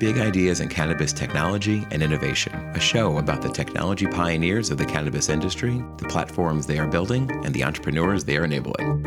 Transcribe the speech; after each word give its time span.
Big 0.00 0.16
Ideas 0.16 0.60
in 0.60 0.70
Cannabis 0.70 1.12
Technology 1.12 1.86
and 1.90 2.02
Innovation, 2.02 2.54
a 2.74 2.80
show 2.80 3.18
about 3.18 3.42
the 3.42 3.50
technology 3.50 4.06
pioneers 4.06 4.70
of 4.70 4.78
the 4.78 4.84
cannabis 4.86 5.28
industry, 5.28 5.84
the 5.98 6.08
platforms 6.08 6.66
they 6.66 6.78
are 6.78 6.86
building, 6.86 7.30
and 7.44 7.52
the 7.52 7.62
entrepreneurs 7.62 8.24
they 8.24 8.38
are 8.38 8.44
enabling. 8.44 9.04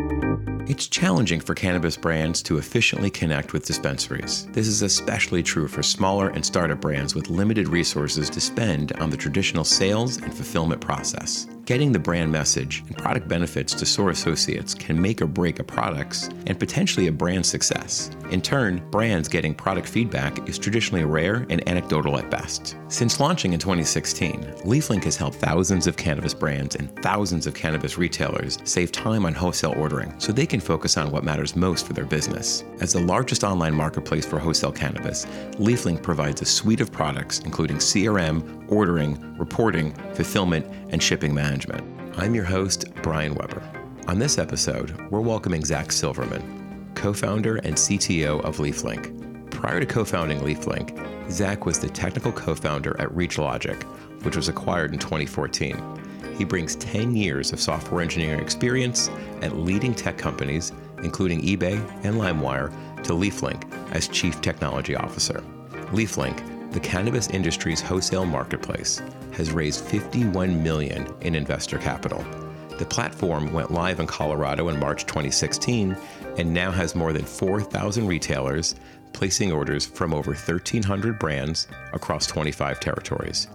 It's 0.67 0.87
challenging 0.87 1.41
for 1.41 1.55
cannabis 1.55 1.97
brands 1.97 2.43
to 2.43 2.59
efficiently 2.59 3.09
connect 3.09 3.53
with 3.53 3.65
dispensaries. 3.65 4.45
This 4.51 4.67
is 4.67 4.83
especially 4.83 5.41
true 5.41 5.67
for 5.67 5.81
smaller 5.81 6.29
and 6.29 6.45
startup 6.45 6.79
brands 6.79 7.15
with 7.15 7.31
limited 7.31 7.69
resources 7.69 8.29
to 8.29 8.39
spend 8.39 8.91
on 8.93 9.09
the 9.09 9.17
traditional 9.17 9.63
sales 9.63 10.17
and 10.17 10.31
fulfillment 10.31 10.79
process. 10.79 11.47
Getting 11.65 11.93
the 11.93 11.99
brand 11.99 12.29
message 12.29 12.83
and 12.87 12.97
product 12.97 13.29
benefits 13.29 13.73
to 13.75 13.85
store 13.85 14.09
associates 14.09 14.73
can 14.73 15.01
make 15.01 15.21
or 15.21 15.27
break 15.27 15.59
a 15.59 15.63
product's 15.63 16.27
and 16.45 16.59
potentially 16.59 17.07
a 17.07 17.11
brand's 17.11 17.47
success. 17.47 18.11
In 18.31 18.41
turn, 18.41 18.83
brands 18.91 19.29
getting 19.29 19.55
product 19.55 19.87
feedback 19.87 20.49
is 20.49 20.59
traditionally 20.59 21.05
rare 21.05 21.45
and 21.49 21.65
anecdotal 21.69 22.17
at 22.17 22.29
best. 22.29 22.75
Since 22.89 23.21
launching 23.21 23.53
in 23.53 23.59
2016, 23.59 24.41
LeafLink 24.65 25.05
has 25.05 25.15
helped 25.15 25.37
thousands 25.37 25.87
of 25.87 25.95
cannabis 25.95 26.33
brands 26.33 26.75
and 26.75 26.93
thousands 27.01 27.47
of 27.47 27.53
cannabis 27.53 27.97
retailers 27.97 28.57
save 28.65 28.91
time 28.91 29.25
on 29.25 29.33
wholesale 29.33 29.73
ordering 29.77 30.13
so 30.19 30.33
they 30.33 30.45
can 30.45 30.59
focus 30.59 30.97
on 30.97 31.11
what 31.11 31.23
matters 31.23 31.55
most 31.55 31.87
for 31.87 31.93
their 31.93 32.05
business. 32.05 32.65
As 32.81 32.91
the 32.91 32.99
largest 32.99 33.45
online 33.45 33.73
marketplace 33.73 34.25
for 34.25 34.37
wholesale 34.37 34.73
cannabis, 34.73 35.25
LeafLink 35.53 36.03
provides 36.03 36.41
a 36.41 36.45
suite 36.45 36.81
of 36.81 36.91
products 36.91 37.39
including 37.39 37.77
CRM, 37.77 38.62
ordering, 38.73 39.37
reporting, 39.37 39.93
fulfillment, 40.15 40.65
and 40.89 41.01
shipping 41.01 41.33
management. 41.33 41.83
I'm 42.17 42.33
your 42.33 42.43
host, 42.43 42.85
Brian 43.03 43.35
Weber. 43.35 43.61
On 44.07 44.17
this 44.17 44.37
episode, 44.37 44.99
we're 45.11 45.21
welcoming 45.21 45.63
Zach 45.63 45.91
Silverman, 45.91 46.91
co 46.95 47.13
founder 47.13 47.57
and 47.57 47.75
CTO 47.75 48.41
of 48.43 48.57
LeafLink. 48.57 49.51
Prior 49.51 49.79
to 49.79 49.85
co 49.85 50.03
founding 50.03 50.39
LeafLink, 50.39 51.31
Zach 51.31 51.65
was 51.65 51.79
the 51.79 51.87
technical 51.87 52.31
co 52.31 52.55
founder 52.55 52.99
at 52.99 53.09
ReachLogic, 53.09 53.83
which 54.23 54.35
was 54.35 54.49
acquired 54.49 54.91
in 54.91 54.99
2014. 54.99 55.81
He 56.35 56.43
brings 56.43 56.75
10 56.77 57.15
years 57.15 57.53
of 57.53 57.61
software 57.61 58.01
engineering 58.01 58.39
experience 58.39 59.09
at 59.41 59.55
leading 59.55 59.93
tech 59.93 60.17
companies, 60.17 60.71
including 61.03 61.41
eBay 61.43 61.77
and 62.03 62.15
LimeWire, 62.15 62.71
to 63.03 63.13
LeafLink 63.13 63.71
as 63.91 64.07
Chief 64.07 64.41
Technology 64.41 64.95
Officer. 64.95 65.43
LeafLink 65.91 66.52
the 66.73 66.79
cannabis 66.79 67.29
industry's 67.29 67.81
wholesale 67.81 68.25
marketplace 68.25 68.99
has 69.33 69.51
raised 69.51 69.85
51 69.85 70.63
million 70.63 71.07
in 71.21 71.35
investor 71.35 71.77
capital. 71.77 72.25
The 72.79 72.85
platform 72.85 73.53
went 73.53 73.69
live 73.69 73.99
in 73.99 74.07
Colorado 74.07 74.69
in 74.69 74.79
March 74.79 75.05
2016 75.05 75.95
and 76.39 76.51
now 76.51 76.71
has 76.71 76.95
more 76.95 77.13
than 77.13 77.25
4,000 77.25 78.07
retailers 78.07 78.73
placing 79.13 79.51
orders 79.51 79.85
from 79.85 80.15
over 80.15 80.31
1,300 80.31 81.19
brands 81.19 81.67
across 81.93 82.25
25 82.25 82.79
territories. 82.79 83.47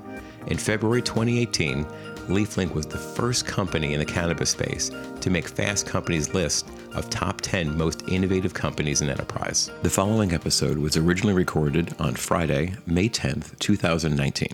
In 0.47 0.57
February 0.57 1.03
2018, 1.03 1.85
LeafLink 2.29 2.75
was 2.75 2.87
the 2.87 2.99
first 2.99 3.47
company 3.47 3.95
in 3.95 3.99
the 3.99 4.05
cannabis 4.05 4.51
space 4.51 4.91
to 5.21 5.31
make 5.31 5.49
Fast 5.49 5.87
Company's 5.87 6.35
list 6.35 6.69
of 6.95 7.09
top 7.09 7.41
10 7.41 7.77
most 7.77 8.03
innovative 8.09 8.53
companies 8.53 9.01
in 9.01 9.09
enterprise. 9.09 9.71
The 9.83 9.89
following 9.91 10.33
episode 10.33 10.77
was 10.79 10.97
originally 10.97 11.33
recorded 11.35 11.95
on 11.99 12.15
Friday, 12.15 12.75
May 12.87 13.09
10th, 13.09 13.59
2019. 13.61 14.49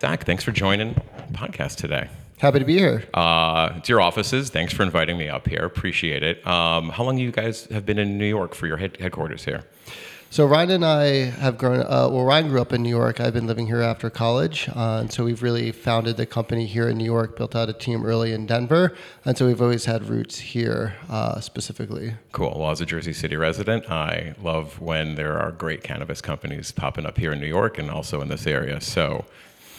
Zach, 0.00 0.24
thanks 0.24 0.42
for 0.42 0.52
joining 0.52 0.94
the 0.94 1.34
podcast 1.38 1.76
today. 1.76 2.08
Happy 2.38 2.58
to 2.58 2.64
be 2.64 2.76
here. 2.78 3.04
Uh, 3.14 3.72
it's 3.76 3.88
your 3.88 4.00
offices. 4.00 4.50
Thanks 4.50 4.72
for 4.72 4.82
inviting 4.82 5.16
me 5.18 5.28
up 5.28 5.48
here. 5.48 5.64
Appreciate 5.64 6.22
it. 6.22 6.46
Um, 6.46 6.90
how 6.90 7.04
long 7.04 7.18
you 7.18 7.30
guys 7.30 7.66
have 7.66 7.86
been 7.86 7.98
in 7.98 8.18
New 8.18 8.26
York 8.26 8.54
for 8.54 8.66
your 8.66 8.76
head- 8.78 8.96
headquarters 9.00 9.44
here? 9.44 9.64
So 10.36 10.44
Ryan 10.44 10.70
and 10.70 10.84
I 10.84 11.06
have 11.40 11.56
grown. 11.56 11.80
Uh, 11.80 12.10
well, 12.12 12.24
Ryan 12.24 12.48
grew 12.48 12.60
up 12.60 12.74
in 12.74 12.82
New 12.82 12.90
York. 12.90 13.20
I've 13.20 13.32
been 13.32 13.46
living 13.46 13.66
here 13.66 13.80
after 13.80 14.10
college, 14.10 14.68
uh, 14.68 14.98
and 15.00 15.10
so 15.10 15.24
we've 15.24 15.42
really 15.42 15.72
founded 15.72 16.18
the 16.18 16.26
company 16.26 16.66
here 16.66 16.90
in 16.90 16.98
New 16.98 17.06
York. 17.06 17.38
Built 17.38 17.56
out 17.56 17.70
a 17.70 17.72
team 17.72 18.04
early 18.04 18.34
in 18.34 18.44
Denver, 18.44 18.94
and 19.24 19.38
so 19.38 19.46
we've 19.46 19.62
always 19.62 19.86
had 19.86 20.10
roots 20.10 20.38
here 20.38 20.94
uh, 21.08 21.40
specifically. 21.40 22.16
Cool. 22.32 22.54
Well, 22.54 22.70
as 22.70 22.82
a 22.82 22.84
Jersey 22.84 23.14
City 23.14 23.34
resident, 23.36 23.90
I 23.90 24.34
love 24.42 24.78
when 24.78 25.14
there 25.14 25.38
are 25.38 25.52
great 25.52 25.82
cannabis 25.82 26.20
companies 26.20 26.70
popping 26.70 27.06
up 27.06 27.16
here 27.16 27.32
in 27.32 27.40
New 27.40 27.46
York 27.46 27.78
and 27.78 27.90
also 27.90 28.20
in 28.20 28.28
this 28.28 28.46
area. 28.46 28.78
So 28.82 29.24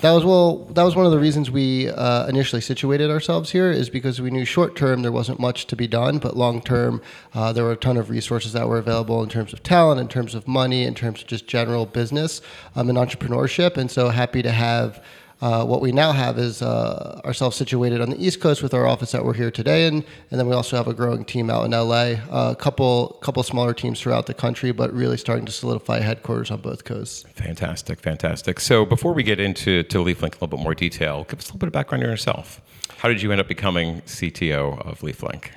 that 0.01 0.11
was 0.11 0.23
well. 0.23 0.65
That 0.65 0.83
was 0.83 0.95
one 0.95 1.05
of 1.05 1.11
the 1.11 1.19
reasons 1.19 1.49
we 1.49 1.89
uh, 1.89 2.27
initially 2.27 2.61
situated 2.61 3.09
ourselves 3.09 3.51
here, 3.51 3.71
is 3.71 3.89
because 3.89 4.21
we 4.21 4.29
knew 4.29 4.45
short 4.45 4.75
term 4.75 5.01
there 5.01 5.11
wasn't 5.11 5.39
much 5.39 5.65
to 5.67 5.75
be 5.75 5.87
done, 5.87 6.19
but 6.19 6.37
long 6.37 6.61
term 6.61 7.01
uh, 7.33 7.51
there 7.51 7.63
were 7.63 7.71
a 7.71 7.77
ton 7.77 7.97
of 7.97 8.09
resources 8.09 8.53
that 8.53 8.67
were 8.67 8.77
available 8.77 9.23
in 9.23 9.29
terms 9.29 9.53
of 9.53 9.63
talent, 9.63 9.99
in 9.99 10.07
terms 10.07 10.35
of 10.35 10.47
money, 10.47 10.83
in 10.83 10.93
terms 10.93 11.21
of 11.21 11.27
just 11.27 11.47
general 11.47 11.85
business 11.85 12.41
um, 12.75 12.89
and 12.89 12.97
entrepreneurship. 12.97 13.75
And 13.75 13.89
so 13.89 14.09
happy 14.09 14.41
to 14.43 14.51
have 14.51 15.03
uh, 15.41 15.63
what 15.65 15.81
we 15.81 15.91
now 15.91 16.11
have 16.11 16.39
is 16.39 16.61
uh, 16.61 17.21
ourselves 17.23 17.55
situated 17.55 18.01
on 18.01 18.09
the 18.09 18.23
East 18.23 18.41
Coast 18.41 18.63
with 18.63 18.73
our 18.73 18.87
office 18.87 19.11
that 19.11 19.23
we're 19.23 19.35
here 19.35 19.51
today, 19.51 19.85
and 19.85 20.03
and 20.31 20.39
then 20.39 20.47
we 20.47 20.53
also 20.53 20.75
have 20.75 20.87
a 20.87 20.93
growing 20.93 21.23
team 21.25 21.49
out 21.49 21.65
in 21.65 21.71
LA, 21.71 22.15
uh, 22.31 22.51
a 22.51 22.55
couple 22.55 23.17
couple 23.21 23.43
smaller 23.43 23.73
teams 23.73 23.99
throughout 24.01 24.25
the 24.25 24.33
country, 24.33 24.71
but 24.71 24.91
really 24.93 25.17
starting 25.17 25.45
to 25.45 25.51
solidify 25.51 25.99
headquarters 25.99 26.49
on 26.49 26.61
both 26.61 26.85
coasts. 26.85 27.23
Fantastic, 27.33 27.99
fantastic. 27.99 28.59
So 28.59 28.85
before 28.85 29.13
we 29.13 29.23
get 29.23 29.39
into 29.39 29.83
to 29.83 29.97
LeafLink 29.99 30.21
a 30.21 30.35
little 30.35 30.47
bit 30.47 30.59
more 30.59 30.73
detail, 30.73 31.25
give 31.29 31.39
us 31.39 31.45
a 31.45 31.47
little 31.49 31.59
bit 31.59 31.67
of 31.67 31.73
background 31.73 32.03
on 32.03 32.09
yourself. 32.09 32.61
How 32.97 33.07
did 33.07 33.21
you 33.21 33.31
end 33.31 33.39
up 33.39 33.47
becoming 33.47 34.01
CTO 34.01 34.83
of 34.87 35.01
LeafLink? 35.01 35.49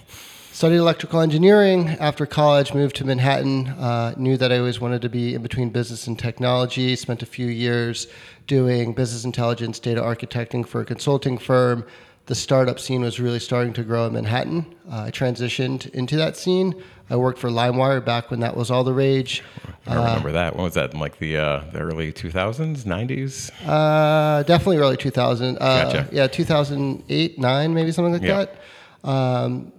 Studied 0.61 0.77
electrical 0.77 1.21
engineering 1.21 1.89
after 2.01 2.27
college, 2.27 2.75
moved 2.75 2.95
to 2.97 3.05
Manhattan. 3.07 3.69
Uh, 3.69 4.13
knew 4.19 4.37
that 4.37 4.53
I 4.53 4.59
always 4.59 4.79
wanted 4.79 5.01
to 5.01 5.09
be 5.09 5.35
in 5.35 5.41
between 5.41 5.71
business 5.71 6.07
and 6.07 6.19
technology. 6.19 6.95
Spent 6.97 7.23
a 7.23 7.27
few 7.27 7.47
years 7.47 8.09
doing 8.47 8.93
business 8.93 9.25
intelligence, 9.25 9.79
data 9.79 10.03
architecting 10.03 10.69
for 10.69 10.83
a 10.83 10.85
consulting 10.85 11.39
firm. 11.39 11.87
The 12.27 12.35
startup 12.35 12.79
scene 12.79 13.01
was 13.01 13.19
really 13.19 13.39
starting 13.39 13.73
to 13.73 13.83
grow 13.83 14.05
in 14.05 14.13
Manhattan. 14.13 14.67
Uh, 14.93 15.05
I 15.05 15.11
transitioned 15.11 15.89
into 15.95 16.17
that 16.17 16.37
scene. 16.37 16.75
I 17.09 17.17
worked 17.17 17.39
for 17.39 17.49
LimeWire 17.49 18.05
back 18.05 18.31
when 18.31 18.41
that 18.41 18.55
was 18.55 18.71
all 18.71 18.85
the 18.85 18.93
rage. 18.93 19.43
I 19.87 19.95
remember 19.95 20.29
uh, 20.29 20.33
that. 20.33 20.57
When 20.57 20.65
was 20.65 20.75
that? 20.75 20.93
In 20.93 21.01
like 21.01 21.19
the 21.19 21.39
uh, 21.39 21.65
the 21.73 21.79
early 21.79 22.13
2000s, 22.13 22.83
90s? 22.83 23.51
Uh, 23.67 24.43
definitely 24.43 24.77
early 24.77 24.99
2000. 24.99 25.57
Uh, 25.57 25.85
gotcha. 25.85 26.09
Yeah, 26.13 26.27
2008, 26.27 27.39
nine, 27.39 27.73
maybe 27.73 27.93
something 27.93 28.13
like 28.13 28.21
yeah. 28.21 28.45
that. 28.45 29.09
Um, 29.09 29.73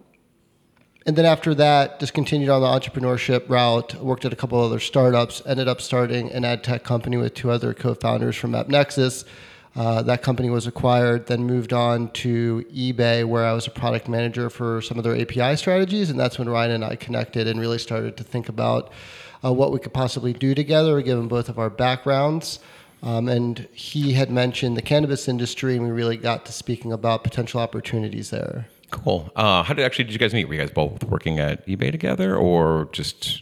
and 1.06 1.16
then 1.16 1.25
after 1.25 1.56
that, 1.56 2.00
just 2.00 2.13
continued 2.13 2.50
on 2.50 2.62
the 2.62 2.67
entrepreneurship 2.67 3.50
route. 3.50 3.95
Worked 3.95 4.25
at 4.25 4.34
a 4.34 4.35
couple 4.35 4.59
other 4.59 4.79
startups. 4.79 5.41
Ended 5.45 5.67
up 5.67 5.81
starting 5.81 6.31
an 6.31 6.45
ad 6.45 6.63
tech 6.63 6.84
company 6.84 7.17
with 7.17 7.34
two 7.34 7.50
other 7.50 7.73
co-founders 7.73 8.35
from 8.35 8.51
AppNexus. 8.51 9.25
Uh, 9.75 10.01
that 10.03 10.22
company 10.22 10.50
was 10.50 10.67
acquired. 10.67 11.25
Then 11.25 11.44
moved 11.45 11.73
on 11.73 12.09
to 12.11 12.63
eBay, 12.72 13.25
where 13.25 13.45
I 13.45 13.53
was 13.53 13.66
a 13.66 13.72
product 13.72 14.07
manager 14.07 14.50
for 14.50 14.81
some 14.81 14.97
of 14.97 15.03
their 15.03 15.19
API 15.19 15.56
strategies, 15.56 16.11
and 16.11 16.19
that's 16.19 16.38
when 16.38 16.47
Ryan 16.47 16.72
and 16.72 16.85
I 16.85 16.95
connected 16.97 17.47
and 17.47 17.59
really 17.59 17.79
started 17.79 18.16
to 18.17 18.23
think 18.23 18.47
about 18.47 18.91
uh, 19.44 19.51
what 19.51 19.72
we 19.72 19.79
could 19.79 19.94
possibly 19.94 20.34
do 20.34 20.53
together, 20.53 21.01
given 21.01 21.28
both 21.28 21.50
of 21.50 21.57
our 21.57 21.69
backgrounds. 21.69 22.59
Um, 23.01 23.28
and 23.28 23.67
he 23.73 24.13
had 24.13 24.29
mentioned 24.29 24.78
the 24.78 24.84
cannabis 24.84 25.28
industry, 25.28 25.75
and 25.78 25.84
we 25.84 25.91
really 25.91 26.17
got 26.17 26.45
to 26.45 26.51
speaking 26.51 26.91
about 26.91 27.23
potential 27.23 27.59
opportunities 27.59 28.29
there. 28.29 28.67
Cool. 28.91 29.31
Uh, 29.35 29.63
how 29.63 29.74
did 29.74 29.84
actually 29.84 30.06
did 30.06 30.13
you 30.13 30.19
guys 30.19 30.34
meet? 30.34 30.46
Were 30.47 30.53
you 30.53 30.59
guys 30.59 30.69
both 30.69 31.03
working 31.06 31.40
at 31.40 31.66
eBay 31.66 31.91
together, 31.91 32.35
or 32.35 32.90
just? 32.91 33.41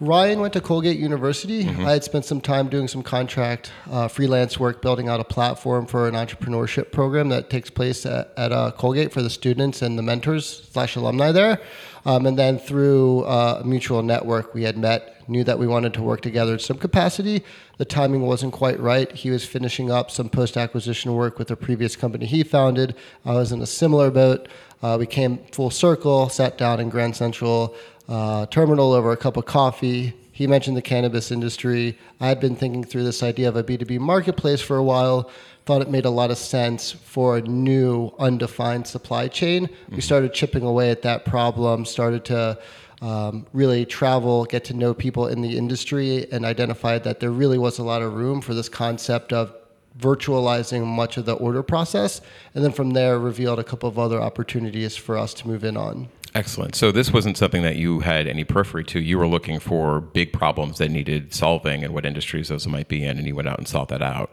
Ryan 0.00 0.40
went 0.40 0.52
to 0.54 0.60
Colgate 0.60 0.98
University. 0.98 1.62
Mm-hmm. 1.62 1.86
I 1.86 1.92
had 1.92 2.02
spent 2.02 2.24
some 2.24 2.40
time 2.40 2.68
doing 2.68 2.88
some 2.88 3.04
contract 3.04 3.70
uh, 3.88 4.08
freelance 4.08 4.58
work, 4.58 4.82
building 4.82 5.08
out 5.08 5.20
a 5.20 5.24
platform 5.24 5.86
for 5.86 6.08
an 6.08 6.14
entrepreneurship 6.14 6.90
program 6.90 7.28
that 7.28 7.50
takes 7.50 7.70
place 7.70 8.04
at, 8.04 8.32
at 8.36 8.50
uh, 8.50 8.72
Colgate 8.72 9.12
for 9.12 9.22
the 9.22 9.30
students 9.30 9.80
and 9.80 9.96
the 9.96 10.02
mentors 10.02 10.68
slash 10.72 10.96
alumni 10.96 11.30
there. 11.30 11.60
Um, 12.04 12.26
and 12.26 12.38
then 12.38 12.58
through 12.58 13.22
uh, 13.24 13.60
a 13.62 13.64
mutual 13.64 14.02
network, 14.02 14.54
we 14.54 14.64
had 14.64 14.76
met, 14.76 15.28
knew 15.28 15.44
that 15.44 15.58
we 15.58 15.66
wanted 15.66 15.94
to 15.94 16.02
work 16.02 16.20
together 16.20 16.54
in 16.54 16.58
some 16.58 16.78
capacity. 16.78 17.44
The 17.78 17.84
timing 17.84 18.22
wasn't 18.22 18.52
quite 18.52 18.80
right. 18.80 19.10
He 19.12 19.30
was 19.30 19.44
finishing 19.44 19.90
up 19.90 20.10
some 20.10 20.28
post 20.28 20.56
acquisition 20.56 21.14
work 21.14 21.38
with 21.38 21.50
a 21.50 21.56
previous 21.56 21.94
company 21.94 22.26
he 22.26 22.42
founded. 22.42 22.96
I 23.24 23.34
was 23.34 23.52
in 23.52 23.62
a 23.62 23.66
similar 23.66 24.10
boat. 24.10 24.48
Uh, 24.82 24.96
we 24.98 25.06
came 25.06 25.38
full 25.52 25.70
circle, 25.70 26.28
sat 26.28 26.58
down 26.58 26.80
in 26.80 26.88
Grand 26.88 27.14
Central 27.14 27.76
uh, 28.08 28.46
Terminal 28.46 28.92
over 28.92 29.12
a 29.12 29.16
cup 29.16 29.36
of 29.36 29.46
coffee. 29.46 30.12
He 30.32 30.46
mentioned 30.46 30.76
the 30.76 30.82
cannabis 30.82 31.30
industry. 31.30 31.96
I 32.20 32.26
had 32.26 32.40
been 32.40 32.56
thinking 32.56 32.82
through 32.82 33.04
this 33.04 33.22
idea 33.22 33.48
of 33.48 33.54
a 33.54 33.62
B2B 33.62 34.00
marketplace 34.00 34.60
for 34.60 34.76
a 34.76 34.82
while 34.82 35.30
thought 35.64 35.82
it 35.82 35.90
made 35.90 36.04
a 36.04 36.10
lot 36.10 36.30
of 36.30 36.38
sense 36.38 36.90
for 36.90 37.36
a 37.36 37.42
new 37.42 38.12
undefined 38.18 38.86
supply 38.86 39.28
chain. 39.28 39.66
Mm-hmm. 39.66 39.96
We 39.96 40.00
started 40.00 40.34
chipping 40.34 40.64
away 40.64 40.90
at 40.90 41.02
that 41.02 41.24
problem, 41.24 41.84
started 41.84 42.24
to 42.26 42.58
um, 43.00 43.46
really 43.52 43.84
travel, 43.84 44.44
get 44.44 44.64
to 44.64 44.74
know 44.74 44.94
people 44.94 45.26
in 45.26 45.40
the 45.40 45.56
industry, 45.56 46.30
and 46.32 46.44
identified 46.44 47.04
that 47.04 47.20
there 47.20 47.30
really 47.30 47.58
was 47.58 47.78
a 47.78 47.82
lot 47.82 48.02
of 48.02 48.14
room 48.14 48.40
for 48.40 48.54
this 48.54 48.68
concept 48.68 49.32
of 49.32 49.54
virtualizing 49.98 50.86
much 50.86 51.16
of 51.16 51.26
the 51.26 51.34
order 51.34 51.62
process. 51.62 52.20
And 52.54 52.64
then 52.64 52.72
from 52.72 52.90
there, 52.90 53.18
revealed 53.18 53.58
a 53.58 53.64
couple 53.64 53.88
of 53.88 53.98
other 53.98 54.20
opportunities 54.20 54.96
for 54.96 55.18
us 55.18 55.34
to 55.34 55.48
move 55.48 55.64
in 55.64 55.76
on. 55.76 56.08
Excellent. 56.34 56.74
So 56.74 56.90
this 56.90 57.12
wasn't 57.12 57.36
something 57.36 57.62
that 57.62 57.76
you 57.76 58.00
had 58.00 58.26
any 58.26 58.44
periphery 58.44 58.84
to. 58.84 59.00
You 59.00 59.18
were 59.18 59.26
looking 59.26 59.60
for 59.60 60.00
big 60.00 60.32
problems 60.32 60.78
that 60.78 60.90
needed 60.90 61.34
solving 61.34 61.84
and 61.84 61.92
what 61.92 62.06
industries 62.06 62.48
those 62.48 62.66
might 62.66 62.88
be 62.88 63.04
in, 63.04 63.18
and 63.18 63.26
you 63.26 63.34
went 63.34 63.48
out 63.48 63.58
and 63.58 63.68
sought 63.68 63.88
that 63.88 64.00
out. 64.00 64.30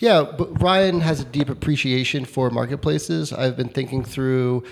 Yeah, 0.00 0.24
but 0.24 0.60
Ryan 0.60 1.00
has 1.00 1.20
a 1.20 1.24
deep 1.24 1.48
appreciation 1.48 2.24
for 2.24 2.50
marketplaces. 2.50 3.32
I've 3.32 3.56
been 3.56 3.68
thinking 3.68 4.04
through 4.04 4.64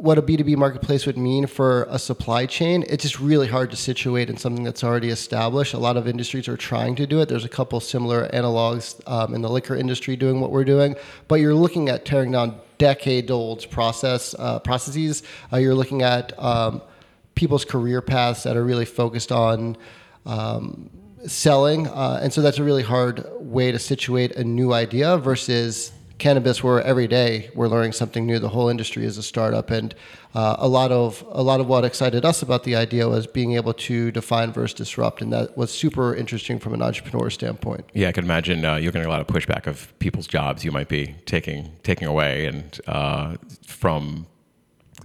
what 0.00 0.16
a 0.16 0.22
B2B 0.22 0.56
marketplace 0.56 1.04
would 1.04 1.18
mean 1.18 1.46
for 1.46 1.86
a 1.90 1.98
supply 1.98 2.46
chain, 2.46 2.84
it's 2.88 3.02
just 3.02 3.20
really 3.20 3.46
hard 3.46 3.70
to 3.70 3.76
situate 3.76 4.30
in 4.30 4.36
something 4.38 4.64
that's 4.64 4.82
already 4.82 5.10
established. 5.10 5.74
A 5.74 5.78
lot 5.78 5.98
of 5.98 6.08
industries 6.08 6.48
are 6.48 6.56
trying 6.56 6.94
to 6.94 7.06
do 7.06 7.20
it. 7.20 7.28
There's 7.28 7.44
a 7.44 7.50
couple 7.50 7.78
similar 7.80 8.26
analogs 8.28 8.98
um, 9.06 9.34
in 9.34 9.42
the 9.42 9.50
liquor 9.50 9.76
industry 9.76 10.16
doing 10.16 10.40
what 10.40 10.52
we're 10.52 10.64
doing, 10.64 10.96
but 11.28 11.34
you're 11.34 11.54
looking 11.54 11.90
at 11.90 12.06
tearing 12.06 12.32
down 12.32 12.58
decade-old 12.78 13.70
process 13.70 14.34
uh, 14.38 14.58
processes. 14.60 15.22
Uh, 15.52 15.58
you're 15.58 15.74
looking 15.74 16.00
at 16.00 16.32
um, 16.42 16.80
people's 17.34 17.66
career 17.66 18.00
paths 18.00 18.42
that 18.44 18.56
are 18.56 18.64
really 18.64 18.86
focused 18.86 19.30
on 19.30 19.76
um, 20.24 20.88
selling, 21.26 21.86
uh, 21.88 22.20
and 22.22 22.32
so 22.32 22.40
that's 22.40 22.56
a 22.56 22.64
really 22.64 22.82
hard 22.82 23.26
way 23.38 23.70
to 23.70 23.78
situate 23.78 24.34
a 24.36 24.44
new 24.44 24.72
idea 24.72 25.18
versus 25.18 25.92
cannabis, 26.20 26.62
where 26.62 26.80
every 26.82 27.08
day 27.08 27.50
we're 27.54 27.68
learning 27.68 27.92
something 27.92 28.26
new. 28.26 28.38
The 28.38 28.50
whole 28.50 28.68
industry 28.68 29.04
is 29.04 29.18
a 29.18 29.22
startup, 29.22 29.70
and 29.70 29.94
uh, 30.34 30.56
a 30.58 30.68
lot 30.68 30.92
of 30.92 31.24
a 31.32 31.42
lot 31.42 31.58
of 31.60 31.66
what 31.66 31.84
excited 31.84 32.24
us 32.24 32.42
about 32.42 32.62
the 32.62 32.76
idea 32.76 33.08
was 33.08 33.26
being 33.26 33.54
able 33.54 33.72
to 33.74 34.12
define 34.12 34.52
versus 34.52 34.74
disrupt, 34.74 35.22
and 35.22 35.32
that 35.32 35.56
was 35.56 35.72
super 35.72 36.14
interesting 36.14 36.60
from 36.60 36.74
an 36.74 36.82
entrepreneur 36.82 37.30
standpoint. 37.30 37.84
Yeah, 37.94 38.08
I 38.08 38.12
can 38.12 38.24
imagine 38.24 38.64
uh, 38.64 38.76
you're 38.76 38.92
getting 38.92 39.08
a 39.08 39.10
lot 39.10 39.20
of 39.20 39.26
pushback 39.26 39.66
of 39.66 39.92
people's 39.98 40.28
jobs 40.28 40.64
you 40.64 40.70
might 40.70 40.88
be 40.88 41.16
taking 41.26 41.72
taking 41.82 42.06
away, 42.06 42.46
and 42.46 42.80
uh, 42.86 43.36
from 43.66 44.26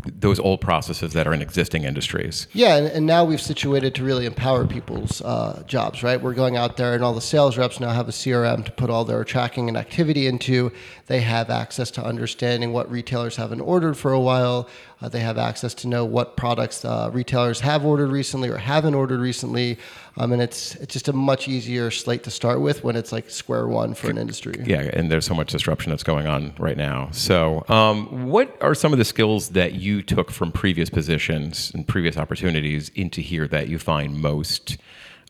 those 0.04 0.40
old 0.40 0.62
processes 0.62 1.14
that 1.14 1.28
are 1.28 1.34
in 1.34 1.42
existing 1.42 1.84
industries. 1.84 2.48
Yeah, 2.54 2.76
and, 2.76 2.88
and 2.88 3.06
now 3.06 3.26
we've 3.26 3.42
situated 3.42 3.96
to 3.96 4.04
really 4.04 4.26
empower 4.26 4.66
people's 4.66 5.22
uh, 5.22 5.64
jobs, 5.68 6.04
right? 6.04 6.22
We're 6.22 6.34
going 6.34 6.58
out 6.58 6.78
there, 6.78 6.94
and 6.94 7.04
all 7.04 7.14
the 7.14 7.22
sales 7.22 7.58
reps 7.58 7.80
now 7.80 7.92
have 7.92 8.08
a 8.08 8.12
CRM 8.12 8.66
to 8.66 8.72
put 8.72 8.90
all 8.90 9.06
their 9.06 9.24
tracking 9.24 9.68
and 9.68 9.78
activity 9.78 10.28
into. 10.28 10.72
They 11.08 11.22
have 11.22 11.50
access 11.50 11.92
to 11.92 12.04
understanding 12.04 12.74
what 12.74 12.90
retailers 12.90 13.36
haven't 13.36 13.62
ordered 13.62 13.98
for 13.98 14.12
a 14.12 14.20
while. 14.20 14.68
Uh, 15.02 15.10
they 15.10 15.20
have 15.20 15.38
access 15.38 15.74
to 15.74 15.88
know 15.88 16.06
what 16.06 16.38
products 16.38 16.86
uh, 16.86 17.10
retailers 17.12 17.60
have 17.60 17.86
ordered 17.86 18.10
recently 18.10 18.50
or 18.50 18.58
haven't 18.58 18.96
ordered 18.96 19.20
recently. 19.20 19.78
Um, 20.18 20.32
and 20.32 20.42
it's 20.42 20.76
it's 20.76 20.94
just 20.94 21.10
a 21.10 21.14
much 21.14 21.48
easier 21.48 21.92
slate 21.92 22.24
to 22.24 22.32
start 22.32 22.62
with 22.62 22.84
when 22.84 22.96
it's 22.96 23.12
like 23.12 23.30
square 23.30 23.68
one 23.68 23.94
for 23.94 24.10
an 24.10 24.18
industry. 24.18 24.64
Yeah, 24.66 24.90
and 24.94 25.12
there's 25.12 25.26
so 25.26 25.34
much 25.34 25.52
disruption 25.52 25.90
that's 25.90 26.04
going 26.04 26.26
on 26.26 26.54
right 26.58 26.78
now. 26.78 27.10
So, 27.12 27.66
um, 27.68 28.28
what 28.28 28.56
are 28.62 28.74
some 28.74 28.94
of 28.94 29.00
the 29.00 29.06
skills 29.06 29.50
that 29.50 29.74
you 29.74 30.02
took 30.02 30.32
from 30.32 30.52
previous 30.54 30.90
positions 30.90 31.72
and 31.74 31.86
previous 31.86 32.18
opportunities 32.18 32.90
into 32.96 33.20
here 33.20 33.48
that 33.50 33.68
you 33.68 33.78
find 33.78 34.22
most? 34.22 34.78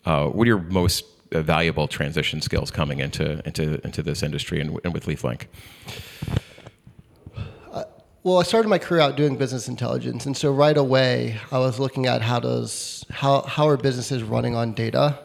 Uh, 0.06 0.28
what 0.28 0.44
are 0.44 0.50
your 0.50 0.60
most 0.60 1.06
valuable 1.32 1.88
transition 1.88 2.42
skills 2.42 2.70
coming 2.70 3.00
into 3.00 3.42
into 3.48 3.84
into 3.84 4.04
this 4.04 4.22
industry 4.22 4.62
and, 4.62 4.80
and 4.84 4.94
with 4.94 5.06
LeafLink? 5.06 5.48
Well, 8.25 8.39
I 8.39 8.44
started 8.44 8.69
my 8.69 8.80
career 8.80 9.01
out 9.01 9.16
doing 9.16 9.36
business 9.36 9.68
intelligence, 9.68 10.25
and 10.25 10.36
so 10.36 10.51
right 10.51 10.75
away 10.75 11.39
I 11.51 11.60
was 11.60 11.80
looking 11.80 12.07
at 12.07 12.24
how 12.24 12.39
does 12.39 13.06
how 13.12 13.44
how 13.44 13.68
are 13.68 13.77
businesses 13.77 14.24
running 14.24 14.56
on 14.56 14.74
data, 14.74 15.19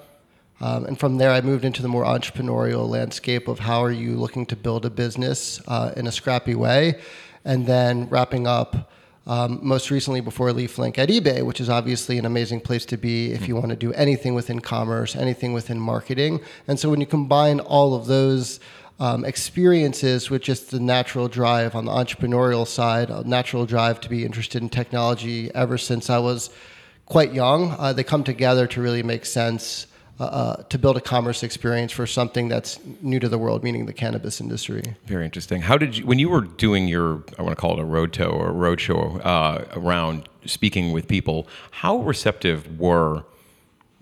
um, 0.60 0.84
and 0.84 1.00
from 1.00 1.16
there 1.16 1.30
I 1.30 1.40
moved 1.40 1.64
into 1.64 1.80
the 1.80 1.88
more 1.88 2.04
entrepreneurial 2.04 2.86
landscape 2.86 3.48
of 3.48 3.58
how 3.58 3.82
are 3.82 3.90
you 3.90 4.16
looking 4.16 4.44
to 4.44 4.54
build 4.54 4.84
a 4.84 4.90
business 4.90 5.62
uh, 5.66 5.92
in 5.96 6.06
a 6.06 6.12
scrappy 6.12 6.54
way, 6.54 7.00
and 7.42 7.66
then 7.66 8.06
wrapping 8.10 8.46
up. 8.46 8.92
Um, 9.26 9.60
most 9.62 9.90
recently, 9.90 10.20
before 10.20 10.50
LeafLink 10.50 10.98
at 10.98 11.08
eBay, 11.08 11.44
which 11.44 11.60
is 11.60 11.70
obviously 11.70 12.18
an 12.18 12.26
amazing 12.26 12.60
place 12.60 12.84
to 12.86 12.98
be 12.98 13.32
if 13.32 13.48
you 13.48 13.54
want 13.54 13.70
to 13.70 13.76
do 13.76 13.92
anything 13.94 14.34
within 14.34 14.60
commerce, 14.60 15.16
anything 15.16 15.54
within 15.54 15.78
marketing. 15.80 16.40
And 16.68 16.78
so, 16.78 16.90
when 16.90 17.00
you 17.00 17.06
combine 17.06 17.60
all 17.60 17.94
of 17.94 18.06
those 18.06 18.60
um, 19.00 19.24
experiences 19.24 20.28
with 20.28 20.42
just 20.42 20.70
the 20.70 20.78
natural 20.78 21.26
drive 21.26 21.74
on 21.74 21.86
the 21.86 21.90
entrepreneurial 21.90 22.66
side, 22.66 23.08
a 23.10 23.26
natural 23.26 23.64
drive 23.64 24.00
to 24.02 24.10
be 24.10 24.24
interested 24.24 24.62
in 24.62 24.68
technology 24.68 25.52
ever 25.54 25.78
since 25.78 26.10
I 26.10 26.18
was 26.18 26.50
quite 27.06 27.32
young. 27.32 27.74
Uh, 27.78 27.94
they 27.94 28.04
come 28.04 28.22
together 28.22 28.66
to 28.68 28.80
really 28.80 29.02
make 29.02 29.24
sense 29.24 29.86
uh, 30.20 30.24
uh, 30.24 30.62
to 30.64 30.78
build 30.78 30.98
a 30.98 31.00
commerce 31.00 31.42
experience 31.42 31.92
for 31.92 32.06
something 32.06 32.46
that's 32.48 32.78
new 33.00 33.18
to 33.18 33.26
the 33.26 33.38
world, 33.38 33.64
meaning 33.64 33.86
the 33.86 33.92
cannabis 33.92 34.38
industry. 34.38 34.82
Very 35.06 35.24
interesting. 35.24 35.62
How 35.62 35.78
did 35.78 35.96
you, 35.96 36.04
when 36.04 36.18
you 36.18 36.28
were 36.28 36.42
doing 36.42 36.86
your, 36.86 37.24
I 37.38 37.42
want 37.42 37.56
to 37.56 37.60
call 37.60 37.78
it 37.78 37.80
a 37.80 37.86
road 37.86 38.12
tow 38.12 38.28
or 38.28 38.50
a 38.50 38.52
road 38.52 38.82
show 38.82 39.18
uh, 39.20 39.64
around 39.72 40.28
speaking 40.44 40.92
with 40.92 41.08
people, 41.08 41.48
how 41.70 42.00
receptive 42.00 42.78
were 42.78 43.24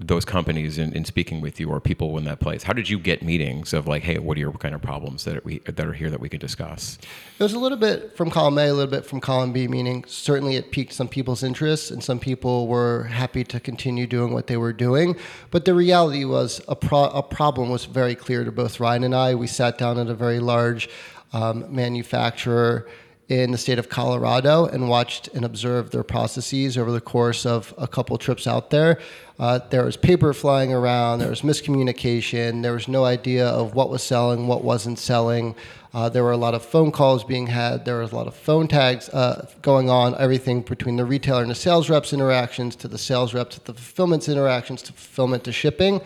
those 0.01 0.25
companies 0.25 0.79
in, 0.79 0.93
in 0.93 1.05
speaking 1.05 1.41
with 1.41 1.59
you 1.59 1.69
or 1.69 1.81
people 1.81 2.17
in 2.19 2.25
that 2.25 2.39
place? 2.39 2.63
How 2.63 2.73
did 2.73 2.89
you 2.89 2.99
get 3.01 3.21
meetings 3.23 3.73
of 3.73 3.89
like, 3.89 4.05
hey, 4.05 4.19
what 4.19 4.37
are 4.37 4.41
your 4.41 4.53
kind 4.53 4.75
of 4.75 4.81
problems 4.81 5.25
that 5.25 5.45
we 5.45 5.59
that 5.61 5.81
are 5.81 5.93
here 5.93 6.09
that 6.09 6.21
we 6.21 6.29
could 6.29 6.41
discuss? 6.41 6.99
It 7.39 7.43
was 7.43 7.53
a 7.53 7.59
little 7.59 7.79
bit 7.79 8.17
from 8.17 8.31
column 8.31 8.59
A, 8.59 8.69
a 8.69 8.73
little 8.73 8.91
bit 8.91 9.05
from 9.05 9.21
column 9.21 9.53
B. 9.53 9.67
Meaning, 9.67 10.05
certainly 10.07 10.55
it 10.55 10.71
piqued 10.71 10.93
some 10.93 11.09
people's 11.09 11.43
interest, 11.43 11.91
and 11.91 12.03
some 12.03 12.21
people 12.21 12.69
were 12.69 13.05
happy 13.05 13.43
to 13.45 13.59
continue 13.59 14.07
doing 14.07 14.33
what 14.33 14.47
they 14.47 14.57
were 14.57 14.73
doing. 14.73 15.17
But 15.51 15.65
the 15.65 15.75
reality 15.75 16.25
was 16.25 16.61
a 16.69 16.77
pro- 16.77 17.11
a 17.11 17.23
problem 17.23 17.69
was 17.69 17.85
very 17.85 18.15
clear 18.15 18.45
to 18.45 18.53
both 18.53 18.79
Ryan 18.79 19.05
and 19.05 19.15
I. 19.15 19.35
We 19.35 19.49
sat 19.49 19.79
down 19.79 19.99
at 19.99 20.09
a 20.09 20.15
very 20.15 20.39
large 20.39 20.89
um, 21.33 21.67
manufacturer 21.75 22.87
in 23.29 23.51
the 23.51 23.59
state 23.59 23.79
of 23.79 23.89
Colorado 23.91 24.65
and 24.65 24.89
watched 24.89 25.29
and 25.29 25.45
observed 25.45 25.93
their 25.93 26.03
processes 26.03 26.79
over 26.79 26.91
the 26.91 27.01
course 27.01 27.45
of 27.45 27.75
a 27.77 27.87
couple 27.87 28.17
trips 28.17 28.47
out 28.47 28.71
there. 28.71 28.99
Uh, 29.39 29.61
there 29.71 29.85
was 29.85 29.97
paper 29.97 30.35
flying 30.35 30.73
around, 30.73 31.21
there 31.21 31.31
was 31.31 31.43
miscommunication, 31.43 32.63
there 32.63 32.73
was 32.73 32.89
no 32.89 33.05
idea 33.05 33.47
of 33.47 33.75
what 33.75 33.89
was 33.89 34.03
selling, 34.03 34.49
what 34.49 34.65
wasn't 34.65 34.99
selling. 34.99 35.55
Uh, 35.95 36.09
there 36.09 36.25
were 36.25 36.33
a 36.33 36.37
lot 36.37 36.55
of 36.55 36.63
phone 36.65 36.91
calls 36.91 37.23
being 37.25 37.47
had. 37.47 37.85
There 37.85 37.99
was 37.99 38.13
a 38.13 38.17
lot 38.17 38.27
of 38.27 38.35
phone 38.35 38.67
tags 38.67 39.09
uh, 39.11 39.47
going 39.63 39.89
on. 39.89 40.15
Everything 40.17 40.61
between 40.63 40.97
the 40.97 41.05
retailer 41.05 41.43
and 41.43 41.51
the 41.51 41.55
sales 41.55 41.89
reps 41.89 42.13
interactions 42.13 42.77
to 42.77 42.89
the 42.89 42.99
sales 42.99 43.33
reps 43.33 43.57
to 43.57 43.65
the 43.65 43.75
fulfillment 43.75 44.29
interactions 44.29 44.83
to 44.83 44.93
fulfillment 44.93 45.45
to 45.45 45.53
shipping 45.53 46.01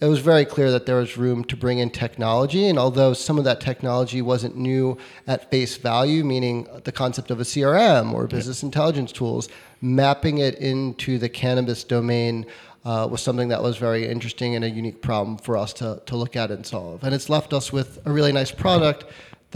it 0.00 0.06
was 0.06 0.18
very 0.18 0.44
clear 0.44 0.70
that 0.70 0.84
there 0.84 0.96
was 0.96 1.16
room 1.16 1.42
to 1.44 1.56
bring 1.56 1.78
in 1.78 1.88
technology. 1.88 2.68
And 2.68 2.78
although 2.78 3.14
some 3.14 3.38
of 3.38 3.44
that 3.44 3.60
technology 3.60 4.20
wasn't 4.20 4.56
new 4.56 4.98
at 5.26 5.50
face 5.50 5.76
value, 5.76 6.22
meaning 6.22 6.68
the 6.84 6.92
concept 6.92 7.30
of 7.30 7.40
a 7.40 7.44
CRM 7.44 8.12
or 8.12 8.26
business 8.26 8.62
yeah. 8.62 8.66
intelligence 8.66 9.10
tools, 9.10 9.48
mapping 9.80 10.38
it 10.38 10.56
into 10.56 11.18
the 11.18 11.28
cannabis 11.28 11.82
domain 11.82 12.44
uh, 12.84 13.08
was 13.10 13.22
something 13.22 13.48
that 13.48 13.62
was 13.62 13.78
very 13.78 14.06
interesting 14.06 14.54
and 14.54 14.64
a 14.64 14.70
unique 14.70 15.02
problem 15.02 15.38
for 15.38 15.56
us 15.56 15.72
to, 15.72 16.00
to 16.06 16.16
look 16.16 16.36
at 16.36 16.50
and 16.50 16.64
solve. 16.64 17.02
And 17.02 17.14
it's 17.14 17.28
left 17.28 17.52
us 17.52 17.72
with 17.72 17.98
a 18.06 18.12
really 18.12 18.32
nice 18.32 18.52
product 18.52 19.04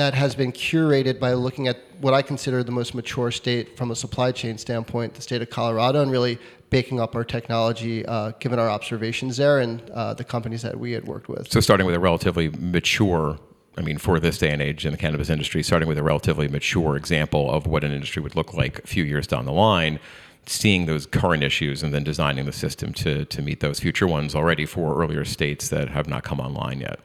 that 0.00 0.14
has 0.14 0.35
been 0.35 0.50
curated 0.50 1.21
by 1.21 1.35
looking 1.35 1.69
at 1.69 1.76
what 2.00 2.14
I 2.14 2.23
consider 2.23 2.64
the 2.64 2.73
most 2.73 2.95
mature 2.95 3.30
state 3.30 3.76
from 3.76 3.90
a 3.90 3.95
supply 3.95 4.33
chain 4.33 4.57
standpoint, 4.57 5.14
the 5.14 5.21
state 5.21 5.42
of 5.42 5.50
Colorado, 5.50 6.00
and 6.00 6.11
really 6.11 6.38
baking 6.71 7.00
up 7.00 7.14
our 7.14 7.25
technology, 7.25 8.07
uh, 8.07 8.33
given 8.40 8.59
our 8.59 8.71
observations 8.71 9.37
there 9.37 9.59
and 9.59 9.83
uh, 9.90 10.14
the 10.14 10.25
companies 10.25 10.62
that 10.62 10.78
we 10.78 10.92
had 10.92 11.07
worked 11.07 11.28
with. 11.28 11.52
So, 11.52 11.61
starting 11.61 11.87
with 11.87 11.95
a 11.95 12.00
relatively 12.00 12.49
mature, 12.49 13.38
I 13.76 13.83
mean, 13.83 13.99
for 13.99 14.19
this 14.19 14.38
day 14.38 14.50
and 14.50 14.62
age 14.62 14.87
in 14.87 14.92
the 14.92 14.99
cannabis 14.99 15.28
industry, 15.28 15.62
starting 15.62 15.88
with 15.88 15.99
a 15.99 16.02
relatively 16.02 16.49
mature 16.49 16.97
example 16.97 17.50
of 17.50 17.66
what 17.66 17.85
an 17.85 17.92
industry 17.92 18.23
would 18.23 18.35
look 18.35 18.54
like 18.54 18.78
a 18.78 18.87
few 18.87 19.04
years 19.04 19.26
down 19.26 19.45
the 19.45 19.52
line, 19.52 20.00
seeing 20.47 20.87
those 20.87 21.04
current 21.04 21.42
issues 21.42 21.83
and 21.83 21.92
then 21.92 22.04
designing 22.04 22.47
the 22.47 22.52
system 22.52 22.95
to, 22.95 23.26
to 23.26 23.42
meet 23.42 23.61
those 23.61 23.80
future 23.80 24.07
ones 24.07 24.35
already 24.35 24.64
for 24.64 25.00
earlier 25.00 25.26
states 25.26 25.69
that 25.69 25.90
have 25.90 26.09
not 26.09 26.25
come 26.25 26.40
online 26.40 26.80
yet. 26.80 27.00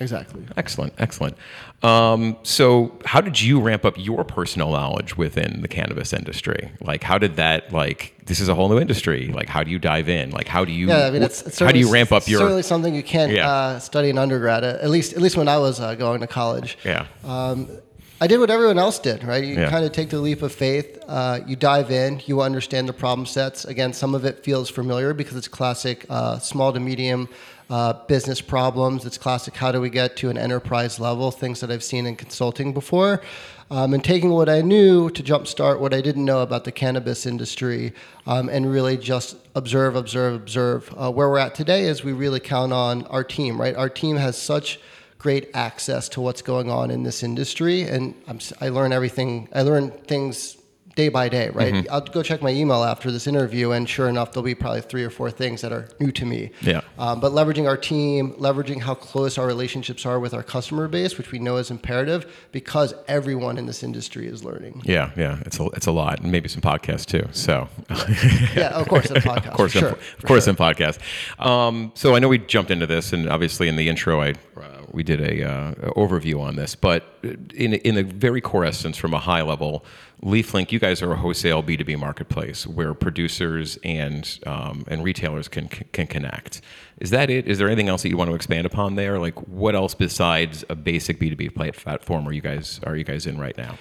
Exactly. 0.00 0.44
Excellent, 0.56 0.92
excellent. 0.98 1.36
Um, 1.82 2.36
so, 2.42 2.98
how 3.04 3.20
did 3.20 3.40
you 3.40 3.60
ramp 3.60 3.84
up 3.84 3.94
your 3.96 4.24
personal 4.24 4.70
knowledge 4.70 5.16
within 5.16 5.60
the 5.60 5.68
cannabis 5.68 6.12
industry? 6.12 6.70
Like, 6.80 7.02
how 7.02 7.18
did 7.18 7.36
that 7.36 7.72
like? 7.72 8.14
This 8.26 8.40
is 8.40 8.48
a 8.48 8.54
whole 8.54 8.68
new 8.68 8.78
industry. 8.78 9.28
Like, 9.28 9.48
how 9.48 9.62
do 9.62 9.70
you 9.70 9.78
dive 9.78 10.08
in? 10.08 10.30
Like, 10.30 10.46
how 10.46 10.64
do 10.64 10.72
you? 10.72 10.88
Yeah, 10.88 11.06
I 11.06 11.10
mean, 11.10 11.22
it's, 11.22 11.42
it's 11.42 11.58
how 11.58 11.72
do 11.72 11.78
you 11.78 11.90
ramp 11.90 12.12
up 12.12 12.28
your? 12.28 12.40
Certainly 12.40 12.62
something 12.62 12.94
you 12.94 13.02
can't 13.02 13.32
yeah. 13.32 13.50
uh, 13.50 13.78
study 13.80 14.10
in 14.10 14.18
undergrad. 14.18 14.64
At 14.64 14.90
least, 14.90 15.14
at 15.14 15.20
least 15.20 15.36
when 15.36 15.48
I 15.48 15.58
was 15.58 15.80
uh, 15.80 15.94
going 15.94 16.20
to 16.20 16.26
college. 16.26 16.78
Yeah. 16.84 17.06
Um, 17.24 17.68
I 18.20 18.26
did 18.26 18.38
what 18.38 18.50
everyone 18.50 18.78
else 18.78 18.98
did, 18.98 19.22
right? 19.22 19.44
You 19.44 19.54
yeah. 19.54 19.70
kind 19.70 19.84
of 19.84 19.92
take 19.92 20.10
the 20.10 20.18
leap 20.18 20.42
of 20.42 20.52
faith. 20.52 20.98
Uh, 21.06 21.38
you 21.46 21.54
dive 21.54 21.92
in. 21.92 22.20
You 22.26 22.40
understand 22.40 22.88
the 22.88 22.92
problem 22.92 23.26
sets. 23.26 23.64
Again, 23.64 23.92
some 23.92 24.12
of 24.14 24.24
it 24.24 24.42
feels 24.42 24.68
familiar 24.68 25.14
because 25.14 25.36
it's 25.36 25.46
classic 25.46 26.04
uh, 26.10 26.40
small 26.40 26.72
to 26.72 26.80
medium 26.80 27.28
uh, 27.70 27.92
business 28.06 28.40
problems. 28.40 29.04
It's 29.04 29.18
classic. 29.18 29.56
How 29.56 29.72
do 29.72 29.80
we 29.80 29.90
get 29.90 30.16
to 30.18 30.30
an 30.30 30.38
enterprise 30.38 30.98
level? 30.98 31.30
Things 31.30 31.60
that 31.60 31.70
I've 31.70 31.84
seen 31.84 32.06
in 32.06 32.16
consulting 32.16 32.72
before. 32.72 33.22
Um, 33.70 33.92
and 33.92 34.02
taking 34.02 34.30
what 34.30 34.48
I 34.48 34.62
knew 34.62 35.10
to 35.10 35.22
jumpstart 35.22 35.78
what 35.78 35.92
I 35.92 36.00
didn't 36.00 36.24
know 36.24 36.40
about 36.40 36.64
the 36.64 36.72
cannabis 36.72 37.26
industry 37.26 37.92
um, 38.26 38.48
and 38.48 38.70
really 38.70 38.96
just 38.96 39.36
observe, 39.54 39.94
observe, 39.94 40.34
observe. 40.34 40.94
Uh, 40.96 41.10
where 41.10 41.28
we're 41.28 41.38
at 41.38 41.54
today 41.54 41.84
is 41.84 42.02
we 42.02 42.12
really 42.12 42.40
count 42.40 42.72
on 42.72 43.04
our 43.08 43.22
team, 43.22 43.60
right? 43.60 43.76
Our 43.76 43.90
team 43.90 44.16
has 44.16 44.38
such 44.38 44.80
great 45.18 45.50
access 45.52 46.08
to 46.10 46.20
what's 46.20 46.40
going 46.40 46.70
on 46.70 46.90
in 46.90 47.02
this 47.02 47.22
industry, 47.22 47.82
and 47.82 48.14
I'm, 48.26 48.38
i 48.60 48.68
learn 48.68 48.92
everything. 48.92 49.48
I 49.52 49.62
learn 49.62 49.90
things 49.90 50.57
day 50.98 51.08
by 51.08 51.28
day, 51.28 51.48
right? 51.50 51.86
I'll 51.92 52.00
go 52.00 52.24
check 52.24 52.42
my 52.42 52.50
email 52.50 52.82
after 52.82 53.12
this 53.12 53.28
interview, 53.28 53.70
and 53.70 53.88
sure 53.88 54.08
enough, 54.08 54.32
there'll 54.32 54.42
be 54.44 54.56
probably 54.56 54.80
three 54.80 55.04
or 55.04 55.10
four 55.10 55.30
things 55.30 55.60
that 55.60 55.72
are 55.72 55.88
new 56.00 56.10
to 56.10 56.26
me. 56.26 56.50
Yeah. 56.60 56.80
Um, 56.98 57.20
but 57.20 57.30
leveraging 57.30 57.68
our 57.68 57.76
team, 57.76 58.32
leveraging 58.32 58.80
how 58.80 58.94
close 58.94 59.38
our 59.38 59.46
relationships 59.46 60.04
are 60.04 60.18
with 60.18 60.34
our 60.34 60.42
customer 60.42 60.88
base, 60.88 61.16
which 61.16 61.30
we 61.30 61.38
know 61.38 61.56
is 61.56 61.70
imperative 61.70 62.26
because 62.50 62.94
everyone 63.06 63.58
in 63.58 63.66
this 63.66 63.84
industry 63.84 64.26
is 64.26 64.42
learning. 64.42 64.82
Yeah, 64.84 65.12
yeah, 65.16 65.38
it's 65.46 65.60
a 65.60 65.66
it's 65.66 65.86
a 65.86 65.92
lot, 65.92 66.20
and 66.20 66.32
maybe 66.32 66.48
some 66.48 66.62
podcasts 66.62 67.06
too. 67.06 67.28
So, 67.30 67.68
Yeah, 68.56 68.70
of 68.70 68.88
course, 68.88 69.08
in 69.08 69.22
podcast. 69.22 69.46
of 69.52 69.54
course, 69.54 69.72
for 69.72 69.78
in, 69.78 69.84
sure, 69.84 69.90
of 69.90 70.24
course, 70.24 70.44
sure. 70.44 70.50
in 70.50 70.56
podcast. 70.56 70.98
Um, 71.38 71.92
so 71.94 72.16
I 72.16 72.18
know 72.18 72.28
we 72.28 72.38
jumped 72.38 72.72
into 72.72 72.88
this, 72.88 73.12
and 73.12 73.28
obviously 73.28 73.68
in 73.68 73.76
the 73.76 73.88
intro, 73.88 74.20
I 74.20 74.30
uh, 74.56 74.77
we 74.92 75.02
did 75.02 75.20
a 75.20 75.48
uh, 75.48 75.74
overview 75.96 76.40
on 76.40 76.56
this, 76.56 76.74
but 76.74 77.04
in 77.54 77.74
in 77.74 77.94
the 77.94 78.02
very 78.02 78.40
core 78.40 78.64
essence, 78.64 78.96
from 78.96 79.14
a 79.14 79.18
high 79.18 79.42
level, 79.42 79.84
LeafLink, 80.22 80.72
you 80.72 80.78
guys 80.78 81.02
are 81.02 81.12
a 81.12 81.16
wholesale 81.16 81.62
B 81.62 81.76
two 81.76 81.84
B 81.84 81.96
marketplace 81.96 82.66
where 82.66 82.94
producers 82.94 83.78
and 83.84 84.38
um, 84.46 84.84
and 84.88 85.04
retailers 85.04 85.48
can 85.48 85.68
can 85.68 86.06
connect. 86.06 86.60
Is 86.98 87.10
that 87.10 87.30
it? 87.30 87.46
Is 87.46 87.58
there 87.58 87.68
anything 87.68 87.88
else 87.88 88.02
that 88.02 88.08
you 88.08 88.16
want 88.16 88.30
to 88.30 88.34
expand 88.34 88.66
upon 88.66 88.96
there? 88.96 89.18
Like, 89.18 89.34
what 89.48 89.74
else 89.74 89.94
besides 89.94 90.64
a 90.68 90.74
basic 90.74 91.18
B 91.18 91.30
two 91.30 91.36
B 91.36 91.48
platform 91.48 92.26
are 92.26 92.32
you 92.32 92.40
guys 92.40 92.80
are 92.84 92.96
you 92.96 93.04
guys 93.04 93.26
in 93.26 93.38
right 93.38 93.56
now? 93.56 93.78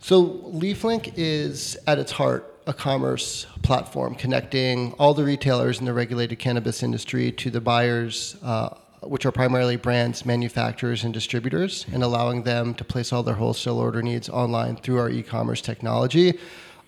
So 0.00 0.26
LeafLink 0.52 1.14
is 1.16 1.78
at 1.86 1.98
its 1.98 2.10
heart 2.10 2.48
a 2.66 2.72
commerce 2.72 3.46
platform 3.62 4.14
connecting 4.14 4.92
all 4.94 5.14
the 5.14 5.24
retailers 5.24 5.80
in 5.80 5.84
the 5.84 5.92
regulated 5.92 6.38
cannabis 6.38 6.82
industry 6.82 7.32
to 7.32 7.50
the 7.50 7.60
buyers, 7.60 8.36
uh, 8.42 8.70
which 9.04 9.26
are 9.26 9.32
primarily 9.32 9.76
brands, 9.76 10.24
manufacturers, 10.24 11.04
and 11.04 11.12
distributors, 11.12 11.86
and 11.92 12.02
allowing 12.02 12.42
them 12.42 12.74
to 12.74 12.84
place 12.84 13.12
all 13.12 13.22
their 13.22 13.34
wholesale 13.34 13.78
order 13.78 14.02
needs 14.02 14.28
online 14.28 14.76
through 14.76 14.98
our 14.98 15.10
e-commerce 15.10 15.60
technology. 15.60 16.38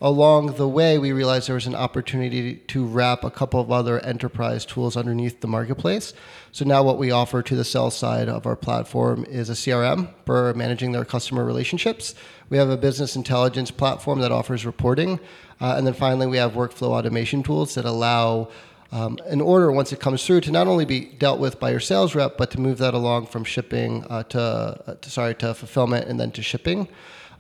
Along 0.01 0.57
the 0.57 0.69
way, 0.69 0.99
we 0.99 1.13
realized 1.13 1.49
there 1.49 1.55
was 1.55 1.67
an 1.67 1.75
opportunity 1.75 2.57
to 2.57 2.85
wrap 2.85 3.25
a 3.25 3.31
couple 3.31 3.61
of 3.61 3.71
other 3.73 4.01
enterprise 4.01 4.67
tools 4.67 4.97
underneath 4.97 5.41
the 5.41 5.47
marketplace. 5.47 6.13
So 6.53 6.65
now, 6.65 6.83
what 6.83 6.99
we 6.99 7.11
offer 7.11 7.43
to 7.43 7.57
the 7.57 7.65
sell 7.65 7.91
side 7.91 8.29
of 8.29 8.45
our 8.45 8.57
platform 8.57 9.25
is 9.25 9.49
a 9.49 9.55
CRM 9.55 10.13
for 10.27 10.53
managing 10.55 10.93
their 10.93 11.05
customer 11.05 11.45
relationships. 11.45 12.15
We 12.51 12.59
have 12.59 12.69
a 12.69 12.77
business 12.77 13.17
intelligence 13.17 13.71
platform 13.71 14.21
that 14.21 14.33
offers 14.33 14.67
reporting. 14.67 15.21
Uh, 15.61 15.75
and 15.77 15.87
then 15.87 15.95
finally, 15.95 16.27
we 16.27 16.37
have 16.37 16.53
workflow 16.53 16.89
automation 16.89 17.43
tools 17.43 17.75
that 17.77 17.85
allow 17.85 18.51
um, 18.93 19.19
an 19.27 19.41
order 19.41 19.73
once 19.73 19.93
it 19.93 20.01
comes 20.01 20.25
through 20.25 20.41
to 20.43 20.53
not 20.53 20.67
only 20.67 20.85
be 20.85 21.07
dealt 21.07 21.41
with 21.41 21.59
by 21.59 21.71
your 21.71 21.81
sales 21.81 22.15
rep, 22.15 22.37
but 22.37 22.51
to 22.53 22.61
move 22.61 22.79
that 22.79 22.95
along 22.95 23.27
from 23.27 23.45
shipping 23.45 24.05
uh, 24.05 24.23
to, 24.25 24.41
uh, 24.41 24.95
to 24.95 25.11
sorry 25.11 25.35
to 25.37 25.55
fulfillment 25.55 26.09
and 26.09 26.19
then 26.21 26.31
to 26.33 26.43
shipping. 26.43 26.89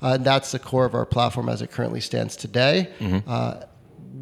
Uh, 0.02 0.16
that's 0.16 0.52
the 0.52 0.58
core 0.58 0.84
of 0.84 0.94
our 0.94 1.06
platform 1.06 1.48
as 1.48 1.62
it 1.62 1.70
currently 1.70 2.00
stands 2.00 2.36
today. 2.36 2.90
Uh, 3.26 3.64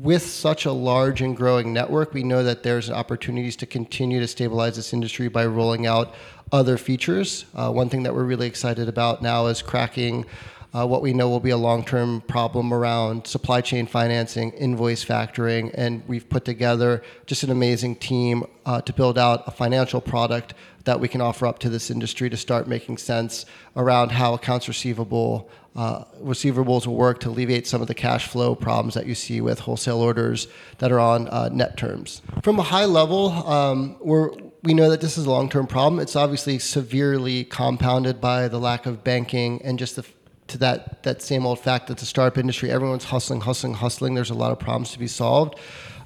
with 0.03 0.23
such 0.23 0.65
a 0.67 0.73
large 0.73 1.23
and 1.23 1.37
growing 1.37 1.73
network, 1.73 2.13
we 2.13 2.25
know 2.25 2.43
that 2.43 2.63
there's 2.65 2.91
opportunities 2.91 3.55
to 3.57 3.67
continue 3.67 4.19
to 4.21 4.27
stabilize 4.27 4.77
this 4.77 4.93
industry 4.93 5.29
by 5.29 5.47
rolling 5.47 5.87
out 5.87 6.15
other 6.51 6.77
features. 6.77 7.45
Uh, 7.55 7.71
one 7.71 7.89
thing 7.89 8.03
that 8.03 8.15
we're 8.15 8.25
really 8.25 8.47
excited 8.47 8.89
about 8.89 9.23
now 9.23 9.47
is 9.47 9.63
cracking 9.63 10.27
uh, 10.75 10.87
what 10.87 11.03
we 11.03 11.13
know 11.13 11.29
will 11.29 11.41
be 11.41 11.51
a 11.51 11.57
long-term 11.57 12.23
problem 12.23 12.73
around 12.73 13.27
supply 13.27 13.61
chain 13.61 13.87
financing, 13.87 14.51
invoice 14.53 15.05
factoring, 15.05 15.71
and 15.75 16.03
we've 16.09 16.29
put 16.29 16.45
together 16.45 17.03
just 17.27 17.43
an 17.43 17.51
amazing 17.51 17.97
team 17.97 18.45
uh, 18.65 18.81
to 18.81 18.93
build 18.93 19.19
out 19.19 19.43
a 19.47 19.51
financial 19.51 20.01
product 20.01 20.55
that 20.85 20.99
we 20.99 21.09
can 21.09 21.21
offer 21.21 21.47
up 21.47 21.59
to 21.61 21.69
this 21.69 21.91
industry 21.91 22.29
to 22.29 22.37
start 22.37 22.67
making 22.67 22.99
sense 22.99 23.47
around 23.77 24.11
how 24.11 24.35
accounts 24.35 24.67
receivable 24.67 25.49
uh, 25.77 26.05
receivables 26.23 26.87
will 26.87 26.97
work 26.97 27.21
to 27.21 27.29
alleviate 27.29 27.67
some 27.67 27.81
of 27.81 27.89
the 27.89 27.95
cash 27.95 28.27
flow 28.27 28.55
problems 28.55 28.95
that 28.95 29.07
you 29.07 29.15
see 29.15 29.41
with 29.41 29.61
wholesale 29.61 30.01
orders 30.01 30.49
that 30.79 30.93
are 30.93 31.01
on 31.01 31.29
uh, 31.29 31.49
net 31.51 31.77
terms. 31.77 32.21
From 32.43 32.59
a 32.59 32.63
high 32.63 32.85
level, 32.85 33.31
um, 33.49 33.97
we're 34.01 34.31
we 34.65 34.75
know 34.75 34.91
that 34.91 35.01
this 35.01 35.19
is 35.19 35.27
a 35.27 35.31
long-term 35.31 35.67
problem. 35.67 36.01
It's 36.01 36.15
obviously 36.15 36.61
severely 36.61 37.43
compounded 37.43 38.21
by 38.21 38.47
the 38.47 38.61
lack 38.61 38.87
of 38.87 39.03
banking 39.03 39.61
and 39.63 39.77
just 39.77 39.97
the 39.97 40.05
to 40.53 40.59
that 40.59 41.03
that 41.03 41.21
same 41.21 41.45
old 41.45 41.59
fact 41.59 41.89
that 41.89 41.99
the 41.99 42.07
startup 42.07 42.39
industry, 42.39 42.71
everyone's 42.71 43.05
hustling, 43.05 43.41
hustling, 43.41 43.75
hustling. 43.75 44.15
There's 44.15 44.31
a 44.31 44.35
lot 44.35 44.53
of 44.53 44.59
problems 44.59 44.93
to 44.93 44.99
be 44.99 45.09
solved. 45.09 45.59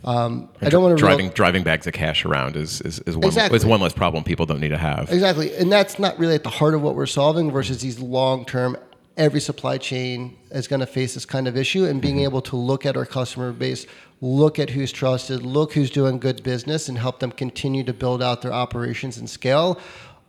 Um, 0.04 0.48
I 0.62 0.68
don't 0.68 0.82
want 0.82 0.96
to 0.96 1.00
driving 1.00 1.30
driving 1.30 1.64
bags 1.64 1.86
of 1.86 1.92
cash 1.92 2.24
around 2.24 2.56
is 2.56 2.80
is, 2.82 3.00
is 3.00 3.16
one 3.16 3.26
Exactly. 3.26 3.56
is 3.56 3.66
one 3.66 3.80
less 3.80 3.92
problem 3.92 4.24
people 4.24 4.46
don't 4.46 4.60
need 4.60 4.68
to 4.68 4.78
have. 4.78 5.12
Exactly. 5.12 5.54
And 5.56 5.70
that's 5.70 5.98
not 5.98 6.18
really 6.18 6.34
at 6.34 6.44
the 6.44 6.50
heart 6.50 6.74
of 6.74 6.82
what 6.82 6.94
we're 6.94 7.06
solving 7.06 7.50
versus 7.50 7.80
these 7.82 7.98
long 7.98 8.44
term, 8.44 8.76
every 9.16 9.40
supply 9.40 9.78
chain 9.78 10.36
is 10.50 10.68
going 10.68 10.80
to 10.80 10.86
face 10.86 11.14
this 11.14 11.24
kind 11.24 11.48
of 11.48 11.56
issue. 11.56 11.84
And 11.84 12.00
being 12.00 12.20
able 12.20 12.40
to 12.42 12.56
look 12.56 12.86
at 12.86 12.96
our 12.96 13.06
customer 13.06 13.52
base, 13.52 13.86
look 14.20 14.58
at 14.58 14.70
who's 14.70 14.92
trusted, 14.92 15.42
look 15.42 15.72
who's 15.72 15.90
doing 15.90 16.18
good 16.18 16.42
business, 16.42 16.88
and 16.88 16.98
help 16.98 17.18
them 17.18 17.32
continue 17.32 17.82
to 17.84 17.92
build 17.92 18.22
out 18.22 18.42
their 18.42 18.52
operations 18.52 19.18
and 19.18 19.28
scale. 19.28 19.80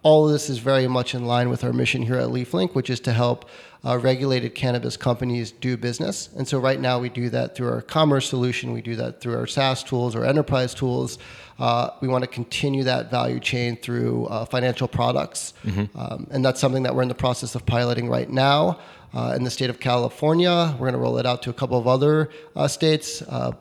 All 0.08 0.26
of 0.26 0.32
this 0.32 0.50
is 0.50 0.60
very 0.60 0.88
much 0.88 1.14
in 1.14 1.26
line 1.26 1.50
with 1.50 1.66
our 1.66 1.74
mission 1.74 2.02
here 2.02 2.16
at 2.16 2.30
LeafLink, 2.30 2.74
which 2.74 2.90
is 2.90 3.02
to 3.02 3.12
help 3.12 3.50
uh, 3.84 3.98
regulated 3.98 4.56
cannabis 4.56 4.96
companies 4.96 5.52
do 5.52 5.76
business. 5.76 6.30
And 6.38 6.48
so 6.48 6.60
right 6.60 6.80
now 6.80 6.98
we 6.98 7.10
do 7.10 7.30
that 7.32 7.56
through 7.56 7.70
our 7.74 7.82
commerce 7.82 8.30
solution, 8.30 8.72
we 8.72 8.82
do 8.82 8.96
that 8.96 9.20
through 9.20 9.36
our 9.36 9.46
SaaS 9.46 9.84
tools, 9.84 10.16
our 10.16 10.24
enterprise 10.24 10.74
tools. 10.74 11.20
Uh, 11.60 11.90
we 12.00 12.08
want 12.08 12.24
to 12.24 12.30
continue 12.30 12.86
that 12.86 13.12
value 13.12 13.42
chain 13.42 13.76
through 13.76 14.28
uh, 14.28 14.46
financial 14.46 14.88
products. 14.88 15.54
Um, 15.94 16.28
and 16.32 16.46
that's 16.46 16.62
something 16.62 16.84
that 16.84 16.96
we're 16.96 17.02
in 17.02 17.10
the 17.10 17.14
process 17.26 17.54
of 17.56 17.66
piloting 17.66 18.08
right 18.08 18.30
now. 18.30 18.80
Uh, 19.14 19.34
in 19.36 19.44
the 19.44 19.52
state 19.52 19.70
of 19.70 19.82
California, 19.82 20.74
we're 20.80 20.88
going 20.88 20.94
to 20.94 21.00
roll 21.00 21.18
it 21.18 21.26
out 21.26 21.42
to 21.44 21.50
a 21.50 21.54
couple 21.54 21.78
of 21.78 21.86
other 21.86 22.30
uh, 22.56 22.66
states, 22.70 23.22
uh, 23.24 23.52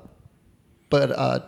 but 0.91 1.11
uh, 1.11 1.41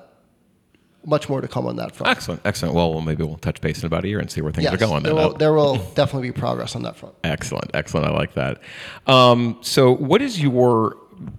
much 1.09 1.29
more 1.29 1.41
to 1.41 1.49
come 1.49 1.67
on 1.67 1.77
that 1.77 1.95
front. 1.97 2.11
Excellent, 2.11 2.43
excellent. 2.45 2.75
Well, 2.75 2.93
well, 2.93 3.01
maybe 3.01 3.25
we'll 3.25 3.37
touch 3.39 3.61
base 3.61 3.81
in 3.81 3.87
about 3.87 4.05
a 4.05 4.09
year 4.09 4.21
and 4.21 4.31
see 4.31 4.41
where 4.41 4.53
things 4.53 4.65
Yes, 4.65 4.75
are 4.75 4.77
going. 4.77 5.03
there 5.03 5.15
will, 5.15 5.33
there 5.35 5.53
will 5.53 5.77
definitely 5.95 6.29
be 6.29 6.33
progress 6.39 6.77
on 6.77 6.83
that 6.83 6.97
front. 6.97 7.15
Excellent, 7.25 7.71
excellent. 7.75 8.07
I 8.07 8.11
like 8.11 8.35
that. 8.35 8.61
Um, 9.07 9.59
so, 9.63 9.93
what 9.95 10.21
is 10.23 10.41
your 10.41 10.97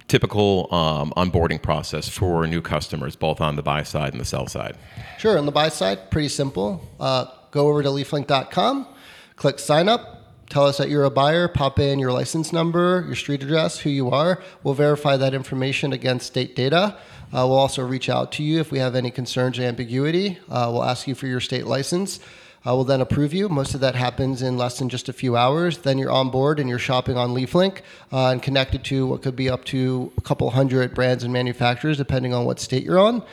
typical 0.07 0.67
um, 0.73 1.13
onboarding 1.15 1.61
process 1.61 2.09
for 2.09 2.45
new 2.47 2.61
customers, 2.61 3.15
both 3.15 3.39
on 3.39 3.55
the 3.55 3.61
buy 3.63 3.83
side 3.83 4.11
and 4.13 4.19
the 4.19 4.25
sell 4.25 4.47
side? 4.47 4.75
Sure. 5.17 5.37
On 5.37 5.45
the 5.45 5.51
buy 5.51 5.69
side, 5.69 6.11
pretty 6.11 6.29
simple. 6.29 6.81
Uh, 6.99 7.25
go 7.51 7.67
over 7.67 7.83
to 7.83 7.89
leaflink.com, 7.89 8.87
click 9.35 9.59
sign 9.59 9.87
up. 9.87 10.15
Tell 10.49 10.65
us 10.65 10.79
that 10.79 10.89
you're 10.89 11.03
a 11.03 11.11
buyer. 11.11 11.47
Pop 11.47 11.77
in 11.77 11.99
your 11.99 12.11
license 12.11 12.51
number, 12.51 13.03
your 13.05 13.13
street 13.15 13.43
address, 13.43 13.77
who 13.79 13.91
you 13.91 14.09
are. 14.09 14.41
We'll 14.63 14.73
verify 14.73 15.15
that 15.15 15.35
information 15.35 15.93
against 15.93 16.25
state 16.25 16.55
data. 16.55 16.97
Uh, 17.31 17.45
we'll 17.47 17.57
also 17.57 17.85
reach 17.85 18.09
out 18.09 18.31
to 18.33 18.43
you 18.43 18.59
if 18.59 18.71
we 18.71 18.79
have 18.79 18.95
any 18.95 19.11
concerns 19.11 19.59
or 19.59 19.63
ambiguity. 19.63 20.39
Uh, 20.49 20.69
we'll 20.71 20.83
ask 20.83 21.07
you 21.07 21.15
for 21.15 21.27
your 21.27 21.39
state 21.39 21.65
license. 21.65 22.19
Uh, 22.65 22.75
we'll 22.75 22.83
then 22.83 22.99
approve 22.99 23.33
you. 23.33 23.47
Most 23.47 23.73
of 23.73 23.81
that 23.81 23.95
happens 23.95 24.41
in 24.41 24.57
less 24.57 24.79
than 24.79 24.89
just 24.89 25.07
a 25.07 25.13
few 25.13 25.37
hours. 25.37 25.77
Then 25.79 25.97
you're 25.97 26.11
on 26.11 26.29
board 26.29 26.59
and 26.59 26.67
you're 26.67 26.79
shopping 26.79 27.17
on 27.17 27.29
LeafLink 27.29 27.81
uh, 28.11 28.31
and 28.31 28.43
connected 28.43 28.83
to 28.85 29.07
what 29.07 29.21
could 29.21 29.35
be 29.35 29.49
up 29.49 29.63
to 29.65 30.11
a 30.17 30.21
couple 30.21 30.49
hundred 30.49 30.93
brands 30.93 31.23
and 31.23 31.31
manufacturers, 31.31 31.97
depending 31.97 32.33
on 32.33 32.45
what 32.45 32.59
state 32.59 32.83
you're 32.83 32.99
on 32.99 33.23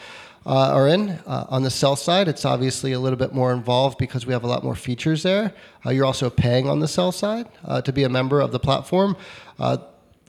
uh, 0.47 0.71
are 0.73 0.87
in. 0.87 1.11
Uh, 1.27 1.45
on 1.49 1.65
the 1.65 1.71
sell 1.71 1.97
side, 1.97 2.29
it's 2.29 2.45
obviously 2.45 2.93
a 2.93 3.01
little 3.01 3.19
bit 3.19 3.35
more 3.35 3.53
involved 3.53 3.99
because 3.99 4.27
we 4.27 4.33
have 4.33 4.45
a 4.45 4.47
lot 4.47 4.63
more 4.63 4.77
features 4.77 5.25
there. 5.25 5.53
Uh, 5.85 5.91
you're 5.91 6.05
also 6.05 6.31
paying 6.31 6.69
on 6.69 6.79
the 6.79 6.89
sell 6.89 7.11
side 7.11 7.49
uh, 7.65 7.83
to 7.83 7.93
be 7.93 8.05
a 8.05 8.09
member 8.09 8.41
of 8.41 8.53
the 8.53 8.61
platform. 8.61 9.17
Uh, 9.59 9.77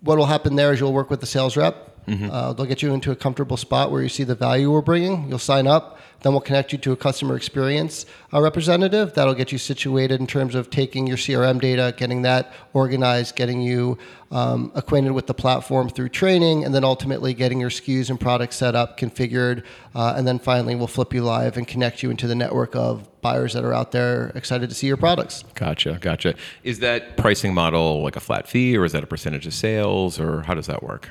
what 0.01 0.17
will 0.17 0.25
happen 0.25 0.55
there 0.55 0.73
is 0.73 0.79
you'll 0.79 0.93
work 0.93 1.09
with 1.09 1.19
the 1.19 1.27
sales 1.27 1.55
rep. 1.55 1.96
Uh, 2.07 2.53
they'll 2.53 2.65
get 2.65 2.81
you 2.81 2.93
into 2.93 3.11
a 3.11 3.15
comfortable 3.15 3.57
spot 3.57 3.91
where 3.91 4.01
you 4.01 4.09
see 4.09 4.23
the 4.23 4.35
value 4.35 4.71
we're 4.71 4.81
bringing. 4.81 5.27
You'll 5.27 5.39
sign 5.39 5.67
up. 5.67 5.99
Then 6.21 6.31
we'll 6.31 6.41
connect 6.41 6.71
you 6.71 6.77
to 6.79 6.93
a 6.93 6.95
customer 6.95 7.35
experience 7.35 8.05
uh, 8.33 8.41
representative. 8.41 9.13
That'll 9.13 9.35
get 9.35 9.51
you 9.51 9.57
situated 9.57 10.19
in 10.19 10.25
terms 10.25 10.55
of 10.55 10.69
taking 10.69 11.05
your 11.05 11.17
CRM 11.17 11.61
data, 11.61 11.93
getting 11.95 12.23
that 12.23 12.53
organized, 12.73 13.35
getting 13.35 13.61
you 13.61 13.99
um, 14.31 14.71
acquainted 14.73 15.11
with 15.11 15.27
the 15.27 15.33
platform 15.33 15.89
through 15.89 16.09
training, 16.09 16.65
and 16.65 16.73
then 16.73 16.83
ultimately 16.83 17.33
getting 17.33 17.59
your 17.59 17.69
SKUs 17.69 18.09
and 18.09 18.19
products 18.19 18.55
set 18.55 18.73
up, 18.73 18.97
configured, 18.97 19.63
uh, 19.93 20.15
and 20.17 20.27
then 20.27 20.39
finally 20.39 20.73
we'll 20.75 20.87
flip 20.87 21.13
you 21.13 21.23
live 21.23 21.55
and 21.55 21.67
connect 21.67 22.01
you 22.01 22.09
into 22.09 22.25
the 22.25 22.35
network 22.35 22.75
of 22.75 23.07
buyers 23.21 23.53
that 23.53 23.63
are 23.63 23.73
out 23.73 23.91
there 23.91 24.31
excited 24.33 24.69
to 24.69 24.75
see 24.75 24.87
your 24.87 24.97
products. 24.97 25.43
Gotcha, 25.53 25.97
gotcha. 26.01 26.33
Is 26.63 26.79
that 26.79 27.15
pricing 27.17 27.53
model 27.53 28.01
like 28.01 28.15
a 28.15 28.21
flat 28.21 28.47
fee, 28.47 28.75
or 28.75 28.85
is 28.85 28.91
that 28.93 29.03
a 29.03 29.07
percentage 29.07 29.45
of 29.45 29.53
sales, 29.53 30.19
or 30.19 30.41
how 30.43 30.55
does 30.55 30.65
that 30.67 30.81
work? 30.81 31.09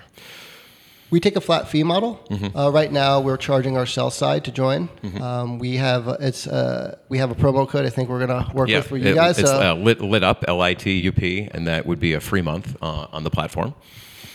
We 1.10 1.20
take 1.20 1.36
a 1.36 1.40
flat 1.40 1.68
fee 1.68 1.84
model. 1.84 2.20
Mm-hmm. 2.30 2.56
Uh, 2.56 2.70
right 2.70 2.90
now, 2.90 3.20
we're 3.20 3.36
charging 3.36 3.76
our 3.76 3.86
sell 3.86 4.10
side 4.10 4.44
to 4.46 4.50
join. 4.52 4.88
Um, 5.20 5.58
we 5.58 5.76
have 5.76 6.08
it's 6.20 6.46
uh, 6.46 6.98
we 7.08 7.18
have 7.18 7.30
a 7.30 7.34
promo 7.34 7.68
code. 7.68 7.86
I 7.86 7.90
think 7.90 8.08
we're 8.08 8.26
gonna 8.26 8.50
work 8.52 8.68
with 8.68 8.86
for 8.86 8.96
you 8.96 9.10
it- 9.10 9.14
guys. 9.14 9.38
It's 9.38 9.48
so- 9.50 9.70
uh, 9.70 9.74
lit, 9.74 10.00
lit 10.00 10.24
up, 10.24 10.44
L 10.48 10.60
I 10.60 10.74
T 10.74 10.98
U 11.00 11.12
P, 11.12 11.48
and 11.52 11.66
that 11.68 11.86
would 11.86 12.00
be 12.00 12.12
a 12.14 12.20
free 12.20 12.42
month 12.42 12.76
uh, 12.82 13.06
on 13.12 13.22
the 13.22 13.30
platform. 13.30 13.74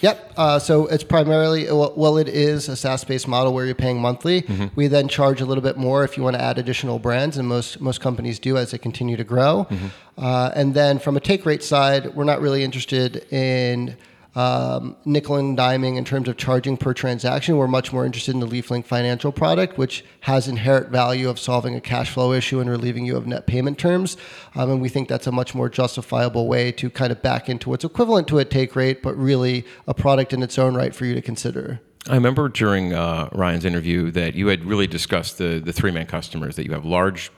Yep. 0.01 0.33
Uh, 0.35 0.57
so 0.57 0.87
it's 0.87 1.03
primarily 1.03 1.65
well, 1.71 2.17
it 2.17 2.27
is 2.27 2.67
a 2.69 2.75
SaaS-based 2.75 3.27
model 3.27 3.53
where 3.53 3.67
you're 3.67 3.75
paying 3.75 4.01
monthly. 4.01 4.43
We 4.73 4.87
then 4.87 5.07
charge 5.07 5.41
a 5.41 5.45
little 5.45 5.61
bit 5.61 5.77
more 5.77 6.03
if 6.03 6.17
you 6.17 6.23
want 6.23 6.37
to 6.37 6.41
add 6.41 6.57
additional 6.57 6.97
brands, 6.97 7.37
and 7.37 7.47
most 7.47 7.79
most 7.81 8.01
companies 8.01 8.39
do 8.39 8.57
as 8.57 8.71
they 8.71 8.79
continue 8.79 9.17
to 9.17 9.23
grow. 9.23 9.67
Uh, 10.17 10.51
and 10.55 10.73
then 10.73 10.99
from 10.99 11.17
a 11.17 11.19
take 11.19 11.45
rate 11.45 11.63
side, 11.63 12.15
we're 12.15 12.23
not 12.23 12.41
really 12.41 12.63
interested 12.63 13.31
in 13.31 13.95
um, 14.35 14.95
nickel 15.03 15.35
and 15.35 15.57
diming 15.57 15.97
in 15.97 16.05
terms 16.05 16.27
of 16.29 16.37
charging 16.37 16.77
per 16.77 16.93
transaction. 16.93 17.57
We're 17.57 17.67
much 17.67 17.91
more 17.91 18.05
interested 18.05 18.33
in 18.33 18.39
the 18.39 18.47
LeafLink 18.47 18.85
financial 18.85 19.31
product, 19.31 19.77
which 19.77 20.05
has 20.21 20.47
inherent 20.47 20.89
value 20.89 21.29
of 21.29 21.39
solving 21.39 21.75
a 21.75 21.81
cash 21.81 22.11
flow 22.11 22.31
issue 22.31 22.59
and 22.59 22.69
relieving 22.69 23.05
you 23.05 23.17
of 23.17 23.27
net 23.27 23.47
payment 23.47 23.77
terms. 23.77 24.17
Um, 24.55 24.71
and 24.71 24.81
we 24.81 24.89
think 24.89 25.09
that's 25.09 25.27
a 25.27 25.31
much 25.31 25.53
more 25.53 25.69
justifiable 25.69 26.47
way 26.47 26.71
to 26.73 26.89
kind 26.89 27.11
of 27.11 27.21
back 27.21 27.49
into 27.49 27.69
what's 27.69 27.83
equivalent 27.83 28.27
to 28.29 28.39
a 28.39 28.45
take 28.45 28.75
rate, 28.75 29.01
but 29.01 29.15
really 29.17 29.65
a 29.87 29.93
product 29.93 30.33
in 30.33 30.43
its 30.43 30.57
own 30.57 30.75
right 30.75 30.95
for 30.95 31.05
you 31.05 31.13
to 31.13 31.21
consider. 31.21 31.81
I 32.09 32.15
remember 32.15 32.49
during 32.49 32.93
uh, 32.93 33.29
Ryan's 33.31 33.63
interview 33.63 34.09
that 34.11 34.33
you 34.33 34.47
had 34.47 34.65
really 34.65 34.87
discussed 34.87 35.37
the 35.37 35.59
the 35.59 35.71
three 35.71 35.91
man 35.91 36.07
customers 36.07 36.55
that 36.55 36.65
you 36.65 36.71
have 36.71 36.83
large 36.83 37.31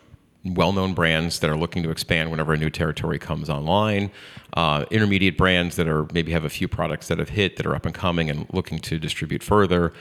well-known 0.45 0.93
brands 0.93 1.39
that 1.39 1.50
are 1.50 1.55
looking 1.55 1.83
to 1.83 1.89
expand 1.89 2.29
whenever 2.29 2.53
a 2.53 2.57
new 2.57 2.69
territory 2.69 3.17
comes 3.17 3.50
online 3.50 4.12
uh, 4.55 4.85
intermediate 4.91 5.38
brands 5.38 5.75
that 5.77 5.88
are 5.88 6.05
maybe 6.13 6.31
have 6.31 6.43
a 6.43 6.50
few 6.50 6.67
products 6.67 7.07
that 7.07 7.17
have 7.17 7.29
hit 7.29 7.55
that 7.57 7.65
are 7.65 7.75
up 7.75 7.85
and 7.85 7.95
coming 7.95 8.29
and 8.29 8.45
looking 8.53 8.77
to 8.79 9.00
distribute 9.00 9.41
further 9.41 9.93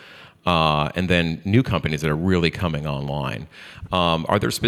uh, 0.46 0.90
and 0.96 1.08
then 1.08 1.40
new 1.44 1.62
companies 1.62 2.00
that 2.00 2.10
are 2.10 2.16
really 2.16 2.50
coming 2.50 2.86
online. 2.86 3.46
Um, 3.92 4.26
are 4.28 4.38
there 4.38 4.50
spe- 4.50 4.66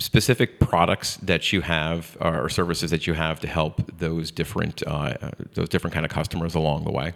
specific 0.00 0.60
products 0.60 1.16
that 1.16 1.52
you 1.52 1.62
have 1.62 2.16
or 2.20 2.48
services 2.48 2.90
that 2.92 3.06
you 3.06 3.14
have 3.14 3.40
to 3.40 3.48
help 3.48 3.98
those 3.98 4.30
different 4.30 4.82
uh, 4.86 5.14
those 5.54 5.68
different 5.68 5.94
kind 5.94 6.06
of 6.06 6.12
customers 6.12 6.54
along 6.54 6.84
the 6.84 6.92
way? 6.92 7.14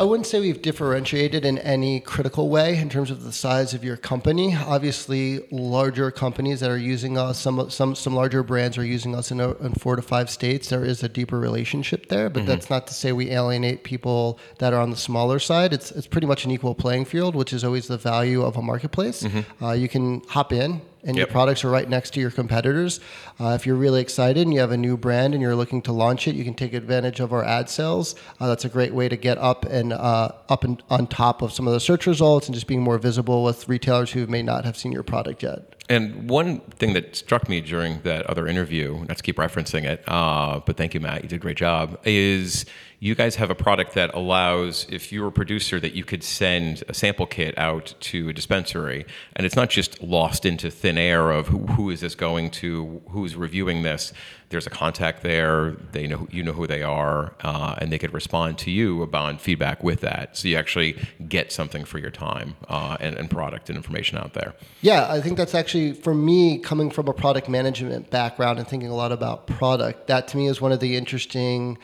I 0.00 0.04
wouldn't 0.04 0.26
say 0.26 0.40
we've 0.40 0.62
differentiated 0.62 1.44
in 1.44 1.58
any 1.58 2.00
critical 2.00 2.48
way 2.48 2.78
in 2.78 2.88
terms 2.88 3.10
of 3.10 3.22
the 3.22 3.32
size 3.32 3.74
of 3.74 3.84
your 3.84 3.98
company. 3.98 4.56
Obviously, 4.56 5.46
larger 5.50 6.10
companies 6.10 6.60
that 6.60 6.70
are 6.70 6.78
using 6.78 7.18
us, 7.18 7.38
some 7.38 7.68
some 7.68 7.94
some 7.94 8.14
larger 8.14 8.42
brands 8.42 8.78
are 8.78 8.84
using 8.84 9.14
us 9.14 9.30
in, 9.30 9.40
a, 9.40 9.52
in 9.56 9.74
four 9.74 9.96
to 9.96 10.02
five 10.02 10.30
states. 10.30 10.70
There 10.70 10.86
is 10.86 11.02
a 11.02 11.08
deeper 11.10 11.38
relationship 11.38 12.06
there, 12.06 12.30
but 12.30 12.40
mm-hmm. 12.40 12.48
that's 12.48 12.70
not 12.70 12.86
to 12.86 12.94
say 12.94 13.12
we 13.12 13.30
alienate 13.30 13.84
people 13.84 14.38
that 14.56 14.72
are 14.72 14.80
on 14.80 14.88
the 14.88 14.96
smaller 14.96 15.38
side. 15.38 15.74
It's 15.74 15.92
it's 15.92 16.06
pretty 16.06 16.26
much 16.26 16.46
an 16.46 16.50
equal 16.50 16.74
playing 16.74 17.04
field, 17.04 17.34
which 17.34 17.52
is 17.52 17.62
always 17.62 17.86
the 17.86 17.98
value 17.98 18.40
of 18.40 18.56
a 18.56 18.62
marketplace. 18.62 19.22
Mm-hmm. 19.22 19.62
Uh, 19.62 19.72
you 19.72 19.90
can 19.90 20.22
hop 20.28 20.50
in, 20.50 20.80
and 21.02 21.16
yep. 21.16 21.26
your 21.26 21.32
products 21.32 21.64
are 21.64 21.70
right 21.70 21.88
next 21.88 22.14
to 22.14 22.20
your 22.20 22.30
competitors. 22.30 23.00
Uh, 23.38 23.56
if 23.58 23.66
you're 23.66 23.76
really 23.76 24.00
excited 24.00 24.46
and 24.46 24.52
you 24.52 24.60
have 24.60 24.72
a 24.72 24.76
new 24.76 24.96
brand 24.96 25.34
and 25.34 25.42
you're 25.42 25.56
looking 25.56 25.82
to 25.82 25.92
launch 25.92 26.28
it, 26.28 26.34
you 26.34 26.44
can 26.44 26.54
take 26.54 26.72
advantage 26.72 27.20
of 27.20 27.32
our 27.32 27.44
ad 27.44 27.68
sales. 27.68 28.14
Uh, 28.38 28.48
that's 28.48 28.64
a 28.64 28.68
great 28.68 28.94
way 28.94 29.08
to 29.08 29.16
get 29.16 29.38
up 29.38 29.64
and 29.64 29.92
uh, 29.92 30.30
up 30.48 30.64
and 30.64 30.82
on 30.90 31.06
top 31.06 31.42
of 31.42 31.52
some 31.52 31.66
of 31.66 31.72
the 31.72 31.80
search 31.80 32.06
results 32.06 32.46
and 32.48 32.54
just 32.54 32.66
being 32.66 32.82
more 32.82 32.98
visible 32.98 33.42
with 33.44 33.68
retailers 33.68 34.12
who 34.12 34.26
may 34.26 34.42
not 34.42 34.64
have 34.64 34.76
seen 34.76 34.92
your 34.92 35.02
product 35.02 35.42
yet. 35.42 35.74
And 35.90 36.30
one 36.30 36.60
thing 36.60 36.92
that 36.92 37.16
struck 37.16 37.48
me 37.48 37.60
during 37.60 38.00
that 38.02 38.24
other 38.26 38.46
interview, 38.46 39.04
not 39.08 39.16
to 39.16 39.22
keep 39.24 39.38
referencing 39.38 39.82
it, 39.82 40.04
uh, 40.06 40.60
but 40.64 40.76
thank 40.76 40.94
you, 40.94 41.00
Matt, 41.00 41.24
you 41.24 41.28
did 41.28 41.34
a 41.34 41.38
great 41.40 41.56
job, 41.56 41.98
is 42.04 42.64
you 43.00 43.16
guys 43.16 43.34
have 43.34 43.50
a 43.50 43.56
product 43.56 43.94
that 43.94 44.14
allows, 44.14 44.86
if 44.88 45.10
you're 45.10 45.26
a 45.26 45.32
producer, 45.32 45.80
that 45.80 45.92
you 45.92 46.04
could 46.04 46.22
send 46.22 46.84
a 46.88 46.94
sample 46.94 47.26
kit 47.26 47.58
out 47.58 47.92
to 47.98 48.28
a 48.28 48.32
dispensary, 48.32 49.04
and 49.34 49.44
it's 49.44 49.56
not 49.56 49.68
just 49.68 50.00
lost 50.00 50.46
into 50.46 50.70
thin 50.70 50.96
air 50.96 51.32
of 51.32 51.48
who, 51.48 51.66
who 51.66 51.90
is 51.90 52.02
this 52.02 52.14
going 52.14 52.52
to, 52.52 53.02
who's 53.10 53.34
reviewing 53.34 53.82
this. 53.82 54.12
There's 54.50 54.66
a 54.66 54.70
contact 54.70 55.22
there. 55.22 55.76
They 55.92 56.06
know 56.06 56.26
you 56.30 56.42
know 56.42 56.52
who 56.52 56.66
they 56.66 56.82
are, 56.82 57.34
uh, 57.40 57.76
and 57.78 57.92
they 57.92 57.98
could 57.98 58.12
respond 58.12 58.58
to 58.58 58.70
you 58.70 59.02
about 59.02 59.40
feedback 59.40 59.82
with 59.82 60.00
that. 60.00 60.36
So 60.36 60.48
you 60.48 60.56
actually 60.56 60.96
get 61.28 61.52
something 61.52 61.84
for 61.84 61.98
your 61.98 62.10
time 62.10 62.56
uh, 62.68 62.96
and, 63.00 63.16
and 63.16 63.30
product 63.30 63.70
and 63.70 63.76
information 63.76 64.18
out 64.18 64.34
there. 64.34 64.54
Yeah, 64.82 65.10
I 65.10 65.20
think 65.20 65.36
that's 65.36 65.54
actually 65.54 65.92
for 65.92 66.14
me 66.14 66.58
coming 66.58 66.90
from 66.90 67.06
a 67.06 67.12
product 67.12 67.48
management 67.48 68.10
background 68.10 68.58
and 68.58 68.66
thinking 68.66 68.90
a 68.90 68.94
lot 68.94 69.12
about 69.12 69.46
product. 69.46 70.08
That 70.08 70.28
to 70.28 70.36
me 70.36 70.48
is 70.48 70.60
one 70.60 70.72
of 70.72 70.80
the 70.80 70.96
interesting 70.96 71.78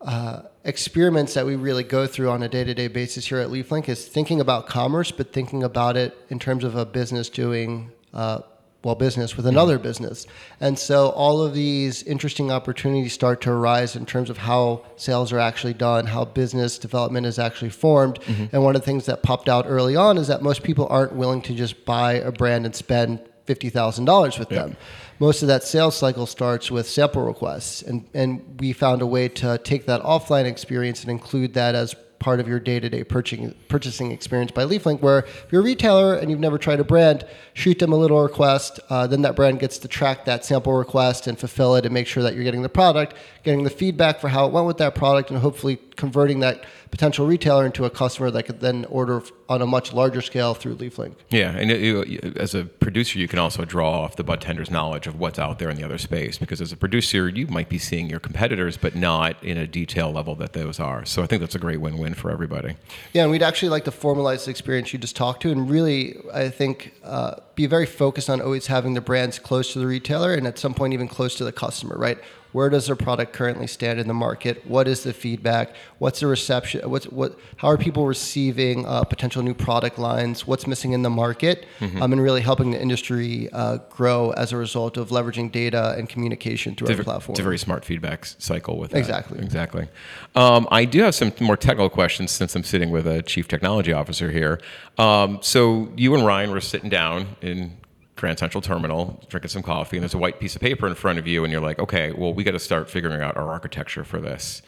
uh, 0.00 0.42
experiments 0.64 1.34
that 1.34 1.46
we 1.46 1.54
really 1.54 1.84
go 1.84 2.06
through 2.06 2.30
on 2.30 2.42
a 2.42 2.48
day-to-day 2.48 2.88
basis 2.88 3.26
here 3.26 3.38
at 3.38 3.48
LeafLink 3.48 3.88
is 3.88 4.06
thinking 4.06 4.40
about 4.40 4.66
commerce, 4.66 5.12
but 5.12 5.32
thinking 5.32 5.62
about 5.62 5.96
it 5.96 6.16
in 6.28 6.38
terms 6.38 6.64
of 6.64 6.74
a 6.74 6.84
business 6.84 7.28
doing 7.28 7.92
uh, 8.12 8.40
well 8.84 8.94
business 8.94 9.36
with 9.36 9.46
another 9.46 9.76
mm-hmm. 9.76 9.84
business. 9.84 10.26
And 10.60 10.78
so 10.78 11.10
all 11.10 11.42
of 11.42 11.54
these 11.54 12.02
interesting 12.02 12.50
opportunities 12.50 13.12
start 13.12 13.40
to 13.42 13.50
arise 13.50 13.96
in 13.96 14.06
terms 14.06 14.30
of 14.30 14.38
how 14.38 14.84
sales 14.96 15.32
are 15.32 15.38
actually 15.38 15.74
done, 15.74 16.06
how 16.06 16.24
business 16.24 16.78
development 16.78 17.26
is 17.26 17.38
actually 17.38 17.70
formed. 17.70 18.20
Mm-hmm. 18.20 18.54
And 18.54 18.64
one 18.64 18.74
of 18.74 18.82
the 18.82 18.86
things 18.86 19.06
that 19.06 19.22
popped 19.22 19.48
out 19.48 19.66
early 19.68 19.96
on 19.96 20.18
is 20.18 20.28
that 20.28 20.42
most 20.42 20.62
people 20.62 20.86
aren't 20.90 21.14
willing 21.14 21.42
to 21.42 21.54
just 21.54 21.84
buy 21.84 22.14
a 22.14 22.32
brand 22.32 22.66
and 22.66 22.74
spend 22.74 23.20
$50,000 23.46 24.38
with 24.38 24.48
them 24.48 24.76
most 25.22 25.40
of 25.42 25.46
that 25.46 25.62
sales 25.62 25.96
cycle 25.96 26.26
starts 26.26 26.68
with 26.68 26.88
sample 26.88 27.22
requests. 27.22 27.80
And, 27.80 28.04
and 28.12 28.58
we 28.58 28.72
found 28.72 29.02
a 29.02 29.06
way 29.06 29.28
to 29.28 29.56
take 29.58 29.86
that 29.86 30.02
offline 30.02 30.46
experience 30.46 31.02
and 31.02 31.12
include 31.12 31.54
that 31.54 31.76
as 31.76 31.94
part 32.22 32.38
of 32.40 32.46
your 32.46 32.60
day-to-day 32.60 33.02
purchasing 33.02 33.54
purchasing 33.68 34.12
experience 34.12 34.52
by 34.52 34.64
LeafLink. 34.64 35.00
Where 35.00 35.18
if 35.18 35.46
you're 35.50 35.60
a 35.60 35.64
retailer 35.64 36.14
and 36.14 36.30
you've 36.30 36.40
never 36.40 36.56
tried 36.56 36.78
a 36.78 36.84
brand, 36.84 37.26
shoot 37.54 37.78
them 37.80 37.92
a 37.92 37.96
little 37.96 38.22
request. 38.22 38.78
Uh, 38.88 39.06
then 39.08 39.22
that 39.22 39.34
brand 39.34 39.58
gets 39.58 39.76
to 39.78 39.88
track 39.88 40.24
that 40.26 40.44
sample 40.44 40.72
request 40.72 41.26
and 41.26 41.36
fulfill 41.36 41.74
it 41.74 41.84
and 41.84 41.92
make 41.92 42.06
sure 42.06 42.22
that 42.22 42.34
you're 42.34 42.44
getting 42.44 42.62
the 42.62 42.68
product, 42.68 43.14
getting 43.42 43.64
the 43.64 43.70
feedback 43.70 44.20
for 44.20 44.28
how 44.28 44.46
it 44.46 44.52
went 44.52 44.66
with 44.66 44.78
that 44.78 44.94
product, 44.94 45.30
and 45.30 45.40
hopefully 45.40 45.78
converting 45.96 46.40
that 46.40 46.64
potential 46.90 47.26
retailer 47.26 47.64
into 47.64 47.84
a 47.84 47.90
customer 47.90 48.30
that 48.30 48.44
could 48.44 48.60
then 48.60 48.84
order 48.86 49.22
on 49.48 49.62
a 49.62 49.66
much 49.66 49.92
larger 49.92 50.20
scale 50.20 50.54
through 50.54 50.76
LeafLink. 50.76 51.14
Yeah, 51.30 51.50
and 51.56 51.70
you, 51.70 52.32
as 52.36 52.54
a 52.54 52.64
producer, 52.64 53.18
you 53.18 53.28
can 53.28 53.38
also 53.38 53.64
draw 53.64 53.90
off 54.02 54.16
the 54.16 54.24
budtender's 54.24 54.70
knowledge 54.70 55.06
of 55.06 55.18
what's 55.18 55.38
out 55.38 55.58
there 55.58 55.70
in 55.70 55.76
the 55.76 55.84
other 55.84 55.98
space. 55.98 56.38
Because 56.38 56.60
as 56.60 56.72
a 56.72 56.76
producer, 56.76 57.28
you 57.28 57.46
might 57.46 57.68
be 57.68 57.78
seeing 57.78 58.08
your 58.08 58.20
competitors, 58.20 58.76
but 58.76 58.94
not 58.94 59.42
in 59.42 59.56
a 59.56 59.66
detail 59.66 60.12
level 60.12 60.34
that 60.36 60.52
those 60.52 60.80
are. 60.80 61.04
So 61.04 61.22
I 61.22 61.26
think 61.26 61.40
that's 61.40 61.54
a 61.54 61.58
great 61.58 61.80
win-win 61.80 62.14
for 62.14 62.30
everybody. 62.30 62.76
Yeah, 63.12 63.22
and 63.22 63.30
we'd 63.30 63.42
actually 63.42 63.70
like 63.70 63.84
to 63.84 63.90
formalize 63.90 64.44
the 64.44 64.50
experience 64.50 64.92
you 64.92 64.98
just 64.98 65.16
talked 65.16 65.42
to, 65.42 65.50
and 65.50 65.68
really, 65.68 66.18
I 66.32 66.48
think. 66.48 66.94
Uh, 67.02 67.36
be 67.54 67.66
very 67.66 67.86
focused 67.86 68.30
on 68.30 68.40
always 68.40 68.66
having 68.66 68.94
the 68.94 69.00
brands 69.00 69.38
close 69.38 69.72
to 69.72 69.78
the 69.78 69.86
retailer 69.86 70.34
and 70.34 70.46
at 70.46 70.58
some 70.58 70.74
point 70.74 70.94
even 70.94 71.08
close 71.08 71.34
to 71.36 71.44
the 71.44 71.52
customer, 71.52 71.96
right? 71.96 72.18
Where 72.52 72.68
does 72.68 72.86
their 72.86 72.96
product 72.96 73.32
currently 73.32 73.66
stand 73.66 73.98
in 73.98 74.08
the 74.08 74.14
market? 74.14 74.66
What 74.66 74.86
is 74.86 75.02
the 75.02 75.12
feedback? 75.12 75.74
What's 75.98 76.20
the 76.20 76.26
reception? 76.26 76.88
What's 76.88 77.06
what? 77.06 77.38
How 77.56 77.68
are 77.68 77.78
people 77.78 78.06
receiving 78.06 78.86
uh, 78.86 79.04
potential 79.04 79.42
new 79.42 79.54
product 79.54 79.98
lines? 79.98 80.46
What's 80.46 80.66
missing 80.66 80.92
in 80.92 81.02
the 81.02 81.10
market? 81.10 81.66
Mm-hmm. 81.80 82.02
Um, 82.02 82.12
and 82.12 82.22
really 82.22 82.42
helping 82.42 82.70
the 82.70 82.80
industry 82.80 83.48
uh, 83.52 83.78
grow 83.90 84.30
as 84.32 84.52
a 84.52 84.56
result 84.56 84.96
of 84.96 85.08
leveraging 85.08 85.50
data 85.50 85.94
and 85.96 86.08
communication 86.08 86.74
through 86.74 86.88
it's 86.88 86.98
our 86.98 87.04
platform. 87.04 87.34
It's 87.34 87.40
a 87.40 87.42
very 87.42 87.58
smart 87.58 87.84
feedback 87.84 88.26
cycle 88.26 88.78
with 88.78 88.90
that. 88.90 88.98
Exactly. 88.98 89.38
Exactly. 89.38 89.88
Um, 90.34 90.68
I 90.70 90.84
do 90.84 91.02
have 91.02 91.14
some 91.14 91.32
more 91.40 91.56
technical 91.56 91.90
questions 91.90 92.30
since 92.30 92.54
I'm 92.54 92.64
sitting 92.64 92.90
with 92.90 93.06
a 93.06 93.22
chief 93.22 93.48
technology 93.48 93.92
officer 93.92 94.30
here. 94.30 94.60
Um, 94.98 95.38
so 95.40 95.90
you 95.96 96.14
and 96.14 96.26
Ryan 96.26 96.50
were 96.50 96.60
sitting 96.60 96.90
down 96.90 97.36
in 97.40 97.76
Grand 98.16 98.38
Central 98.38 98.60
Terminal, 98.60 99.22
drinking 99.28 99.48
some 99.48 99.62
coffee, 99.62 99.96
and 99.96 100.02
there's 100.02 100.14
a 100.14 100.18
white 100.18 100.38
piece 100.38 100.54
of 100.54 100.60
paper 100.60 100.86
in 100.86 100.94
front 100.94 101.18
of 101.18 101.26
you, 101.26 101.44
and 101.44 101.52
you're 101.52 101.62
like, 101.62 101.78
okay, 101.78 102.12
well, 102.12 102.32
we 102.32 102.44
got 102.44 102.52
to 102.52 102.58
start 102.58 102.90
figuring 102.90 103.20
out 103.22 103.36
our 103.36 103.48
architecture 103.48 104.04
for 104.04 104.20
this. 104.20 104.62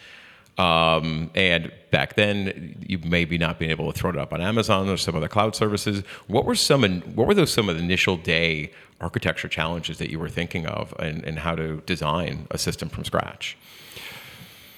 Um, 0.56 1.30
and 1.34 1.72
back 1.90 2.14
then, 2.14 2.76
you 2.86 2.98
maybe 2.98 3.38
not 3.38 3.58
being 3.58 3.70
able 3.70 3.92
to 3.92 3.98
throw 3.98 4.10
it 4.10 4.16
up 4.16 4.32
on 4.32 4.40
Amazon 4.40 4.88
or 4.88 4.96
some 4.96 5.16
other 5.16 5.28
cloud 5.28 5.56
services. 5.56 6.04
What 6.26 6.44
were 6.44 6.54
some? 6.54 7.00
What 7.00 7.26
were 7.26 7.34
those 7.34 7.52
some 7.52 7.68
of 7.68 7.76
the 7.76 7.82
initial 7.82 8.16
day 8.16 8.70
architecture 9.00 9.48
challenges 9.48 9.98
that 9.98 10.10
you 10.10 10.18
were 10.18 10.28
thinking 10.28 10.66
of, 10.66 10.94
and, 10.98 11.24
and 11.24 11.40
how 11.40 11.54
to 11.56 11.82
design 11.86 12.46
a 12.50 12.58
system 12.58 12.88
from 12.88 13.04
scratch? 13.04 13.56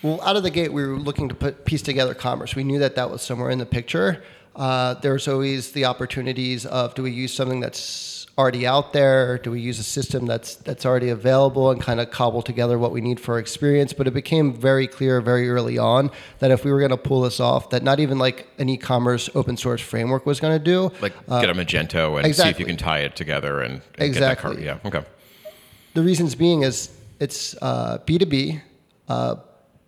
Well, 0.02 0.20
out 0.22 0.37
of 0.37 0.42
the 0.42 0.50
gate, 0.50 0.72
we 0.72 0.87
were 0.87 0.96
looking 0.96 1.29
to 1.29 1.35
put 1.35 1.64
piece 1.64 1.83
together 1.83 2.14
commerce. 2.14 2.57
We 2.57 2.64
knew 2.64 2.79
that 2.79 2.96
that 2.96 3.11
was 3.11 3.22
somewhere 3.22 3.50
in 3.50 3.59
the 3.59 3.66
picture. 3.66 4.22
Uh, 4.55 4.94
there's 4.94 5.29
always 5.29 5.72
the 5.72 5.85
opportunities 5.85 6.64
of 6.64 6.94
do 6.94 7.02
we 7.02 7.11
use 7.11 7.35
something 7.35 7.61
that's 7.61 8.15
already 8.38 8.66
out 8.66 8.92
there? 8.92 9.38
Do 9.38 9.51
we 9.51 9.61
use 9.61 9.79
a 9.79 9.83
system 9.83 10.27
that's 10.27 10.57
that's 10.57 10.85
already 10.85 11.09
available 11.09 11.70
and 11.70 11.81
kind 11.81 12.01
of 12.01 12.11
cobble 12.11 12.42
together 12.42 12.79
what 12.79 12.92
we 12.92 13.01
need 13.01 13.18
for 13.18 13.35
our 13.35 13.38
experience? 13.38 13.92
But 13.92 14.07
it 14.07 14.14
became 14.14 14.53
very 14.53 14.87
clear 14.87 15.20
very 15.20 15.49
early 15.49 15.79
on 15.79 16.11
that 16.40 16.51
if 16.51 16.64
we 16.64 16.70
were 16.70 16.79
going 16.79 16.90
to 16.90 16.96
pull 16.96 17.22
this 17.22 17.40
off, 17.40 17.70
that 17.70 17.83
not 17.83 18.01
even 18.01 18.18
like 18.18 18.46
an 18.59 18.68
e-commerce 18.68 19.31
open 19.35 19.57
source 19.57 19.81
framework 19.81 20.27
was 20.27 20.40
going 20.40 20.57
to 20.59 20.64
do. 20.64 20.92
Like 21.01 21.14
uh, 21.29 21.40
get 21.40 21.51
a 21.51 21.55
Magento 21.55 22.16
and 22.16 22.27
exactly. 22.27 22.53
see 22.53 22.57
if 22.57 22.61
you 22.61 22.66
can 22.66 22.77
tie 22.77 23.01
it 23.01 23.16
together 23.16 23.62
and, 23.62 23.81
and 23.94 24.03
exactly. 24.03 24.64
Yeah. 24.64 24.79
Okay. 24.85 25.03
The 25.94 26.03
reasons 26.03 26.35
being 26.35 26.62
is 26.62 26.90
it's 27.20 27.55
uh, 27.62 27.99
B2B. 28.07 28.61
Uh, 29.09 29.37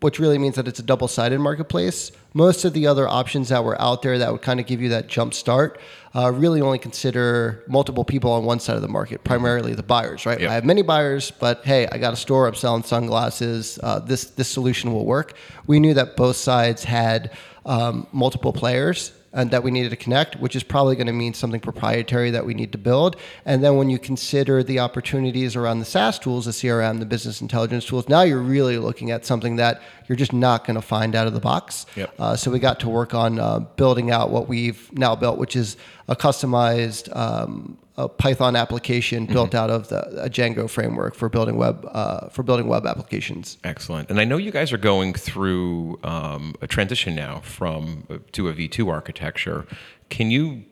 which 0.01 0.19
really 0.19 0.39
means 0.39 0.55
that 0.55 0.69
it's 0.69 0.79
a 0.79 0.83
double-sided 0.83 1.39
marketplace. 1.39 2.13
Most 2.33 2.65
of 2.65 2.73
the 2.73 2.87
other 2.87 3.09
options 3.09 3.49
that 3.49 3.65
were 3.65 3.81
out 3.81 4.03
there 4.03 4.19
that 4.19 4.31
would 4.31 4.43
kind 4.43 4.61
of 4.61 4.67
give 4.67 4.81
you 4.81 4.91
that 4.91 5.09
jump 5.09 5.35
start 5.35 5.81
uh, 6.15 6.31
really 6.31 6.61
only 6.61 6.79
consider 6.79 7.65
multiple 7.67 8.05
people 8.05 8.33
on 8.33 8.45
one 8.45 8.61
side 8.61 8.77
of 8.77 8.83
the 8.83 8.89
market, 8.89 9.25
primarily 9.25 9.75
the 9.75 9.83
buyers, 9.83 10.25
right? 10.25 10.41
Yep. 10.41 10.51
I 10.51 10.55
have 10.55 10.65
many 10.65 10.83
buyers, 10.83 11.31
but 11.33 11.65
hey, 11.65 11.87
I 11.91 11.99
got 11.99 12.13
a 12.13 12.17
store, 12.17 12.47
I'm 12.47 12.55
selling 12.55 12.83
sunglasses. 12.83 13.79
Uh, 13.83 13.99
this 13.99 14.27
this 14.27 14.49
solution 14.49 14.93
will 14.93 15.05
work. 15.05 15.35
We 15.67 15.81
knew 15.81 15.95
that 15.95 16.17
both 16.17 16.37
sides 16.37 16.85
had 16.85 17.33
um, 17.67 18.07
multiple 18.13 18.53
players 18.53 19.13
and 19.33 19.51
that 19.51 19.63
we 19.63 19.71
needed 19.71 19.91
to 19.91 19.97
connect, 19.97 20.37
which 20.37 20.57
is 20.57 20.63
probably 20.63 20.97
going 20.97 21.07
to 21.07 21.13
mean 21.13 21.35
something 21.35 21.61
proprietary 21.61 22.31
that 22.31 22.47
we 22.47 22.55
need 22.55 22.73
to 22.73 22.79
build. 22.79 23.17
And 23.45 23.63
then 23.63 23.77
when 23.77 23.91
you 23.91 23.99
consider 23.99 24.63
the 24.63 24.79
opportunities 24.79 25.55
around 25.55 25.81
the 25.81 25.85
SaaS 25.85 26.19
tools, 26.19 26.47
the 26.47 26.53
CRM, 26.53 26.99
the 26.99 27.07
business 27.07 27.41
intelligence 27.41 27.85
tools, 27.85 28.09
now 28.09 28.23
you're 28.23 28.41
really 28.41 28.79
looking 28.79 29.11
at 29.11 29.27
something 29.27 29.57
that 29.57 29.83
you're 30.09 30.17
just 30.17 30.33
not 30.33 30.65
going 30.67 30.77
to 30.77 30.83
find 30.83 31.15
out 31.15 31.27
of 31.27 31.35
the 31.35 31.41
box. 31.41 31.85
Yep. 31.97 32.15
Uh, 32.19 32.37
so 32.37 32.51
we 32.51 32.59
got 32.59 32.81
to 32.81 32.89
work 32.89 33.15
on 33.15 33.39
uh, 33.39 33.59
building 33.59 34.11
out 34.11 34.31
what 34.31 34.49
we've 34.49 34.91
now 34.93 35.15
built, 35.15 35.39
which 35.39 35.57
is 35.57 35.77
a 36.09 36.17
customized 36.17 37.15
um, 37.15 37.77
a 37.99 38.09
Python 38.09 38.55
application 38.55 39.27
built 39.27 39.55
out 39.55 39.71
of 39.71 39.89
the 39.89 40.25
a 40.25 40.31
Django 40.31 40.71
framework 40.71 41.15
for 41.17 41.29
building 41.29 41.57
web 41.57 41.85
uh, 41.93 42.29
for 42.29 42.45
building 42.45 42.69
web 42.69 42.87
applications. 42.87 43.59
Excellent. 43.65 44.09
And 44.09 44.21
I 44.21 44.25
know 44.25 44.37
you 44.37 44.53
guys 44.53 44.73
are 44.73 44.79
going 44.79 45.13
through 45.15 45.99
um, 46.05 46.55
a 46.63 46.69
transition 46.69 47.15
now 47.17 47.41
from 47.41 48.07
uh, 48.09 48.19
to 48.33 48.49
a 48.49 48.55
V2 48.55 48.91
architecture. 48.91 49.67
Can 50.11 50.31
you 50.31 50.65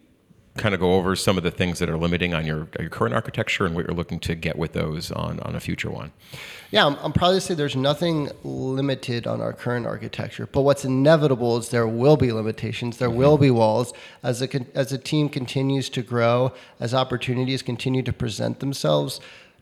kind 0.57 0.75
of 0.75 0.81
go 0.81 0.95
over 0.95 1.15
some 1.17 1.37
of 1.37 1.45
the 1.45 1.51
things 1.51 1.79
that 1.79 1.89
are 1.89 1.97
limiting 1.97 2.35
on 2.35 2.47
your, 2.47 2.69
your 2.79 2.89
current 2.89 3.15
architecture 3.15 3.67
and 3.67 3.75
what 3.75 3.87
you're 3.87 3.97
looking 3.97 4.19
to 4.21 4.35
get 4.35 4.57
with 4.57 4.73
those 4.73 5.11
on, 5.13 5.41
on 5.41 5.55
a 5.55 5.61
future 5.61 5.91
one? 5.91 6.13
Yeah, 6.71 6.87
I'm, 6.87 6.97
I'm 6.97 7.13
proud 7.13 7.33
to 7.33 7.41
say 7.41 7.55
there's 7.55 7.77
nothing 7.77 8.31
limited 8.43 9.27
on 9.27 9.41
our 9.41 9.53
current 9.53 9.87
architecture, 9.87 10.47
but 10.47 10.63
what's 10.63 10.85
inevitable 10.85 11.57
is 11.59 11.69
there 11.69 11.87
will 11.87 12.17
be 12.17 12.33
limitations, 12.33 12.99
there 12.99 13.09
mm-hmm. 13.09 13.19
will 13.19 13.39
be 13.39 13.51
walls 13.51 13.93
as 14.23 14.43
a 14.43 14.49
as 14.77 14.93
a 14.93 14.99
team 14.99 15.29
continues 15.29 15.89
to 15.91 16.03
grow, 16.03 16.53
as 16.81 16.93
opportunities 16.93 17.63
continue 17.63 18.03
to 18.03 18.13
present 18.13 18.61
themselves. 18.61 19.21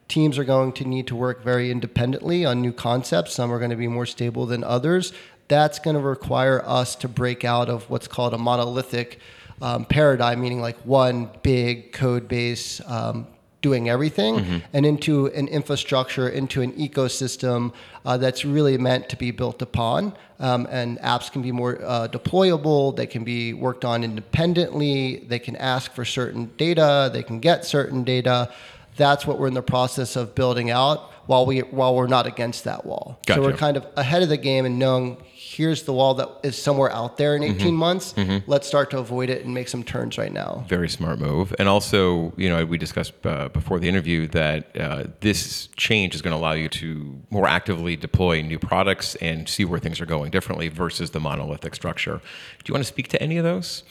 Teams 0.08 0.38
are 0.38 0.44
going 0.44 0.72
to 0.72 0.84
need 0.84 1.06
to 1.06 1.16
work 1.16 1.42
very 1.42 1.70
independently 1.70 2.44
on 2.44 2.60
new 2.60 2.72
concepts. 2.72 3.34
Some 3.34 3.50
are 3.52 3.58
going 3.58 3.70
to 3.70 3.76
be 3.76 3.88
more 3.88 4.06
stable 4.06 4.44
than 4.46 4.62
others. 4.62 5.12
That's 5.48 5.78
going 5.78 5.96
to 5.96 6.02
require 6.02 6.62
us 6.66 6.94
to 6.96 7.08
break 7.08 7.44
out 7.44 7.68
of 7.68 7.88
what's 7.90 8.08
called 8.08 8.34
a 8.34 8.38
monolithic 8.38 9.18
um, 9.62 9.84
paradigm, 9.84 10.40
meaning 10.40 10.60
like 10.60 10.76
one 10.84 11.30
big 11.42 11.92
code 11.92 12.28
base 12.28 12.80
um, 12.86 13.26
doing 13.62 13.88
everything, 13.88 14.62
and 14.74 14.84
into 14.84 15.26
an 15.28 15.48
infrastructure, 15.48 16.28
into 16.28 16.60
an 16.60 16.70
ecosystem 16.72 17.72
uh, 18.04 18.14
that's 18.18 18.44
really 18.44 18.76
meant 18.76 19.08
to 19.08 19.16
be 19.16 19.30
built 19.30 19.62
upon. 19.62 20.12
Um, 20.38 20.66
and 20.70 20.98
apps 20.98 21.32
can 21.32 21.40
be 21.40 21.50
more 21.50 21.80
uh, 21.82 22.08
deployable, 22.08 22.94
they 22.94 23.06
can 23.06 23.24
be 23.24 23.54
worked 23.54 23.84
on 23.84 24.04
independently, 24.04 25.24
they 25.28 25.38
can 25.38 25.56
ask 25.56 25.92
for 25.94 26.04
certain 26.04 26.50
data, 26.58 27.08
they 27.10 27.22
can 27.22 27.40
get 27.40 27.64
certain 27.64 28.04
data. 28.04 28.52
That's 28.96 29.26
what 29.26 29.38
we're 29.38 29.48
in 29.48 29.54
the 29.54 29.62
process 29.62 30.16
of 30.16 30.34
building 30.34 30.70
out 30.70 31.10
while 31.26 31.46
we 31.46 31.60
while 31.60 31.94
we're 31.94 32.06
not 32.06 32.26
against 32.26 32.64
that 32.64 32.84
wall. 32.84 33.18
Gotcha. 33.26 33.40
So 33.40 33.46
we're 33.46 33.56
kind 33.56 33.76
of 33.76 33.86
ahead 33.96 34.22
of 34.22 34.28
the 34.28 34.36
game 34.36 34.66
and 34.66 34.78
knowing 34.78 35.16
here's 35.54 35.84
the 35.84 35.92
wall 35.92 36.14
that 36.14 36.28
is 36.42 36.60
somewhere 36.60 36.90
out 36.90 37.16
there 37.16 37.36
in 37.36 37.42
18 37.42 37.74
months. 37.74 38.14
Let's 38.46 38.66
start 38.66 38.90
to 38.90 38.98
avoid 38.98 39.30
it 39.30 39.44
and 39.44 39.54
make 39.54 39.68
some 39.68 39.84
turns 39.84 40.18
right 40.18 40.32
now. 40.32 40.64
Very 40.68 40.88
smart 40.88 41.18
move. 41.20 41.54
And 41.58 41.68
also, 41.68 42.32
you 42.36 42.48
know, 42.48 42.64
we 42.64 42.76
discussed 42.76 43.12
uh, 43.24 43.48
before 43.50 43.78
the 43.78 43.88
interview 43.88 44.26
that 44.28 44.76
uh, 44.76 45.04
this 45.20 45.68
change 45.76 46.14
is 46.14 46.22
going 46.22 46.32
to 46.32 46.38
allow 46.38 46.52
you 46.52 46.68
to 46.70 47.20
more 47.30 47.46
actively 47.46 47.96
deploy 47.96 48.42
new 48.42 48.58
products 48.58 49.14
and 49.16 49.48
see 49.48 49.64
where 49.64 49.78
things 49.78 50.00
are 50.00 50.06
going 50.06 50.30
differently 50.30 50.68
versus 50.68 51.10
the 51.10 51.20
monolithic 51.20 51.74
structure. 51.74 52.20
Do 52.64 52.70
you 52.70 52.74
want 52.74 52.84
to 52.84 52.88
speak 52.88 53.08
to 53.08 53.22
any 53.22 53.36
of 53.36 53.44
those? 53.44 53.84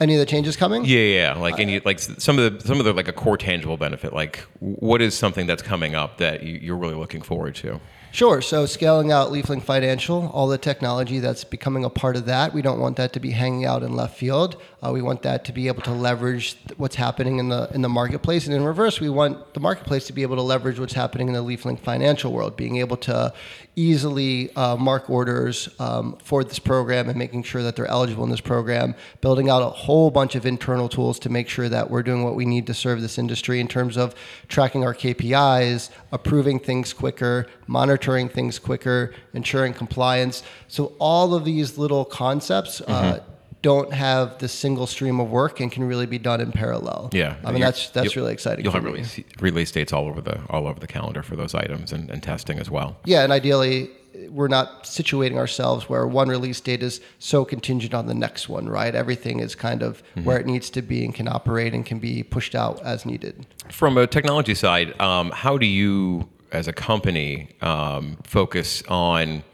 Any 0.00 0.14
of 0.14 0.20
the 0.20 0.26
changes 0.26 0.56
coming? 0.56 0.84
Yeah, 0.86 1.00
yeah. 1.00 1.34
Like 1.34 1.60
any, 1.60 1.80
like 1.80 1.98
some 1.98 2.38
of 2.38 2.58
the 2.58 2.66
some 2.66 2.78
of 2.78 2.86
the 2.86 2.94
like 2.94 3.08
a 3.08 3.12
core 3.12 3.36
tangible 3.36 3.76
benefit. 3.76 4.14
Like, 4.14 4.38
what 4.60 5.02
is 5.02 5.14
something 5.14 5.46
that's 5.46 5.62
coming 5.62 5.94
up 5.94 6.16
that 6.16 6.42
you, 6.42 6.54
you're 6.54 6.78
really 6.78 6.94
looking 6.94 7.20
forward 7.20 7.54
to? 7.56 7.80
Sure. 8.12 8.42
So 8.42 8.66
scaling 8.66 9.12
out 9.12 9.30
LeafLink 9.30 9.62
Financial, 9.62 10.28
all 10.30 10.48
the 10.48 10.58
technology 10.58 11.20
that's 11.20 11.44
becoming 11.44 11.84
a 11.84 11.90
part 11.90 12.16
of 12.16 12.26
that, 12.26 12.52
we 12.52 12.60
don't 12.60 12.80
want 12.80 12.96
that 12.96 13.12
to 13.12 13.20
be 13.20 13.30
hanging 13.30 13.64
out 13.64 13.84
in 13.84 13.94
left 13.94 14.16
field. 14.16 14.60
Uh, 14.82 14.90
we 14.90 15.00
want 15.00 15.22
that 15.22 15.44
to 15.44 15.52
be 15.52 15.68
able 15.68 15.82
to 15.82 15.92
leverage 15.92 16.56
what's 16.76 16.96
happening 16.96 17.38
in 17.38 17.50
the 17.50 17.70
in 17.72 17.82
the 17.82 17.88
marketplace, 17.88 18.46
and 18.46 18.54
in 18.54 18.64
reverse, 18.64 19.00
we 19.00 19.08
want 19.08 19.54
the 19.54 19.60
marketplace 19.60 20.06
to 20.08 20.12
be 20.12 20.22
able 20.22 20.34
to 20.36 20.42
leverage 20.42 20.80
what's 20.80 20.94
happening 20.94 21.28
in 21.28 21.34
the 21.34 21.44
LeafLink 21.44 21.78
Financial 21.78 22.32
world, 22.32 22.56
being 22.56 22.78
able 22.78 22.96
to 22.96 23.32
easily 23.80 24.54
uh, 24.54 24.76
mark 24.76 25.08
orders 25.08 25.68
um, 25.78 26.18
for 26.22 26.44
this 26.44 26.58
program 26.58 27.08
and 27.08 27.18
making 27.18 27.42
sure 27.42 27.62
that 27.62 27.76
they're 27.76 27.86
eligible 27.86 28.22
in 28.24 28.30
this 28.30 28.40
program, 28.40 28.94
building 29.22 29.48
out 29.48 29.62
a 29.62 29.70
whole 29.70 30.10
bunch 30.10 30.34
of 30.34 30.44
internal 30.44 30.88
tools 30.88 31.18
to 31.18 31.30
make 31.30 31.48
sure 31.48 31.68
that 31.68 31.90
we're 31.90 32.02
doing 32.02 32.22
what 32.22 32.34
we 32.34 32.44
need 32.44 32.66
to 32.66 32.74
serve 32.74 33.00
this 33.00 33.16
industry 33.18 33.58
in 33.58 33.66
terms 33.66 33.96
of 33.96 34.14
tracking 34.48 34.84
our 34.84 34.94
KPIs, 34.94 35.90
approving 36.12 36.58
things 36.58 36.92
quicker, 36.92 37.46
monitoring 37.66 38.28
things 38.28 38.58
quicker, 38.58 39.14
ensuring 39.32 39.72
compliance. 39.72 40.42
So 40.68 40.92
all 40.98 41.34
of 41.34 41.44
these 41.46 41.78
little 41.78 42.04
concepts. 42.04 42.82
Uh, 42.82 43.20
don't 43.62 43.92
have 43.92 44.38
the 44.38 44.48
single 44.48 44.86
stream 44.86 45.20
of 45.20 45.30
work 45.30 45.60
and 45.60 45.70
can 45.70 45.84
really 45.84 46.06
be 46.06 46.18
done 46.18 46.40
in 46.40 46.50
parallel. 46.52 47.10
Yeah, 47.12 47.36
I 47.44 47.52
mean 47.52 47.60
that's 47.60 47.90
that's 47.90 48.16
really 48.16 48.32
exciting. 48.32 48.64
You'll 48.64 48.72
have 48.72 48.84
release, 48.84 49.20
release 49.40 49.70
dates 49.70 49.92
all 49.92 50.06
over 50.06 50.20
the 50.20 50.40
all 50.48 50.66
over 50.66 50.80
the 50.80 50.86
calendar 50.86 51.22
for 51.22 51.36
those 51.36 51.54
items 51.54 51.92
and, 51.92 52.10
and 52.10 52.22
testing 52.22 52.58
as 52.58 52.70
well. 52.70 52.96
Yeah, 53.04 53.22
and 53.22 53.32
ideally, 53.32 53.90
we're 54.28 54.48
not 54.48 54.84
situating 54.84 55.36
ourselves 55.36 55.88
where 55.88 56.06
one 56.06 56.28
release 56.28 56.60
date 56.60 56.82
is 56.82 57.00
so 57.18 57.44
contingent 57.44 57.94
on 57.94 58.06
the 58.06 58.14
next 58.14 58.48
one, 58.48 58.68
right? 58.68 58.94
Everything 58.94 59.40
is 59.40 59.54
kind 59.54 59.82
of 59.82 60.02
Mm-hmm. 60.10 60.24
where 60.24 60.38
it 60.40 60.46
needs 60.46 60.70
to 60.70 60.82
be 60.82 61.04
and 61.04 61.14
can 61.14 61.28
operate 61.28 61.72
and 61.72 61.86
can 61.86 61.98
be 62.00 62.22
pushed 62.24 62.54
out 62.54 62.80
as 62.82 63.06
needed. 63.06 63.46
From 63.70 63.96
a 63.96 64.06
technology 64.06 64.54
side, 64.54 64.98
um, 65.00 65.30
how 65.30 65.56
do 65.56 65.66
you, 65.66 66.28
as 66.50 66.66
a 66.66 66.72
company, 66.72 67.50
um, 67.60 68.16
focus 68.24 68.82
on 68.88 69.44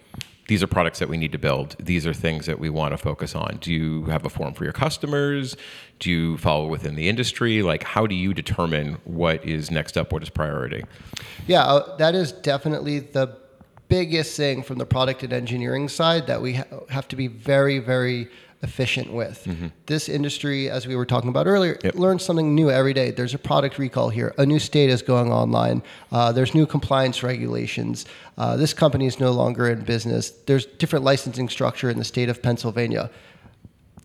these 0.49 0.63
are 0.63 0.67
products 0.67 0.99
that 1.01 1.09
we 1.09 1.17
need 1.17 1.33
to 1.33 1.39
build? 1.39 1.77
These 1.79 2.07
are 2.07 2.15
things 2.15 2.47
that 2.47 2.59
we 2.59 2.71
want 2.71 2.93
to 2.93 2.99
focus 2.99 3.35
on. 3.35 3.59
Do 3.61 3.73
you 3.73 4.05
have 4.05 4.25
a 4.25 4.31
forum 4.31 4.55
for 4.55 4.65
your 4.65 4.73
customers? 4.73 5.57
Do 5.99 6.11
you 6.11 6.39
follow 6.39 6.67
within 6.67 6.95
the 6.95 7.09
industry? 7.09 7.63
Like, 7.63 7.83
how 7.83 8.07
do 8.07 8.15
you 8.15 8.33
determine 8.33 8.99
what 9.05 9.45
is 9.45 9.71
next 9.71 9.97
up? 9.97 10.13
What 10.13 10.23
is 10.23 10.29
priority? 10.29 10.85
Yeah, 11.47 11.65
uh, 11.65 11.97
that 11.97 12.15
is 12.15 12.33
definitely 12.33 13.01
the 13.01 13.37
biggest 13.89 14.37
thing 14.37 14.63
from 14.63 14.79
the 14.79 14.87
product 14.87 15.23
and 15.23 15.33
engineering 15.33 15.89
side 15.89 16.27
that 16.27 16.43
we 16.43 16.55
ha- 16.55 16.65
have 16.89 17.07
to 17.09 17.17
be 17.17 17.29
very, 17.29 17.79
very 17.79 18.29
efficient 18.62 19.12
with. 19.12 19.47
This 19.87 20.09
industry, 20.09 20.69
as 20.71 20.87
we 20.87 20.97
were 20.97 21.07
talking 21.07 21.29
about 21.29 21.47
earlier, 21.47 21.75
Mm-hmm. 21.75 21.87
Yep. 21.87 21.95
learns 21.97 22.25
something 22.25 22.55
new 22.55 22.71
every 22.71 22.95
day. 22.95 23.11
There's 23.11 23.35
a 23.35 23.38
product 23.38 23.79
recall 23.79 24.09
here, 24.09 24.35
a 24.38 24.47
new 24.47 24.59
state 24.59 24.90
is 24.90 25.03
going 25.03 25.31
online, 25.33 25.83
uh, 26.12 26.33
there's 26.33 26.55
new 26.55 26.66
compliance 26.66 27.23
regulations. 27.23 28.07
Uh, 28.38 28.57
this 28.57 28.73
company 28.75 29.07
is 29.07 29.21
no 29.21 29.31
longer 29.33 29.69
in 29.69 29.83
business. 29.85 30.31
There's 30.31 30.66
different 30.66 31.05
licensing 31.05 31.49
structure 31.49 31.90
in 31.90 31.99
the 31.99 32.05
state 32.05 32.29
of 32.29 32.42
Pennsylvania 32.42 33.11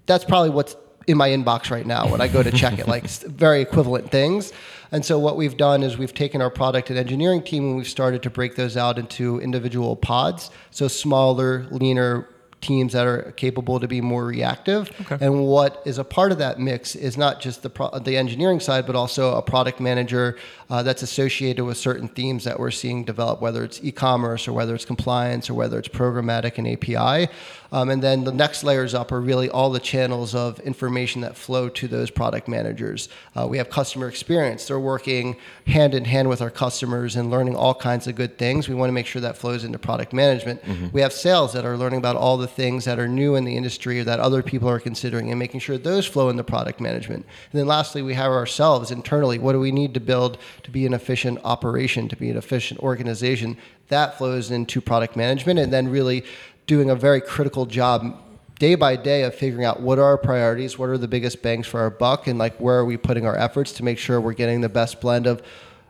that's 0.08 0.26
probably 0.26 0.50
what's 0.50 0.76
in 1.08 1.16
my 1.18 1.30
inbox 1.30 1.72
right 1.72 1.86
now 1.86 2.08
when 2.10 2.22
I 2.22 2.28
go 2.28 2.44
to 2.44 2.52
check 2.52 2.80
it, 2.80 2.88
like 2.88 3.06
very 3.10 3.62
equivalent 3.62 4.12
things. 4.12 4.52
And 4.92 5.06
so 5.06 5.18
what 5.20 5.38
we've 5.38 5.56
done 5.56 5.84
is 5.84 5.98
we've 5.98 6.14
taken 6.14 6.42
our 6.42 6.50
product 6.50 6.90
and 6.90 7.00
engineering 7.00 7.42
team 7.44 7.64
and 7.66 7.78
we've 7.78 7.88
started 7.88 8.22
to 8.24 8.30
break 8.30 8.56
those 8.56 8.76
out 8.78 9.00
into 9.00 9.40
individual 9.40 9.96
pods, 9.96 10.52
so 10.70 10.88
smaller, 10.88 11.66
leaner 11.72 12.28
teams 12.62 12.94
that 12.94 13.08
are 13.08 13.34
capable 13.36 13.80
to 13.80 13.88
be 13.88 14.02
more 14.02 14.24
reactive. 14.26 14.90
And 15.22 15.46
what 15.46 15.82
is 15.86 15.98
a 15.98 16.04
part 16.04 16.32
of 16.32 16.38
that 16.38 16.60
mix 16.60 16.96
is 16.96 17.18
not 17.18 17.42
just 17.42 17.64
the 17.64 17.70
pro- 17.70 17.90
the 18.00 18.16
engineering 18.16 18.60
side, 18.60 18.86
but 18.86 18.96
also 18.96 19.36
a 19.36 19.42
product 19.42 19.80
manager 19.80 20.38
uh, 20.70 20.84
that's 20.84 21.02
associated 21.02 21.66
with 21.66 21.78
certain 21.78 22.08
themes 22.08 22.44
that 22.44 22.60
we're 22.60 22.72
seeing 22.72 23.04
develop, 23.04 23.42
whether 23.42 23.64
it's 23.64 23.84
e-commerce 23.84 24.48
or 24.48 24.54
whether 24.54 24.76
it's 24.76 24.86
compliance 24.86 25.50
or 25.50 25.56
whether 25.56 25.80
it's 25.80 25.88
programmatic 25.90 26.58
and 26.58 26.68
API. 26.68 27.32
Um, 27.72 27.90
and 27.90 28.04
then 28.04 28.26
the 28.26 28.34
next 28.34 28.64
layers 28.64 28.94
up 28.94 29.12
are 29.12 29.22
really 29.22 29.50
all 29.50 29.70
the 29.70 29.80
channels 29.80 30.36
of 30.36 30.60
information 30.60 31.22
that 31.22 31.38
flow 31.38 31.70
to 31.70 31.88
those 31.88 32.12
product 32.12 32.48
managers. 32.48 33.08
Uh, 33.36 33.48
we 33.48 33.58
have 33.58 33.70
customer 33.70 34.08
experience. 34.08 34.68
They're 34.68 34.80
working 34.80 35.38
hand 35.68 35.94
in 35.94 36.06
hand 36.06 36.28
with 36.28 36.42
our 36.42 36.50
customers 36.50 37.16
and 37.16 37.32
learning 37.32 37.56
all 37.56 37.74
kinds 37.74 38.08
of 38.08 38.16
good 38.16 38.38
things. 38.38 38.68
We 38.68 38.76
want 38.76 38.90
to 38.90 38.94
make 38.94 39.06
sure 39.06 39.22
that 39.22 39.38
flows 39.38 39.64
into 39.64 39.80
product 39.80 40.12
management. 40.12 40.62
We 40.92 41.02
have 41.02 41.14
sales 41.14 41.54
that 41.54 41.66
are 41.66 41.78
learning 41.78 42.00
about 42.00 42.18
all 42.18 42.38
the 42.38 42.48
things 42.48 42.84
that 42.86 43.00
are 43.00 43.08
new 43.08 43.36
in 43.36 43.46
the 43.46 43.56
industry 43.56 44.00
or 44.02 44.04
that 44.04 44.20
other 44.20 44.44
people 44.44 44.68
are 44.68 44.80
considering 44.80 45.30
and 45.30 45.40
making 45.40 45.62
sure 45.62 45.78
those 45.78 46.06
flow 46.06 46.30
into 46.30 46.44
product 46.44 46.82
management. 46.82 47.26
And 47.52 47.60
then 47.60 47.68
lastly, 47.68 48.02
we 48.02 48.16
have 48.16 48.32
ourselves 48.32 48.92
internally. 48.92 49.40
What 49.40 49.54
do 49.54 49.60
we 49.60 49.72
need 49.72 49.94
to 49.94 50.00
build 50.00 50.38
to 50.64 50.72
be 50.72 50.86
an 50.86 50.94
efficient 50.94 51.40
operation, 51.44 52.10
to 52.10 52.16
be 52.18 52.30
an 52.30 52.38
efficient 52.38 52.82
organization? 52.82 53.58
That 53.88 54.18
flows 54.18 54.52
into 54.52 54.80
product 54.80 55.16
management 55.18 55.60
and 55.60 55.72
then 55.72 55.90
really 55.90 56.24
doing 56.72 56.90
a 56.90 56.96
very 56.96 57.20
critical 57.20 57.66
job 57.66 58.18
day 58.58 58.76
by 58.76 58.96
day 58.96 59.24
of 59.24 59.36
figuring 59.36 59.66
out 59.66 59.82
what 59.82 60.00
are 60.00 60.06
our 60.06 60.18
priorities, 60.18 60.80
what 60.80 60.88
are 60.88 60.98
the 60.98 61.06
biggest 61.06 61.42
bangs 61.42 61.68
for 61.68 61.82
our 61.82 61.90
buck, 61.90 62.28
and 62.28 62.40
like 62.40 62.56
where 62.62 62.78
are 62.78 62.86
we 62.86 62.96
putting 62.96 63.26
our 63.26 63.36
efforts 63.36 63.74
to 63.74 63.84
make 63.84 63.98
sure 63.98 64.22
we're 64.22 64.32
getting 64.32 64.62
the 64.62 64.70
best 64.70 65.02
blend 65.02 65.28
of 65.28 65.44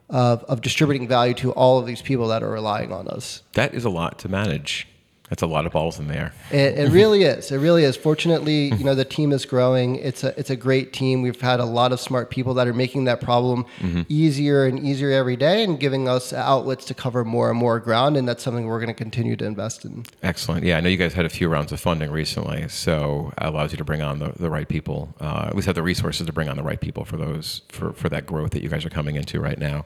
of, 0.09 0.43
of 0.45 0.61
distributing 0.61 1.07
value 1.07 1.35
to 1.35 1.51
all 1.51 1.77
of 1.77 1.85
these 1.85 2.01
people 2.01 2.29
that 2.29 2.41
are 2.41 2.49
relying 2.49 2.91
on 2.91 3.07
us. 3.07 3.43
That 3.53 3.75
is 3.75 3.85
a 3.85 3.91
lot 3.91 4.17
to 4.19 4.27
manage. 4.27 4.87
That's 5.31 5.41
a 5.43 5.47
lot 5.47 5.65
of 5.65 5.71
balls 5.71 5.97
in 5.97 6.09
there. 6.09 6.33
It, 6.51 6.77
it 6.77 6.91
really 6.99 7.23
is. 7.23 7.53
It 7.53 7.57
really 7.59 7.85
is. 7.85 7.95
Fortunately, 7.95 8.65
you 8.65 8.83
know, 8.83 8.93
the 8.95 9.05
team 9.05 9.31
is 9.31 9.45
growing. 9.45 9.95
It's 9.95 10.25
a 10.25 10.37
it's 10.37 10.49
a 10.49 10.57
great 10.57 10.91
team. 10.91 11.21
We've 11.21 11.39
had 11.39 11.61
a 11.61 11.65
lot 11.65 11.93
of 11.93 12.01
smart 12.01 12.29
people 12.29 12.53
that 12.55 12.67
are 12.67 12.73
making 12.73 13.05
that 13.05 13.21
problem 13.21 13.65
Mm-hmm. 13.79 14.01
easier 14.09 14.65
and 14.65 14.77
easier 14.85 15.09
every 15.11 15.37
day, 15.37 15.63
and 15.63 15.79
giving 15.79 16.09
us 16.09 16.33
outlets 16.33 16.83
to 16.85 16.93
cover 16.93 17.23
more 17.23 17.49
and 17.49 17.57
more 17.57 17.79
ground. 17.79 18.17
And 18.17 18.27
that's 18.27 18.43
something 18.43 18.65
we're 18.65 18.79
going 18.79 18.89
to 18.89 18.93
continue 18.93 19.37
to 19.37 19.45
invest 19.45 19.85
in. 19.85 20.03
Excellent. 20.21 20.65
Yeah, 20.65 20.77
I 20.77 20.81
know 20.81 20.89
you 20.89 20.97
guys 20.97 21.13
had 21.13 21.25
a 21.25 21.29
few 21.29 21.47
rounds 21.47 21.71
of 21.71 21.79
funding 21.79 22.11
recently, 22.11 22.67
so 22.67 23.31
it 23.37 23.45
allows 23.45 23.71
you 23.71 23.77
to 23.77 23.85
bring 23.85 24.01
on 24.01 24.19
the, 24.19 24.33
the 24.37 24.49
right 24.49 24.67
people. 24.67 25.15
Uh, 25.21 25.45
at 25.47 25.55
least 25.55 25.65
have 25.67 25.75
the 25.75 25.81
resources 25.83 26.27
to 26.27 26.33
bring 26.33 26.49
on 26.49 26.57
the 26.57 26.63
right 26.63 26.81
people 26.81 27.05
for 27.05 27.15
those 27.15 27.61
for, 27.69 27.93
for 27.93 28.09
that 28.09 28.25
growth 28.25 28.51
that 28.51 28.61
you 28.63 28.67
guys 28.69 28.83
are 28.85 28.89
coming 28.89 29.15
into 29.15 29.39
right 29.39 29.57
now. 29.57 29.85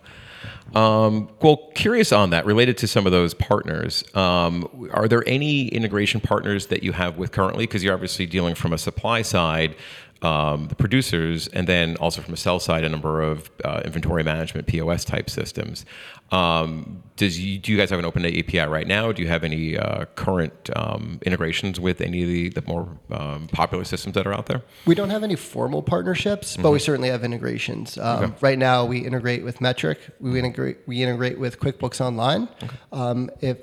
Um, 0.74 1.30
well, 1.42 1.72
curious 1.76 2.12
on 2.12 2.32
that, 2.32 2.46
related 2.46 2.78
to 2.80 2.88
some 2.88 3.06
of 3.06 3.12
those 3.12 3.34
partners, 3.34 4.04
um, 4.14 4.90
are 4.92 5.08
there 5.08 5.24
any 5.28 5.68
integration 5.70 6.20
partners 6.22 6.68
that 6.68 6.84
you 6.84 6.92
have 6.92 7.18
with 7.18 7.32
currently? 7.32 7.66
Because 7.66 7.84
you're 7.84 7.94
obviously 7.94 8.26
dealing 8.26 8.56
from 8.56 8.74
a 8.74 8.78
supply 8.78 9.22
side, 9.22 9.76
um, 10.22 10.68
the 10.70 10.76
producers, 10.76 11.48
and 11.50 11.68
then 11.68 11.98
also 11.98 12.22
from 12.22 12.34
a 12.34 12.38
sell 12.38 12.60
side, 12.60 12.84
a 12.84 12.90
number 12.90 13.22
of 13.22 13.50
uh, 13.64 13.82
inventory 13.86 14.24
management 14.24 14.68
POS 14.68 15.06
type 15.06 15.30
systems. 15.30 15.86
Um, 16.32 17.04
does 17.18 17.40
you, 17.40 17.60
do 17.60 17.72
you 17.72 17.78
guys 17.78 17.92
have 17.92 18.00
an 18.00 18.06
open 18.06 18.26
API 18.26 18.60
right 18.62 18.88
now? 18.88 19.12
Do 19.12 19.22
you 19.22 19.28
have 19.28 19.44
any 19.44 19.78
uh, 19.78 20.06
current 20.16 20.70
um, 20.76 21.20
integrations 21.26 21.80
with 21.80 22.02
any 22.02 22.24
of 22.24 22.28
the, 22.28 22.50
the 22.50 22.64
more 22.68 22.88
um, 23.12 23.48
popular 23.52 23.84
systems 23.84 24.16
that 24.16 24.26
are 24.26 24.34
out 24.34 24.48
there? 24.48 24.64
We 24.86 24.96
don't 24.96 25.12
have 25.12 25.24
any 25.24 25.36
formal 25.36 25.84
partnerships, 25.84 26.58
but 26.58 26.72
we 26.72 26.80
certainly 26.80 27.10
have 27.10 27.24
integrations. 27.24 27.98
Um, 27.98 28.36
Right 28.42 28.58
now, 28.58 28.86
we 28.86 29.00
integrate 29.00 29.44
with 29.44 29.60
Metrc. 29.60 29.98
We 30.20 30.40
integrate 30.40 30.78
we 30.88 31.02
integrate 31.04 31.40
with 31.40 31.60
QuickBooks 31.60 32.02
Online. 32.02 32.48
Um, 32.92 33.30
if 33.42 33.58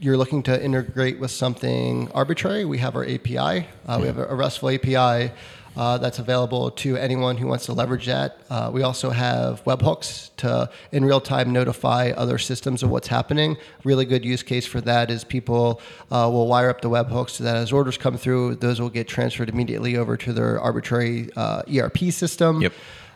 you're 0.00 0.16
looking 0.16 0.42
to 0.44 0.62
integrate 0.62 1.20
with 1.20 1.30
something 1.30 2.10
arbitrary, 2.12 2.64
we 2.64 2.78
have 2.78 2.96
our 2.96 3.04
API. 3.04 3.68
Uh, 3.86 3.98
We 4.00 4.06
have 4.08 4.18
a, 4.18 4.26
a 4.26 4.34
RESTful 4.34 4.70
API. 4.70 5.32
Uh, 5.76 5.96
that's 5.98 6.18
available 6.18 6.70
to 6.70 6.96
anyone 6.96 7.36
who 7.36 7.46
wants 7.46 7.66
to 7.66 7.72
leverage 7.72 8.06
that. 8.06 8.38
Uh, 8.50 8.70
we 8.72 8.82
also 8.82 9.10
have 9.10 9.64
webhooks 9.64 10.30
to, 10.36 10.68
in 10.92 11.04
real 11.04 11.20
time, 11.20 11.50
notify 11.52 12.10
other 12.16 12.38
systems 12.38 12.82
of 12.82 12.90
what's 12.90 13.08
happening. 13.08 13.56
Really 13.84 14.04
good 14.04 14.24
use 14.24 14.42
case 14.42 14.66
for 14.66 14.80
that 14.82 15.10
is 15.10 15.24
people 15.24 15.80
uh, 16.10 16.28
will 16.30 16.46
wire 16.46 16.68
up 16.68 16.82
the 16.82 16.90
webhooks 16.90 17.30
so 17.30 17.44
that 17.44 17.56
as 17.56 17.72
orders 17.72 17.96
come 17.96 18.16
through, 18.16 18.56
those 18.56 18.80
will 18.80 18.90
get 18.90 19.08
transferred 19.08 19.48
immediately 19.48 19.96
over 19.96 20.16
to 20.16 20.32
their 20.32 20.60
arbitrary 20.60 21.30
uh, 21.36 21.62
ERP 21.74 21.98
system. 22.10 22.60
Yep. 22.60 22.72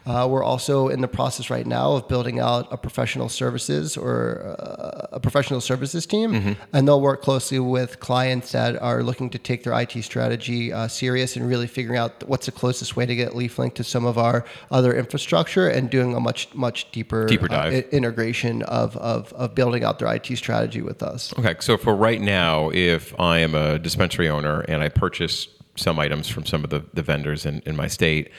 Uh, 0.07 0.27
we're 0.31 0.45
also 0.45 0.89
in 0.89 1.01
the 1.01 1.09
process 1.09 1.51
right 1.51 1.67
now 1.67 1.93
of 1.93 2.07
building 2.07 2.39
out 2.39 2.69
a 2.73 2.77
professional 2.77 3.29
services 3.29 3.97
or 3.97 4.57
uh, 4.59 5.09
a 5.17 5.21
professional 5.21 5.61
services 5.61 6.07
team, 6.07 6.57
and 6.73 6.87
they'll 6.87 7.01
work 7.01 7.23
closely 7.23 7.59
with 7.59 7.99
clients 7.99 8.53
that 8.53 8.81
are 8.81 9.03
looking 9.03 9.29
to 9.31 9.39
take 9.39 9.65
their 9.65 9.79
IT 9.81 10.01
strategy 10.03 10.73
uh, 10.73 10.87
serious 10.89 11.35
and 11.37 11.49
really 11.49 11.67
figuring 11.67 11.99
out 11.99 12.23
what's 12.29 12.47
the 12.47 12.53
closest 12.53 12.97
way 12.97 13.05
to 13.05 13.17
get 13.17 13.33
LeafLink 13.33 13.75
to 13.75 13.85
some 13.85 14.05
of 14.07 14.17
our 14.17 14.45
other 14.71 14.95
infrastructure 14.95 15.69
and 15.69 15.91
doing 15.91 16.15
a 16.15 16.21
much 16.21 16.55
much 16.55 16.91
deeper 16.93 17.27
Deeper 17.27 17.47
uh, 17.47 17.49
dive. 17.49 17.73
i- 17.75 17.89
integration 17.97 18.63
of, 18.63 18.97
of 18.99 19.33
of 19.33 19.55
building 19.55 19.83
out 19.85 19.99
their 19.99 20.13
IT 20.15 20.27
strategy 20.37 20.83
with 20.83 21.03
us. 21.03 21.37
Okay, 21.39 21.55
so 21.61 21.77
for 21.77 21.97
right 21.97 22.21
now, 22.21 22.71
if 22.71 23.13
I 23.19 23.39
am 23.41 23.55
a 23.55 23.79
dispensary 23.79 24.29
owner 24.29 24.61
and 24.69 24.83
I 24.83 24.89
purchase 24.89 25.49
some 25.79 25.99
items 25.99 26.27
from 26.29 26.47
some 26.47 26.65
of 26.65 26.71
the, 26.71 26.83
the 26.95 27.03
vendors 27.03 27.45
in, 27.45 27.61
in 27.67 27.77
my 27.77 27.87
state, 27.87 28.31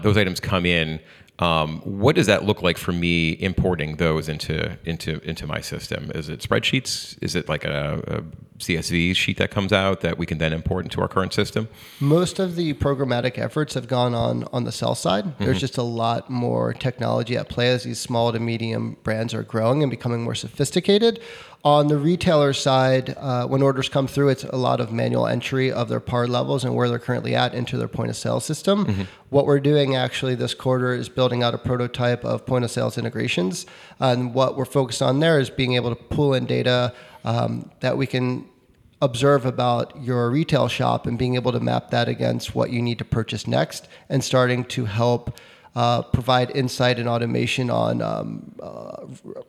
those 0.00 0.16
items 0.16 0.40
come 0.40 0.66
in. 0.66 1.00
Um, 1.38 1.80
what 1.84 2.16
does 2.16 2.26
that 2.26 2.44
look 2.44 2.60
like 2.62 2.76
for 2.76 2.92
me 2.92 3.30
importing 3.40 3.96
those 3.96 4.28
into 4.28 4.76
into 4.84 5.20
into 5.26 5.46
my 5.46 5.62
system? 5.62 6.10
Is 6.14 6.28
it 6.28 6.40
spreadsheets? 6.40 7.16
Is 7.22 7.34
it 7.34 7.48
like 7.48 7.64
a, 7.64 8.02
a 8.06 8.22
CSV 8.58 9.16
sheet 9.16 9.38
that 9.38 9.50
comes 9.50 9.72
out 9.72 10.02
that 10.02 10.18
we 10.18 10.26
can 10.26 10.36
then 10.36 10.52
import 10.52 10.84
into 10.84 11.00
our 11.00 11.08
current 11.08 11.32
system? 11.32 11.66
Most 11.98 12.38
of 12.38 12.56
the 12.56 12.74
programmatic 12.74 13.38
efforts 13.38 13.72
have 13.72 13.88
gone 13.88 14.14
on 14.14 14.44
on 14.52 14.64
the 14.64 14.72
sell 14.72 14.94
side. 14.94 15.38
There's 15.38 15.60
just 15.60 15.78
a 15.78 15.82
lot 15.82 16.28
more 16.28 16.74
technology 16.74 17.38
at 17.38 17.48
play 17.48 17.70
as 17.70 17.84
these 17.84 17.98
small 17.98 18.32
to 18.32 18.38
medium 18.38 18.98
brands 19.02 19.32
are 19.32 19.42
growing 19.42 19.82
and 19.82 19.90
becoming 19.90 20.22
more 20.22 20.34
sophisticated. 20.34 21.20
On 21.62 21.88
the 21.88 21.98
retailer 21.98 22.54
side, 22.54 23.14
uh, 23.18 23.46
when 23.46 23.60
orders 23.60 23.90
come 23.90 24.06
through, 24.06 24.30
it's 24.30 24.44
a 24.44 24.56
lot 24.56 24.80
of 24.80 24.92
manual 24.92 25.26
entry 25.26 25.70
of 25.70 25.90
their 25.90 26.00
par 26.00 26.26
levels 26.26 26.64
and 26.64 26.74
where 26.74 26.88
they're 26.88 26.98
currently 26.98 27.34
at 27.34 27.52
into 27.54 27.76
their 27.76 27.88
point 27.88 28.08
of 28.08 28.16
sale 28.16 28.40
system. 28.40 29.06
What 29.28 29.44
we're 29.44 29.60
doing 29.60 29.94
actually 29.94 30.34
this 30.36 30.54
quarter 30.54 30.94
is 30.94 31.10
building 31.10 31.42
out 31.42 31.52
a 31.52 31.58
prototype 31.58 32.24
of 32.24 32.46
point 32.46 32.64
of 32.64 32.70
sales 32.70 32.96
integrations. 32.96 33.66
And 33.98 34.32
what 34.32 34.56
we're 34.56 34.64
focused 34.64 35.02
on 35.02 35.20
there 35.20 35.38
is 35.38 35.50
being 35.50 35.74
able 35.74 35.94
to 35.94 36.02
pull 36.02 36.32
in 36.32 36.46
data 36.46 36.94
um, 37.24 37.70
that 37.80 37.98
we 37.98 38.06
can 38.06 38.48
observe 39.02 39.44
about 39.44 40.02
your 40.02 40.30
retail 40.30 40.66
shop 40.66 41.06
and 41.06 41.18
being 41.18 41.34
able 41.34 41.52
to 41.52 41.60
map 41.60 41.90
that 41.90 42.08
against 42.08 42.54
what 42.54 42.70
you 42.70 42.80
need 42.80 42.98
to 42.98 43.04
purchase 43.04 43.46
next 43.46 43.86
and 44.08 44.24
starting 44.24 44.64
to 44.64 44.86
help 44.86 45.38
uh, 45.76 46.02
provide 46.02 46.50
insight 46.50 46.98
and 46.98 47.08
automation 47.08 47.70
on 47.70 48.02
um, 48.02 48.54
uh, 48.60 49.06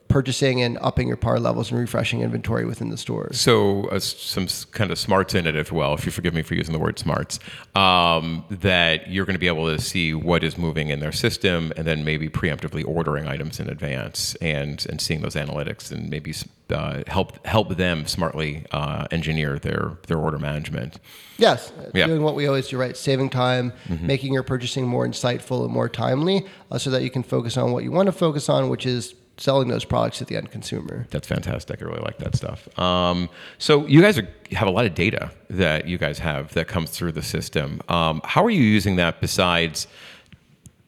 purchasing 0.08 0.62
and 0.62 0.78
upping 0.80 1.08
your 1.08 1.16
par 1.16 1.40
levels 1.40 1.70
and 1.70 1.80
refreshing 1.80 2.20
inventory 2.20 2.64
within 2.64 2.90
the 2.90 2.96
stores. 2.96 3.40
So 3.40 3.88
uh, 3.88 3.98
some 3.98 4.46
kind 4.70 4.90
of 4.92 4.98
smarts 4.98 5.34
in 5.34 5.46
it 5.46 5.56
as 5.56 5.72
well, 5.72 5.94
if 5.94 6.06
you 6.06 6.12
forgive 6.12 6.32
me 6.32 6.42
for 6.42 6.54
using 6.54 6.72
the 6.72 6.78
word 6.78 6.98
smarts, 6.98 7.40
um, 7.74 8.44
that 8.50 9.10
you're 9.10 9.24
going 9.24 9.34
to 9.34 9.40
be 9.40 9.48
able 9.48 9.66
to 9.74 9.80
see 9.82 10.14
what 10.14 10.44
is 10.44 10.56
moving 10.56 10.90
in 10.90 11.00
their 11.00 11.12
system 11.12 11.72
and 11.76 11.86
then 11.86 12.04
maybe 12.04 12.28
preemptively 12.28 12.86
ordering 12.86 13.26
items 13.26 13.58
in 13.58 13.68
advance 13.68 14.36
and, 14.36 14.86
and 14.88 15.00
seeing 15.00 15.22
those 15.22 15.34
analytics 15.34 15.90
and 15.90 16.08
maybe 16.08 16.32
uh, 16.70 17.02
help 17.06 17.44
help 17.46 17.76
them 17.76 18.06
smartly 18.06 18.64
uh, 18.70 19.06
engineer 19.10 19.58
their, 19.58 19.98
their 20.06 20.18
order 20.18 20.38
management. 20.38 20.98
Yes, 21.36 21.72
Yeah. 21.92 22.06
doing 22.06 22.22
what 22.22 22.34
we 22.36 22.46
always 22.46 22.68
do 22.68 22.78
right, 22.78 22.96
saving 22.96 23.30
time, 23.30 23.72
making 24.00 24.32
your 24.32 24.42
purchasing 24.44 24.86
more 24.86 25.06
insightful 25.06 25.64
and 25.64 25.72
more 25.72 25.88
timely 26.12 26.46
uh, 26.70 26.78
so 26.78 26.90
that 26.90 27.02
you 27.02 27.10
can 27.10 27.22
focus 27.22 27.56
on 27.56 27.72
what 27.72 27.84
you 27.84 27.92
want 27.92 28.06
to 28.06 28.12
focus 28.12 28.48
on, 28.48 28.68
which 28.68 28.86
is 28.86 29.14
selling 29.38 29.68
those 29.68 29.84
products 29.84 30.18
to 30.18 30.24
the 30.24 30.36
end 30.36 30.50
consumer. 30.50 31.06
That's 31.10 31.26
fantastic. 31.26 31.82
I 31.82 31.84
really 31.86 32.02
like 32.02 32.18
that 32.18 32.36
stuff. 32.36 32.68
Um, 32.78 33.28
so 33.58 33.86
you 33.86 34.00
guys 34.00 34.18
are, 34.18 34.28
have 34.52 34.68
a 34.68 34.70
lot 34.70 34.84
of 34.86 34.94
data 34.94 35.30
that 35.50 35.86
you 35.86 35.98
guys 35.98 36.18
have 36.18 36.52
that 36.54 36.68
comes 36.68 36.90
through 36.90 37.12
the 37.12 37.22
system. 37.22 37.80
Um, 37.88 38.20
how 38.24 38.44
are 38.44 38.50
you 38.50 38.62
using 38.62 38.96
that 38.96 39.20
besides 39.20 39.86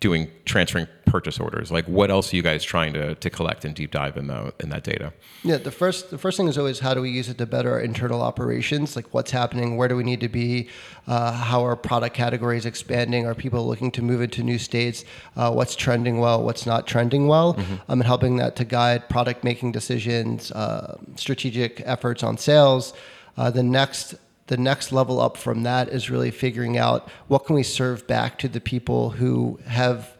doing 0.05 0.31
transferring 0.45 0.87
purchase 1.07 1.41
orders? 1.41 1.73
Like, 1.73 1.87
what 1.87 2.11
else 2.11 2.31
are 2.31 2.37
you 2.37 2.43
guys 2.43 2.63
trying 2.63 2.93
to, 2.93 3.15
to 3.15 3.31
collect 3.31 3.65
and 3.65 3.75
deep 3.75 3.91
dive 3.91 4.19
in 4.19 4.27
the 4.27 4.53
in 4.61 4.69
that 4.69 4.85
data? 4.85 5.15
Yeah, 5.43 5.57
the 5.57 5.71
first 5.71 6.11
the 6.11 6.19
first 6.19 6.37
thing 6.37 6.47
is 6.47 6.59
always 6.59 6.81
how 6.81 6.93
do 6.93 7.01
we 7.01 7.09
use 7.09 7.31
it 7.31 7.39
to 7.39 7.47
better 7.47 7.73
our 7.73 7.81
internal 7.81 8.21
operations? 8.21 8.97
Like 8.97 9.15
what's 9.15 9.31
happening, 9.31 9.79
where 9.79 9.89
do 9.89 9.97
we 9.97 10.05
need 10.05 10.21
to 10.21 10.29
be, 10.29 10.69
uh, 11.07 11.33
how 11.33 11.65
are 11.65 11.75
product 11.75 12.15
categories 12.15 12.67
expanding, 12.67 13.25
are 13.25 13.35
people 13.35 13.67
looking 13.67 13.91
to 13.93 14.03
move 14.03 14.21
into 14.21 14.43
new 14.43 14.59
states, 14.59 15.07
uh, 15.37 15.51
what's 15.51 15.75
trending 15.75 16.19
well, 16.19 16.43
what's 16.43 16.67
not 16.67 16.87
trending 16.87 17.27
well, 17.27 17.57
um, 17.59 17.81
and 17.89 18.03
helping 18.05 18.37
that 18.37 18.57
to 18.57 18.65
guide 18.67 19.09
product 19.09 19.43
making 19.43 19.73
decisions, 19.73 20.53
uh, 20.53 20.99
strategic 21.17 21.81
efforts 21.87 22.23
on 22.23 22.37
sales. 22.37 22.93
Uh, 23.39 23.51
the 23.51 23.63
next 23.63 24.15
the 24.47 24.57
next 24.57 24.93
level 24.93 25.21
up 25.21 25.37
from 25.37 25.63
that 25.63 25.89
is 25.89 26.11
really 26.11 26.31
figuring 26.31 26.77
out 26.77 27.09
what 27.29 27.47
can 27.47 27.55
we 27.57 27.63
serve 27.63 28.07
back 28.07 28.39
to 28.39 28.49
the 28.49 28.61
people 28.61 29.11
who 29.11 29.59
have 29.67 30.11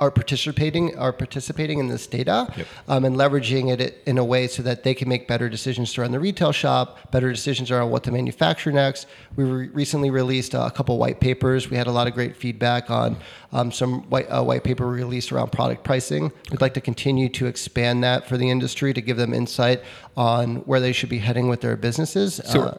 are 0.00 0.12
participating 0.12 0.96
are 0.96 1.12
participating 1.12 1.80
in 1.80 1.88
this 1.88 2.06
data 2.06 2.46
Yep. 2.56 2.66
um, 2.86 3.04
and 3.04 3.16
leveraging 3.16 3.68
it 3.80 4.00
in 4.06 4.16
a 4.16 4.24
way 4.24 4.46
so 4.46 4.62
that 4.62 4.84
they 4.84 4.94
can 4.94 5.08
make 5.08 5.26
better 5.26 5.48
decisions 5.48 5.98
around 5.98 6.12
the 6.12 6.20
retail 6.20 6.52
shop, 6.52 7.10
better 7.10 7.32
decisions 7.32 7.72
around 7.72 7.90
what 7.90 8.04
to 8.04 8.12
manufacture 8.12 8.70
next. 8.70 9.08
We 9.34 9.42
re- 9.42 9.68
recently 9.70 10.10
released 10.10 10.54
a 10.54 10.70
couple 10.70 10.96
white 10.98 11.18
papers. 11.18 11.68
We 11.68 11.76
had 11.76 11.88
a 11.88 11.90
lot 11.90 12.06
of 12.06 12.14
great 12.14 12.36
feedback 12.36 12.90
on 12.92 13.16
um, 13.52 13.72
some 13.72 14.02
white, 14.10 14.26
uh, 14.26 14.42
white 14.42 14.64
paper 14.64 14.86
released 14.86 15.32
around 15.32 15.52
product 15.52 15.84
pricing. 15.84 16.32
We'd 16.50 16.60
like 16.60 16.74
to 16.74 16.80
continue 16.80 17.28
to 17.30 17.46
expand 17.46 18.04
that 18.04 18.28
for 18.28 18.36
the 18.36 18.50
industry 18.50 18.92
to 18.92 19.00
give 19.00 19.16
them 19.16 19.32
insight 19.32 19.82
on 20.16 20.56
where 20.66 20.80
they 20.80 20.92
should 20.92 21.08
be 21.08 21.18
heading 21.18 21.48
with 21.48 21.60
their 21.60 21.76
businesses. 21.76 22.40
So, 22.44 22.62
Uh, 22.62 22.76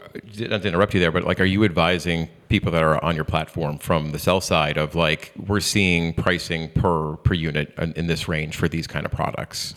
not 0.48 0.62
to 0.62 0.68
interrupt 0.68 0.94
you 0.94 1.00
there, 1.00 1.12
but 1.12 1.24
like, 1.24 1.40
are 1.40 1.46
you 1.46 1.64
advising 1.64 2.30
people 2.50 2.72
that 2.72 2.84
are 2.84 3.04
on 3.04 3.16
your 3.16 3.26
platform 3.26 3.78
from 3.80 4.12
the 4.12 4.20
sell 4.20 4.42
side 4.42 4.78
of 4.78 4.94
like, 4.94 5.32
we're 5.48 5.60
seeing 5.60 6.14
pricing 6.14 6.70
per 6.70 7.16
per 7.18 7.34
unit 7.34 7.74
in, 7.78 7.94
in 7.94 8.08
this 8.08 8.28
range 8.28 8.56
for 8.56 8.68
these 8.68 8.88
kind 8.88 9.06
of 9.06 9.12
products? 9.12 9.74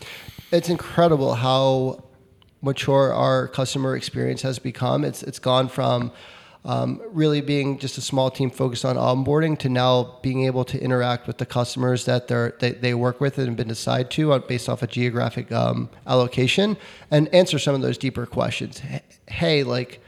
it's 0.53 0.69
incredible 0.69 1.33
how 1.33 2.03
mature 2.61 3.11
our 3.11 3.47
customer 3.47 3.95
experience 3.95 4.43
has 4.43 4.59
become. 4.59 5.03
It's 5.03 5.23
it's 5.23 5.39
gone 5.39 5.67
from 5.67 6.11
um, 6.65 7.01
really 7.11 7.41
being 7.41 7.77
just 7.77 7.97
a 7.97 8.01
small 8.01 8.31
team 8.31 8.49
focused 8.49 8.85
on 8.85 8.95
onboarding 8.95 9.57
to 9.59 9.69
now 9.69 10.17
being 10.21 10.45
able 10.45 10.63
to 10.65 10.81
interact 10.81 11.27
with 11.27 11.37
the 11.37 11.45
customers 11.45 12.05
that 12.05 12.27
they're, 12.27 12.55
they 12.59 12.71
they 12.71 12.93
work 12.93 13.19
with 13.19 13.37
and 13.37 13.47
have 13.47 13.57
been 13.57 13.69
assigned 13.69 14.09
to 14.11 14.37
based 14.39 14.69
off 14.69 14.81
a 14.81 14.87
geographic 14.87 15.51
um, 15.51 15.89
allocation 16.07 16.77
and 17.11 17.27
answer 17.33 17.59
some 17.59 17.75
of 17.75 17.81
those 17.81 17.97
deeper 17.97 18.25
questions. 18.25 18.81
Hey, 19.27 19.63
like. 19.63 19.99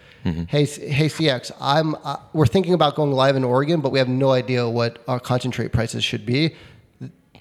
Hey, 0.47 0.65
hey, 0.65 1.05
CX. 1.05 1.51
I'm. 1.61 1.93
Uh, 2.03 2.17
we're 2.33 2.47
thinking 2.47 2.73
about 2.73 2.95
going 2.95 3.11
live 3.11 3.35
in 3.35 3.43
Oregon, 3.43 3.79
but 3.79 3.91
we 3.91 3.99
have 3.99 4.07
no 4.09 4.31
idea 4.31 4.67
what 4.67 5.03
our 5.07 5.19
concentrate 5.19 5.71
prices 5.71 6.03
should 6.03 6.25
be 6.25 6.55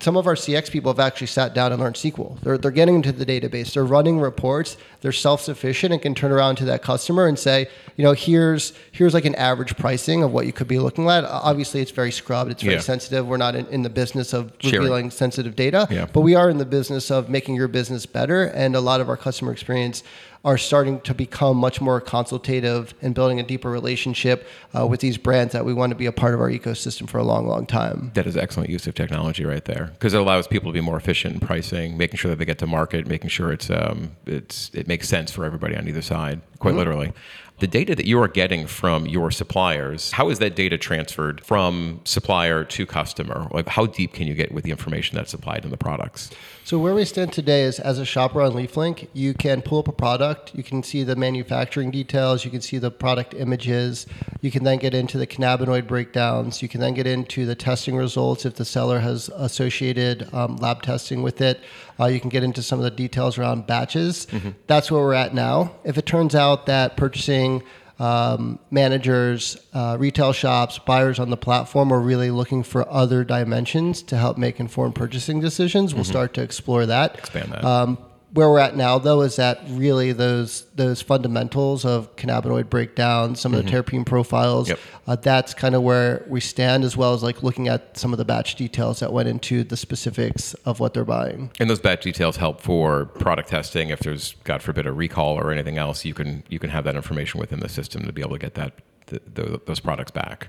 some 0.05 0.19
of 0.19 0.27
our 0.27 0.35
CX 0.35 0.71
people 0.71 0.93
have 0.93 1.01
actually 1.01 1.29
sat 1.29 1.55
down 1.55 1.73
and 1.73 1.81
learned 1.81 1.95
SQL. 1.97 2.39
They're, 2.43 2.59
they're 2.59 2.71
getting 2.71 2.97
into 2.97 3.11
the 3.11 3.25
database. 3.25 3.73
They're 3.73 3.87
running 3.87 4.21
reports. 4.21 4.77
They're 5.01 5.13
self-sufficient 5.13 5.95
and 5.95 6.03
can 6.03 6.15
turn 6.15 6.31
around 6.31 6.57
to 6.57 6.67
that 6.67 6.83
customer 6.83 7.27
and 7.27 7.39
say, 7.39 7.69
you 7.97 8.05
know, 8.05 8.13
here's 8.13 8.75
here's 8.93 9.15
like 9.15 9.25
an 9.25 9.35
average 9.37 9.77
pricing 9.79 10.23
of 10.23 10.31
what 10.31 10.45
you 10.45 10.53
could 10.53 10.69
be 10.69 10.79
looking 10.79 11.09
at. 11.09 11.25
Obviously, 11.25 11.81
it's 11.81 11.91
very 11.91 12.13
scrubbed. 12.13 12.51
It's 12.51 12.63
very 12.63 12.75
Yeah. 12.75 12.81
sensitive. 12.83 13.27
We're 13.27 13.39
not 13.39 13.55
in, 13.57 13.67
in 13.69 13.81
the 13.83 13.89
business 13.91 14.35
of 14.35 14.53
Sharing. 14.59 14.81
revealing 14.81 15.11
sensitive 15.11 15.57
data, 15.57 15.89
Yeah. 15.91 16.07
but 16.13 16.21
we 16.21 16.35
are 16.35 16.51
in 16.51 16.59
the 16.59 16.67
business 16.67 17.11
of 17.11 17.31
making 17.31 17.55
your 17.55 17.69
business 17.69 18.05
better. 18.05 18.45
And 18.45 18.77
a 18.77 18.81
lot 18.81 19.01
of 19.01 19.09
our 19.09 19.17
customer 19.17 19.53
experience 19.53 20.03
are 20.45 20.59
starting 20.59 21.01
to 21.01 21.15
become 21.15 21.57
much 21.57 21.81
more 21.81 22.01
consultative 22.01 22.93
and 23.01 23.15
building 23.15 23.41
a 23.41 23.43
deeper 23.43 23.71
relationship 23.71 24.47
uh, 24.79 24.87
with 24.87 25.01
these 25.01 25.17
brands 25.17 25.53
that 25.53 25.65
we 25.65 25.73
want 25.73 25.91
to 25.91 25.97
be 25.97 26.07
a 26.07 26.13
part 26.13 26.35
of 26.35 26.41
our 26.41 26.51
ecosystem 26.51 27.09
for 27.09 27.19
a 27.19 27.23
long, 27.23 27.47
long 27.47 27.65
time. 27.65 28.11
That 28.15 28.27
is 28.27 28.37
excellent 28.37 28.69
use 28.69 28.87
of 28.87 28.95
technology 28.95 29.45
right 29.45 29.65
there 29.65 29.87
because 29.95 30.13
it 30.13 30.21
allows 30.21 30.47
people 30.47 30.71
to 30.71 30.75
be 30.75 30.83
more 30.83 30.97
efficient 30.97 31.35
in 31.35 31.41
pricing, 31.41 31.97
making 31.97 32.19
sure 32.19 32.31
that 32.31 32.37
they 32.37 32.45
get 32.45 32.59
to 32.59 32.67
market, 32.67 33.07
making 33.07 33.31
sure 33.31 33.53
it's 33.53 33.71
um, 33.71 34.13
it's 34.27 34.71
it 34.75 34.87
makes 34.87 35.09
sense 35.09 35.31
for 35.31 35.45
everybody 35.45 35.77
on 35.77 35.89
either 35.89 36.03
side, 36.03 36.43
quite 36.59 36.75
literally. 36.75 37.13
The 37.61 37.69
data 37.69 37.95
that 37.95 38.05
you 38.05 38.21
are 38.21 38.27
getting 38.27 38.67
from 38.67 39.07
your 39.07 39.31
suppliers, 39.31 40.11
how 40.11 40.29
is 40.29 40.41
that 40.41 40.57
data 40.57 40.77
transferred 40.77 41.45
from 41.45 42.01
supplier 42.05 42.65
to 42.65 42.85
customer? 42.85 43.47
Like, 43.53 43.69
how 43.69 43.87
deep 43.87 44.13
can 44.13 44.27
you 44.27 44.35
get 44.35 44.51
with 44.51 44.65
the 44.65 44.73
information 44.73 45.17
that's 45.17 45.31
supplied 45.31 45.65
in 45.65 45.71
the 45.71 45.77
products? 45.77 46.31
So 46.67 46.79
where 46.79 46.95
we 46.95 47.05
stand 47.05 47.31
today 47.31 47.65
is 47.65 47.79
as 47.79 47.99
a 47.99 48.07
shopper 48.07 48.41
on 48.41 48.53
LeafLink, 48.53 49.09
you 49.13 49.35
can 49.35 49.61
pull 49.61 49.81
up 49.81 49.89
a 49.89 49.93
product, 49.93 50.55
you 50.55 50.63
can 50.63 50.83
see 50.83 51.03
the 51.03 51.15
manufacturing 51.15 51.91
details, 51.91 52.43
you 52.43 52.51
can 52.51 52.63
see 52.63 52.79
the 52.79 52.91
product 52.91 53.35
images, 53.35 54.07
you 54.41 54.51
can 54.51 54.65
then 54.65 54.79
get 54.79 54.95
into 54.95 55.19
the 55.19 55.27
cannabinoid 55.27 55.87
breakdowns, 55.87 56.63
you 56.63 56.69
can 56.71 56.81
then 56.81 56.95
get 56.95 57.07
into 57.07 57.45
the 57.45 57.55
testing 57.55 57.97
results 57.97 58.47
if 58.47 58.55
the 58.55 58.65
seller 58.65 59.01
has 59.01 59.29
associated 59.35 60.27
um, 60.33 60.57
lab 60.57 60.81
testing 60.81 61.23
with 61.23 61.43
it. 61.43 61.61
Uh, 62.01 62.07
you 62.07 62.19
can 62.19 62.31
get 62.31 62.43
into 62.43 62.63
some 62.63 62.79
of 62.79 62.85
the 62.85 62.91
details 62.91 63.37
around 63.37 63.67
batches. 63.67 64.27
That's 64.67 64.91
where 64.91 65.03
we're 65.03 65.13
at 65.13 65.35
now. 65.35 65.77
If 65.85 65.99
it 65.99 66.07
turns 66.07 66.35
out 66.35 66.65
that 66.65 66.97
purchasing 66.97 67.63
um, 67.99 68.59
managers, 68.71 69.57
uh, 69.73 69.97
retail 69.99 70.33
shops, 70.33 70.79
buyers 70.79 71.19
on 71.19 71.31
the 71.31 71.37
platform 71.37 71.93
are 71.93 72.01
really 72.01 72.31
looking 72.31 72.63
for 72.63 72.89
other 72.91 73.25
dimensions 73.25 74.03
to 74.05 74.17
help 74.17 74.37
make 74.37 74.59
informed 74.61 74.95
purchasing 74.95 75.41
decisions. 75.41 75.95
We'll 75.95 76.05
start 76.05 76.35
to 76.35 76.43
explore 76.43 76.87
that. 76.87 77.19
Expand 77.19 77.53
that. 77.53 77.65
Um, 77.65 77.99
where 78.35 78.51
we're 78.51 78.59
at 78.59 78.77
now, 78.77 78.99
though, 78.99 79.23
is 79.23 79.37
that 79.37 79.61
really 79.69 80.13
those 80.13 80.67
those 80.75 81.01
fundamentals 81.01 81.85
of 81.85 82.15
cannabinoid 82.17 82.69
breakdown, 82.69 83.37
some 83.37 83.55
of 83.55 83.65
the 83.65 83.71
terpene 83.71 84.05
profiles. 84.05 84.69
Yep. 84.69 84.79
Uh, 85.07 85.17
that's 85.17 85.55
kind 85.55 85.75
of 85.75 85.83
where 85.83 86.25
we 86.29 86.41
stand, 86.41 86.83
as 86.83 86.97
well 86.97 87.15
as 87.15 87.23
like 87.23 87.43
looking 87.45 87.69
at 87.69 87.97
some 87.97 88.13
of 88.13 88.19
the 88.19 88.25
batch 88.25 88.57
details 88.57 88.99
that 89.01 89.13
went 89.13 89.29
into 89.29 89.63
the 89.63 89.77
specifics 89.77 90.55
of 90.67 90.81
what 90.81 90.95
they're 90.95 91.05
buying. 91.05 91.51
And 91.61 91.71
those 91.71 91.81
batch 91.81 92.03
details 92.03 92.37
help 92.37 92.61
for 92.61 93.07
product 93.07 93.51
testing. 93.51 93.91
If 93.91 94.01
there's, 94.01 94.35
God 94.45 94.63
forbid, 94.63 94.87
a 94.87 94.93
recall 94.93 95.39
or 95.39 95.53
anything 95.53 95.79
else, 95.79 96.05
you 96.05 96.13
can 96.13 96.43
you 96.49 96.59
can 96.59 96.71
have 96.71 96.85
that 96.85 96.97
information 96.97 97.39
within 97.39 97.61
the 97.61 97.69
system 97.69 98.05
to 98.05 98.13
be 98.13 98.21
able 98.21 98.33
to 98.33 98.39
get 98.39 98.55
that 98.55 98.73
th 99.07 99.23
th 99.35 99.61
those 99.67 99.81
products 99.81 100.11
back. 100.11 100.49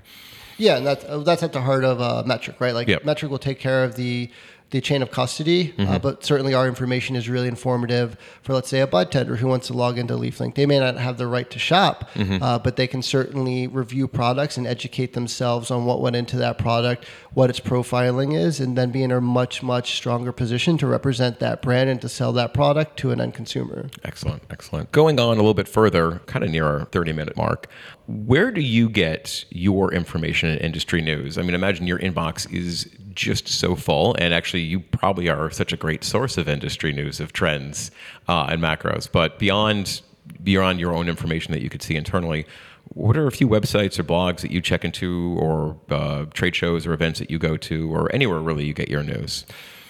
Yeah, 0.58 0.78
and 0.78 0.86
that's 0.86 1.04
that's 1.24 1.42
at 1.42 1.52
the 1.52 1.60
heart 1.60 1.84
of 1.84 2.00
uh, 2.00 2.24
Metrc, 2.26 2.58
right? 2.60 2.74
Like 2.74 2.88
Yep. 2.88 3.02
Metrc 3.02 3.28
will 3.28 3.38
take 3.38 3.60
care 3.60 3.84
of 3.84 3.96
the 3.96 4.30
the 4.70 4.80
chain 4.80 5.00
of 5.00 5.10
custody, 5.12 5.72
Mm-hmm. 5.78 5.92
uh, 5.92 5.98
but 6.00 6.24
certainly 6.24 6.52
our 6.52 6.66
information 6.66 7.14
is 7.14 7.28
really 7.28 7.46
informative 7.46 8.16
for, 8.42 8.52
let's 8.52 8.68
say, 8.68 8.80
a 8.80 8.86
bud 8.86 9.12
tender 9.12 9.36
who 9.36 9.46
wants 9.46 9.68
to 9.68 9.72
log 9.74 9.96
into 9.96 10.14
LeafLink. 10.14 10.56
They 10.56 10.66
may 10.66 10.80
not 10.80 10.96
have 10.96 11.18
the 11.18 11.26
right 11.28 11.48
to 11.50 11.58
shop, 11.58 12.10
Mm-hmm. 12.14 12.42
uh, 12.42 12.58
but 12.58 12.74
they 12.76 12.86
can 12.88 13.00
certainly 13.00 13.68
review 13.68 14.08
products 14.08 14.56
and 14.56 14.66
educate 14.66 15.12
themselves 15.12 15.70
on 15.70 15.84
what 15.84 16.00
went 16.00 16.16
into 16.16 16.36
that 16.38 16.58
product, 16.58 17.04
what 17.32 17.48
its 17.48 17.60
profiling 17.60 18.36
is, 18.36 18.58
and 18.58 18.76
then 18.76 18.90
be 18.90 19.02
in 19.04 19.12
a 19.12 19.20
much 19.20 19.62
much 19.62 19.94
stronger 19.94 20.32
position 20.32 20.76
to 20.78 20.86
represent 20.86 21.38
that 21.38 21.62
brand 21.62 21.88
and 21.88 22.00
to 22.00 22.08
sell 22.08 22.32
that 22.32 22.52
product 22.52 22.96
to 22.98 23.12
an 23.12 23.20
end 23.20 23.34
consumer. 23.34 23.88
Excellent, 24.04 24.42
excellent. 24.50 24.90
Going 24.90 25.20
on 25.20 25.34
a 25.34 25.36
little 25.36 25.54
bit 25.54 25.68
further, 25.68 26.20
kind 26.26 26.44
of 26.44 26.50
near 26.50 26.64
our 26.66 26.84
30 26.86 27.12
minute 27.12 27.36
mark, 27.36 27.68
where 28.08 28.50
do 28.50 28.60
you 28.60 28.88
get 28.88 29.44
your 29.50 29.92
information 29.92 30.48
and 30.48 30.60
industry 30.60 31.00
news? 31.02 31.38
I 31.38 31.42
mean, 31.42 31.54
imagine 31.54 31.86
your 31.86 31.98
inbox 32.00 32.52
is 32.52 32.88
just 33.16 33.48
so 33.48 33.74
full, 33.74 34.14
and 34.18 34.32
actually, 34.32 34.62
you 34.62 34.80
probably 34.80 35.28
are 35.28 35.50
such 35.50 35.72
a 35.72 35.76
great 35.76 36.04
source 36.04 36.38
of 36.38 36.48
industry 36.48 36.92
news, 36.92 37.18
of 37.18 37.32
trends 37.32 37.90
uh, 38.28 38.46
and 38.48 38.62
macros. 38.62 39.10
But 39.10 39.38
beyond 39.38 40.02
beyond 40.42 40.80
your 40.80 40.92
own 40.92 41.08
information 41.08 41.52
that 41.52 41.62
you 41.62 41.68
could 41.68 41.82
see 41.82 41.96
internally, 41.96 42.46
what 42.88 43.16
are 43.16 43.26
a 43.26 43.32
few 43.32 43.48
websites 43.48 43.98
or 43.98 44.04
blogs 44.04 44.40
that 44.40 44.50
you 44.50 44.60
check 44.60 44.84
into, 44.84 45.36
or 45.40 45.76
uh, 45.90 46.26
trade 46.34 46.54
shows 46.54 46.86
or 46.86 46.92
events 46.92 47.18
that 47.18 47.30
you 47.30 47.38
go 47.38 47.56
to, 47.56 47.92
or 47.92 48.12
anywhere 48.14 48.40
really 48.40 48.64
you 48.64 48.74
get 48.74 48.88
your 48.88 49.02
news? 49.02 49.44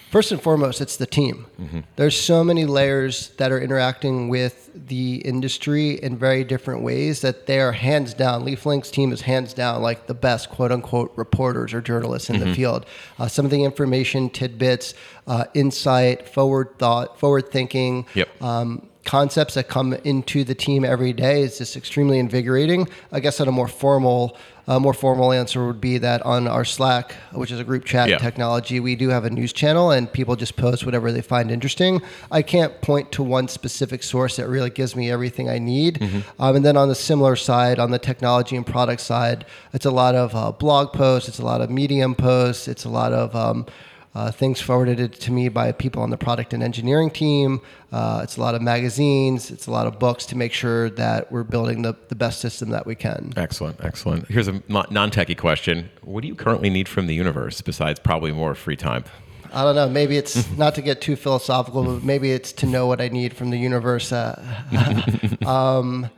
First 0.09 0.31
and 0.31 0.41
foremost, 0.41 0.79
it's 0.79 0.95
the 0.95 1.05
team. 1.05 1.45
There's 1.97 2.17
so 2.17 2.43
many 2.43 2.65
layers 2.65 3.29
that 3.37 3.51
are 3.51 3.59
interacting 3.59 4.29
with 4.29 4.71
the 4.73 5.15
industry 5.17 5.91
in 5.91 6.17
very 6.17 6.43
different 6.45 6.81
ways 6.81 7.21
that 7.21 7.45
they 7.45 7.59
are 7.59 7.73
hands 7.73 8.13
down. 8.13 8.45
LeafLink's 8.45 8.89
team 8.89 9.11
is 9.11 9.21
hands 9.21 9.53
down 9.53 9.81
like 9.81 10.07
the 10.07 10.13
best 10.13 10.49
quote 10.49 10.71
unquote 10.71 11.11
reporters 11.17 11.73
or 11.73 11.81
journalists 11.81 12.29
in 12.29 12.39
the 12.39 12.55
field. 12.55 12.85
Uh, 13.19 13.27
some 13.27 13.43
of 13.43 13.51
the 13.51 13.63
information, 13.63 14.29
tidbits, 14.29 14.93
uh, 15.27 15.45
insight, 15.53 16.29
forward 16.29 16.77
thought, 16.79 17.19
forward 17.19 17.51
thinking. 17.51 18.05
Yep. 18.13 18.41
Um, 18.41 18.87
concepts 19.03 19.55
that 19.55 19.67
come 19.67 19.93
into 20.03 20.43
the 20.43 20.55
team 20.55 20.85
every 20.85 21.13
day 21.13 21.41
is 21.41 21.57
just 21.57 21.75
extremely 21.75 22.19
invigorating. 22.19 22.87
I 23.11 23.19
guess 23.19 23.41
at 23.41 23.47
a 23.47 23.51
more 23.51 23.67
formal, 23.67 24.37
uh, 24.67 24.79
more 24.79 24.93
formal 24.93 25.31
answer 25.31 25.65
would 25.65 25.79
be 25.79 25.97
that 25.97 26.21
on 26.23 26.47
our 26.47 26.65
Slack, 26.65 27.13
which 27.31 27.51
is 27.51 27.59
a 27.59 27.63
group 27.63 27.85
chat 27.85 28.09
Yeah. 28.09 28.17
technology, 28.17 28.79
we 28.79 28.95
do 28.95 29.09
have 29.09 29.23
a 29.25 29.29
news 29.29 29.53
channel 29.53 29.91
and 29.91 30.11
people 30.11 30.35
just 30.35 30.55
post 30.57 30.85
whatever 30.85 31.11
they 31.11 31.21
find 31.21 31.49
interesting. 31.51 32.01
I 32.31 32.41
can't 32.41 32.81
point 32.81 33.11
to 33.13 33.23
one 33.23 33.47
specific 33.47 34.03
source 34.03 34.35
that 34.35 34.47
really 34.49 34.69
gives 34.69 34.95
me 34.95 35.09
everything 35.09 35.49
I 35.49 35.57
need. 35.59 36.01
Um, 36.39 36.57
and 36.57 36.65
then 36.65 36.75
on 36.75 36.89
the 36.89 36.95
similar 36.95 37.35
side, 37.35 37.79
on 37.79 37.91
the 37.91 37.99
technology 37.99 38.55
and 38.57 38.65
product 38.65 39.01
side, 39.01 39.45
it's 39.73 39.85
a 39.85 39.91
lot 39.91 40.15
of 40.15 40.35
uh, 40.35 40.51
blog 40.51 40.91
posts, 40.91 41.29
it's 41.29 41.39
a 41.39 41.45
lot 41.45 41.61
of 41.61 41.69
Medium 41.69 42.13
posts, 42.15 42.67
it's 42.67 42.83
a 42.85 42.89
lot 42.89 43.13
of 43.13 43.35
um, 43.35 43.65
uh, 44.15 44.31
things 44.31 44.59
forwarded 44.59 45.13
to 45.13 45.31
me 45.31 45.47
by 45.49 45.71
people 45.71 46.01
on 46.01 46.09
the 46.09 46.17
product 46.17 46.53
and 46.53 46.63
engineering 46.63 47.11
team. 47.11 47.61
Uh, 47.91 48.21
it's 48.23 48.37
a 48.37 48.41
lot 48.41 48.55
of 48.55 48.61
magazines. 48.61 49.51
It's 49.51 49.67
a 49.67 49.71
lot 49.71 49.85
of 49.85 49.99
books 49.99 50.25
to 50.27 50.37
make 50.37 50.53
sure 50.53 50.89
that 50.91 51.31
we're 51.31 51.43
building 51.43 51.83
the, 51.83 51.95
the 52.09 52.15
best 52.15 52.41
system 52.41 52.69
that 52.69 52.85
we 52.85 52.95
can. 52.95 53.33
Excellent, 53.37 53.83
excellent. 53.83 54.27
Here's 54.27 54.47
a 54.47 54.63
non 54.67 55.11
techie 55.11 55.37
question. 55.37 55.89
What 56.01 56.21
do 56.21 56.27
you 56.27 56.35
currently 56.35 56.69
need 56.69 56.87
from 56.87 57.07
the 57.07 57.13
universe 57.13 57.61
besides 57.61 57.99
probably 57.99 58.31
more 58.31 58.55
free 58.55 58.75
time? 58.75 59.03
I 59.53 59.63
don't 59.63 59.75
know. 59.75 59.87
Maybe 59.87 60.17
it's 60.17 60.49
not 60.57 60.75
to 60.75 60.81
get 60.81 61.01
too 61.01 61.15
philosophical, 61.15 61.83
but 61.83 62.03
maybe 62.03 62.31
it's 62.31 62.51
to 62.53 62.65
know 62.65 62.87
what 62.87 63.01
I 63.01 63.09
need 63.09 63.35
from 63.35 63.49
the 63.49 63.57
universe. 63.57 64.11
Uh, 64.11 64.41
um, 65.45 66.09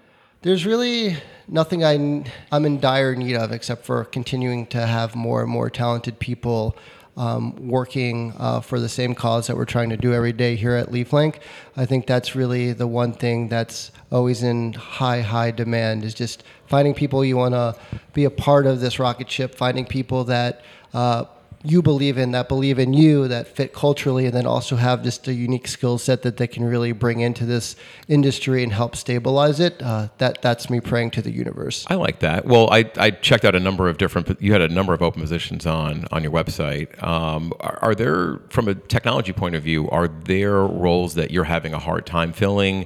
there's 0.41 0.65
really 0.65 1.17
nothing 1.47 1.83
I, 1.83 2.23
I'm 2.51 2.65
in 2.65 2.79
dire 2.79 3.15
need 3.15 3.35
of 3.35 3.51
except 3.51 3.85
for 3.85 4.05
continuing 4.05 4.67
to 4.67 4.85
have 4.85 5.15
more 5.15 5.41
and 5.41 5.49
more 5.49 5.69
talented 5.69 6.19
people 6.19 6.77
um, 7.19 7.67
working 7.67 8.33
uh, 8.37 8.61
for 8.61 8.79
the 8.79 8.87
same 8.87 9.13
cause 9.13 9.47
that 9.47 9.57
we're 9.57 9.65
trying 9.65 9.89
to 9.89 9.97
do 9.97 10.13
every 10.13 10.31
day 10.31 10.55
here 10.55 10.73
at 10.73 10.87
LeafLink. 10.87 11.35
I 11.75 11.85
think 11.85 12.07
that's 12.07 12.33
really 12.33 12.71
the 12.71 12.87
one 12.87 13.11
thing 13.11 13.49
that's 13.49 13.91
always 14.09 14.41
in 14.41 14.71
high, 14.73 15.19
high 15.19 15.51
demand 15.51 16.05
is 16.05 16.13
just 16.13 16.43
finding 16.65 16.93
people 16.93 17.25
you 17.25 17.35
want 17.35 17.53
to 17.55 17.75
be 18.13 18.23
a 18.23 18.29
part 18.29 18.65
of 18.65 18.79
this 18.79 18.99
rocket 18.99 19.29
ship, 19.29 19.53
finding 19.53 19.85
people 19.85 20.23
that 20.23 20.61
uh, 20.93 21.25
you 21.63 21.81
believe 21.81 22.17
in, 22.17 22.31
that 22.31 22.47
believe 22.47 22.79
in 22.79 22.93
you, 22.93 23.27
that 23.27 23.47
fit 23.47 23.73
culturally, 23.73 24.25
and 24.25 24.33
then 24.33 24.45
also 24.45 24.77
have 24.77 25.03
just 25.03 25.27
a 25.27 25.33
unique 25.33 25.67
skill 25.67 25.97
set 25.97 26.21
that 26.21 26.37
they 26.37 26.47
can 26.47 26.63
really 26.63 26.91
bring 26.93 27.19
into 27.19 27.45
this 27.45 27.75
industry 28.07 28.63
and 28.63 28.71
help 28.71 28.95
stabilize 28.95 29.59
it. 29.59 29.81
Uh, 29.81 30.07
that 30.19 30.41
that's 30.41 30.69
me 30.69 30.79
praying 30.79 31.11
to 31.11 31.21
the 31.21 31.31
universe. 31.31 31.85
I 31.89 31.95
like 31.95 32.19
that. 32.19 32.45
Well, 32.45 32.69
I, 32.71 32.89
I 32.97 33.11
checked 33.11 33.43
out 33.43 33.55
a 33.55 33.59
number 33.59 33.89
of 33.89 33.97
different. 33.97 34.41
You 34.41 34.53
had 34.53 34.61
a 34.61 34.69
number 34.69 34.93
of 34.93 35.01
open 35.01 35.21
positions 35.21 35.65
on 35.65 36.05
on 36.11 36.23
your 36.23 36.31
website. 36.31 37.01
Um, 37.03 37.51
are, 37.59 37.79
are 37.81 37.95
there, 37.95 38.39
from 38.49 38.67
a 38.67 38.75
technology 38.75 39.33
point 39.33 39.55
of 39.55 39.63
view, 39.63 39.89
are 39.89 40.07
there 40.07 40.61
roles 40.61 41.15
that 41.15 41.31
you're 41.31 41.43
having 41.43 41.73
a 41.73 41.79
hard 41.79 42.05
time 42.05 42.31
filling? 42.31 42.85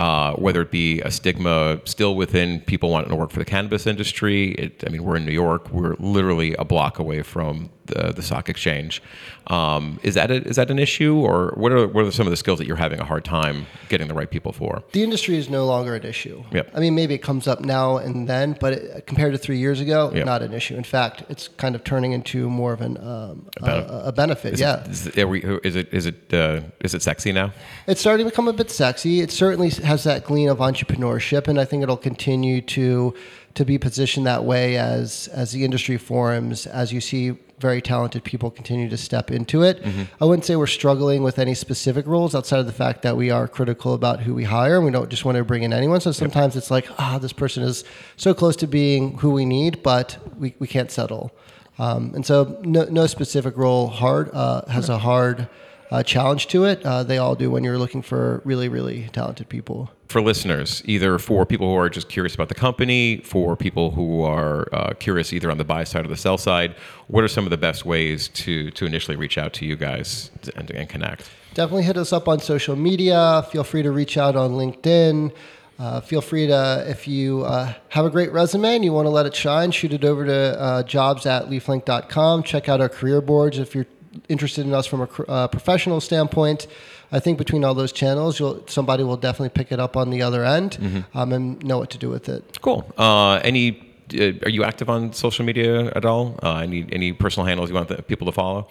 Uh, 0.00 0.32
whether 0.36 0.62
it 0.62 0.70
be 0.70 0.98
a 1.02 1.10
stigma 1.10 1.78
still 1.84 2.14
within 2.14 2.58
people 2.62 2.88
wanting 2.88 3.10
to 3.10 3.16
work 3.16 3.30
for 3.30 3.38
the 3.38 3.44
cannabis 3.44 3.86
industry. 3.86 4.52
It, 4.52 4.82
I 4.86 4.88
mean, 4.88 5.04
we're 5.04 5.16
in 5.16 5.26
New 5.26 5.32
York. 5.32 5.68
We're 5.70 5.94
literally 5.98 6.54
a 6.54 6.64
block 6.64 6.98
away 6.98 7.20
from 7.20 7.68
the, 7.84 8.10
the 8.16 8.22
stock 8.22 8.48
exchange. 8.48 9.02
Um, 9.48 9.98
is 10.02 10.14
that 10.14 10.30
a, 10.30 10.36
is 10.46 10.56
that 10.56 10.70
an 10.70 10.78
issue, 10.78 11.16
or 11.16 11.52
what 11.56 11.70
are 11.72 11.86
what 11.88 12.04
are 12.06 12.12
some 12.12 12.26
of 12.26 12.30
the 12.30 12.36
skills 12.36 12.58
that 12.60 12.66
you're 12.66 12.76
having 12.86 13.00
a 13.00 13.04
hard 13.04 13.24
time 13.24 13.66
getting 13.90 14.06
the 14.08 14.14
right 14.14 14.30
people 14.30 14.52
for? 14.52 14.82
The 14.92 15.02
industry 15.02 15.36
is 15.36 15.50
no 15.50 15.66
longer 15.66 15.94
an 15.96 16.04
issue. 16.04 16.44
Yep. 16.52 16.70
I 16.74 16.80
mean, 16.80 16.94
maybe 16.94 17.14
it 17.14 17.22
comes 17.22 17.48
up 17.48 17.60
now 17.60 17.96
and 17.98 18.28
then, 18.28 18.56
but 18.60 18.72
it, 18.74 19.06
compared 19.06 19.32
to 19.32 19.38
three 19.38 19.58
years 19.58 19.80
ago, 19.80 20.12
Yep. 20.14 20.24
not 20.24 20.42
an 20.42 20.52
issue. 20.54 20.76
In 20.76 20.84
fact, 20.84 21.24
it's 21.28 21.48
kind 21.48 21.74
of 21.74 21.82
turning 21.82 22.12
into 22.12 22.48
more 22.48 22.72
of 22.72 22.80
an 22.80 22.96
um, 22.98 23.48
a, 23.56 23.64
benefit. 23.66 23.90
a, 23.90 24.06
a 24.06 24.12
benefit. 24.12 24.54
Is 24.54 24.60
yeah. 24.60 24.84
It, 24.84 25.18
is, 25.18 25.24
we- 25.26 25.44
is 25.64 25.76
it 25.76 25.92
is 25.92 26.06
it 26.06 26.32
uh, 26.32 26.60
is 26.80 26.94
it 26.94 27.02
sexy 27.02 27.32
now? 27.32 27.52
It's 27.88 28.00
starting 28.00 28.24
to 28.24 28.30
become 28.30 28.46
a 28.48 28.52
bit 28.52 28.70
sexy. 28.70 29.20
It 29.20 29.30
certainly 29.32 29.70
has 29.90 30.04
that 30.04 30.24
glean 30.24 30.48
of 30.48 30.58
entrepreneurship, 30.58 31.48
and 31.48 31.60
I 31.60 31.64
think 31.64 31.82
it'll 31.82 31.96
continue 31.96 32.60
to 32.76 33.12
to 33.54 33.64
be 33.64 33.76
positioned 33.76 34.24
that 34.26 34.44
way 34.44 34.76
as 34.76 35.28
as 35.32 35.50
the 35.50 35.64
industry 35.64 35.98
forms, 35.98 36.66
as 36.66 36.92
you 36.92 37.00
see 37.00 37.36
very 37.58 37.82
talented 37.82 38.22
people 38.22 38.50
continue 38.50 38.88
to 38.88 38.96
step 38.96 39.30
into 39.30 39.62
it. 39.62 39.82
Mm-hmm. 39.82 40.02
I 40.20 40.24
wouldn't 40.24 40.44
say 40.44 40.54
we're 40.54 40.68
struggling 40.68 41.24
with 41.24 41.38
any 41.38 41.54
specific 41.54 42.06
roles 42.06 42.34
outside 42.34 42.60
of 42.60 42.66
the 42.66 42.72
fact 42.72 43.02
that 43.02 43.16
we 43.16 43.30
are 43.30 43.46
critical 43.48 43.92
about 43.92 44.20
who 44.20 44.32
we 44.32 44.44
hire 44.44 44.76
and 44.76 44.84
we 44.86 44.92
don't 44.92 45.10
just 45.10 45.24
want 45.26 45.36
to 45.36 45.44
bring 45.44 45.64
in 45.64 45.72
anyone. 45.72 46.00
So 46.00 46.12
sometimes 46.12 46.54
yep. 46.54 46.62
it's 46.62 46.70
like, 46.70 46.86
ah, 46.98 47.16
oh, 47.16 47.18
this 47.18 47.34
person 47.34 47.62
is 47.62 47.84
so 48.16 48.32
close 48.32 48.56
to 48.56 48.66
being 48.66 49.18
who 49.18 49.32
we 49.32 49.44
need, 49.44 49.82
but 49.82 50.16
we, 50.38 50.54
we 50.58 50.68
can't 50.68 50.90
settle. 50.90 51.32
Um, 51.78 52.12
and 52.14 52.24
so 52.24 52.58
no, 52.62 52.84
no 52.84 53.06
specific 53.06 53.58
role 53.58 53.88
hard 53.88 54.30
uh, 54.32 54.64
has 54.66 54.88
a 54.88 54.96
hard 54.96 55.46
uh, 55.90 56.02
challenge 56.02 56.46
to 56.48 56.64
it. 56.64 56.84
Uh, 56.84 57.02
they 57.02 57.18
all 57.18 57.34
do 57.34 57.50
when 57.50 57.64
you're 57.64 57.78
looking 57.78 58.02
for 58.02 58.40
really, 58.44 58.68
really 58.68 59.08
talented 59.12 59.48
people. 59.48 59.90
For 60.08 60.20
listeners, 60.20 60.82
either 60.86 61.18
for 61.18 61.46
people 61.46 61.68
who 61.68 61.76
are 61.76 61.88
just 61.88 62.08
curious 62.08 62.34
about 62.34 62.48
the 62.48 62.54
company, 62.54 63.18
for 63.18 63.56
people 63.56 63.92
who 63.92 64.22
are 64.22 64.68
uh, 64.74 64.94
curious 64.94 65.32
either 65.32 65.50
on 65.50 65.58
the 65.58 65.64
buy 65.64 65.84
side 65.84 66.04
or 66.04 66.08
the 66.08 66.16
sell 66.16 66.38
side, 66.38 66.74
what 67.06 67.22
are 67.22 67.28
some 67.28 67.44
of 67.44 67.50
the 67.50 67.56
best 67.56 67.84
ways 67.84 68.28
to 68.28 68.70
to 68.72 68.86
initially 68.86 69.16
reach 69.16 69.38
out 69.38 69.52
to 69.54 69.66
you 69.66 69.76
guys 69.76 70.30
and, 70.56 70.70
and 70.70 70.88
connect? 70.88 71.30
Definitely 71.54 71.84
hit 71.84 71.96
us 71.96 72.12
up 72.12 72.28
on 72.28 72.40
social 72.40 72.76
media. 72.76 73.46
Feel 73.50 73.64
free 73.64 73.82
to 73.82 73.90
reach 73.90 74.16
out 74.16 74.36
on 74.36 74.52
LinkedIn. 74.52 75.32
Uh, 75.80 75.98
feel 75.98 76.20
free 76.20 76.46
to, 76.46 76.84
if 76.86 77.08
you 77.08 77.42
uh, 77.44 77.72
have 77.88 78.04
a 78.04 78.10
great 78.10 78.30
resume 78.32 78.74
and 78.76 78.84
you 78.84 78.92
want 78.92 79.06
to 79.06 79.10
let 79.10 79.24
it 79.24 79.34
shine, 79.34 79.70
shoot 79.70 79.94
it 79.94 80.04
over 80.04 80.26
to 80.26 80.60
uh, 80.60 80.82
jobs 80.82 81.24
at 81.24 81.46
leaflink.com. 81.46 82.42
Check 82.42 82.68
out 82.68 82.82
our 82.82 82.88
career 82.90 83.22
boards 83.22 83.58
if 83.58 83.74
you're 83.74 83.86
interested 84.28 84.66
in 84.66 84.74
us 84.74 84.86
from 84.86 85.02
a 85.02 85.22
uh, 85.30 85.48
professional 85.48 86.00
standpoint, 86.00 86.66
I 87.12 87.20
think 87.20 87.38
between 87.38 87.64
all 87.64 87.74
those 87.74 87.92
channels, 87.92 88.40
somebody 88.66 89.02
will 89.02 89.16
definitely 89.16 89.50
pick 89.50 89.72
it 89.72 89.80
up 89.80 89.96
on 89.96 90.10
the 90.10 90.22
other 90.22 90.44
end 90.44 90.72
mm-hmm. 90.72 91.18
um, 91.18 91.32
and 91.32 91.64
know 91.64 91.78
what 91.78 91.90
to 91.90 91.98
do 91.98 92.08
with 92.08 92.28
it. 92.28 92.58
Cool. 92.60 92.90
Uh, 92.96 93.40
any? 93.42 93.86
Uh, 94.12 94.32
are 94.42 94.50
you 94.50 94.64
active 94.64 94.90
on 94.90 95.12
social 95.12 95.44
media 95.44 95.92
at 95.94 96.04
all? 96.04 96.38
Uh, 96.42 96.56
any 96.56 96.84
any 96.90 97.12
personal 97.12 97.46
handles 97.46 97.70
you 97.70 97.76
want 97.76 97.88
the 97.88 98.02
people 98.02 98.26
to 98.26 98.32
follow? 98.32 98.68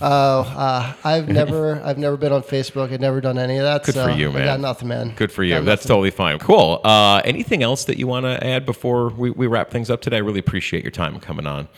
Oh, 0.00 0.40
uh, 0.40 0.92
I've 1.04 1.28
never, 1.28 1.80
I've 1.84 1.98
never 1.98 2.16
been 2.16 2.32
on 2.32 2.42
Facebook. 2.42 2.92
I've 2.92 3.00
never 3.00 3.20
done 3.20 3.38
any 3.38 3.56
of 3.56 3.64
that. 3.64 3.84
Good 3.84 3.94
so 3.94 4.04
for 4.04 4.10
you, 4.10 4.30
man. 4.30 4.42
I 4.42 4.44
got 4.44 4.60
nothing, 4.60 4.88
man. 4.88 5.14
Good 5.16 5.32
for 5.32 5.42
you. 5.42 5.60
That's 5.62 5.86
totally 5.86 6.10
fine. 6.10 6.38
Cool. 6.38 6.80
Uh, 6.84 7.22
anything 7.24 7.62
else 7.62 7.84
that 7.84 7.98
you 7.98 8.06
want 8.06 8.26
to 8.26 8.44
add 8.46 8.66
before 8.66 9.08
we, 9.08 9.30
we 9.30 9.46
wrap 9.46 9.70
things 9.70 9.88
up 9.88 10.02
today? 10.02 10.16
I 10.16 10.20
really 10.20 10.40
appreciate 10.40 10.84
your 10.84 10.90
time 10.90 11.18
coming 11.20 11.46
on. 11.46 11.68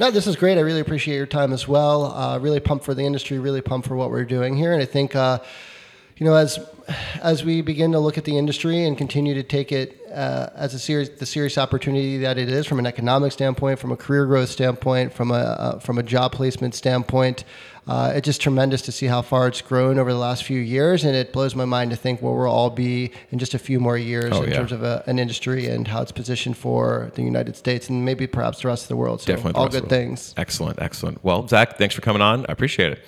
No, 0.00 0.12
this 0.12 0.28
is 0.28 0.36
great. 0.36 0.58
I 0.58 0.60
really 0.60 0.78
appreciate 0.78 1.16
your 1.16 1.26
time 1.26 1.52
as 1.52 1.66
well. 1.66 2.06
Uh, 2.06 2.38
really 2.38 2.60
pumped 2.60 2.84
for 2.84 2.94
the 2.94 3.02
industry. 3.02 3.40
Really 3.40 3.60
pumped 3.60 3.88
for 3.88 3.96
what 3.96 4.10
we're 4.10 4.24
doing 4.24 4.56
here, 4.56 4.72
and 4.72 4.80
I 4.80 4.86
think. 4.86 5.14
Uh, 5.14 5.40
you 6.18 6.26
know, 6.26 6.34
as 6.34 6.58
as 7.22 7.44
we 7.44 7.60
begin 7.60 7.92
to 7.92 8.00
look 8.00 8.18
at 8.18 8.24
the 8.24 8.36
industry 8.36 8.84
and 8.84 8.98
continue 8.98 9.34
to 9.34 9.44
take 9.44 9.70
it 9.70 10.00
uh, 10.12 10.50
as 10.56 10.74
a 10.74 10.78
serious 10.78 11.08
the 11.10 11.26
serious 11.26 11.56
opportunity 11.56 12.18
that 12.18 12.38
it 12.38 12.48
is 12.48 12.66
from 12.66 12.80
an 12.80 12.86
economic 12.86 13.30
standpoint, 13.30 13.78
from 13.78 13.92
a 13.92 13.96
career 13.96 14.26
growth 14.26 14.48
standpoint, 14.48 15.12
from 15.12 15.30
a 15.30 15.34
uh, 15.34 15.78
from 15.78 15.96
a 15.98 16.02
job 16.02 16.32
placement 16.32 16.74
standpoint, 16.74 17.44
uh, 17.88 18.12
it's 18.14 18.26
just 18.26 18.40
tremendous 18.42 18.82
to 18.82 18.92
see 18.92 19.06
how 19.06 19.22
far 19.22 19.48
it's 19.48 19.62
grown 19.62 19.98
over 19.98 20.12
the 20.12 20.18
last 20.18 20.44
few 20.44 20.60
years, 20.60 21.04
and 21.04 21.16
it 21.16 21.32
blows 21.32 21.54
my 21.54 21.64
mind 21.64 21.90
to 21.90 21.96
think 21.96 22.20
where 22.20 22.32
we'll 22.32 22.46
all 22.46 22.70
be 22.70 23.10
in 23.30 23.38
just 23.38 23.54
a 23.54 23.58
few 23.58 23.80
more 23.80 23.96
years 23.96 24.32
oh, 24.32 24.42
in 24.42 24.50
yeah. 24.50 24.56
terms 24.56 24.72
of 24.72 24.82
a, 24.82 25.02
an 25.06 25.18
industry 25.18 25.66
and 25.66 25.88
how 25.88 26.02
it's 26.02 26.12
positioned 26.12 26.56
for 26.56 27.10
the 27.14 27.22
United 27.22 27.56
States 27.56 27.88
and 27.88 28.04
maybe 28.04 28.26
perhaps 28.26 28.60
the 28.60 28.68
rest 28.68 28.84
of 28.84 28.88
the 28.88 28.96
world. 28.96 29.22
So 29.22 29.34
Definitely, 29.34 29.58
all 29.58 29.68
good 29.68 29.88
things. 29.88 30.34
Excellent, 30.36 30.80
excellent. 30.80 31.24
Well, 31.24 31.48
Zach, 31.48 31.78
thanks 31.78 31.94
for 31.94 32.02
coming 32.02 32.20
on. 32.20 32.44
I 32.46 32.52
appreciate 32.52 32.92
it. 32.92 33.00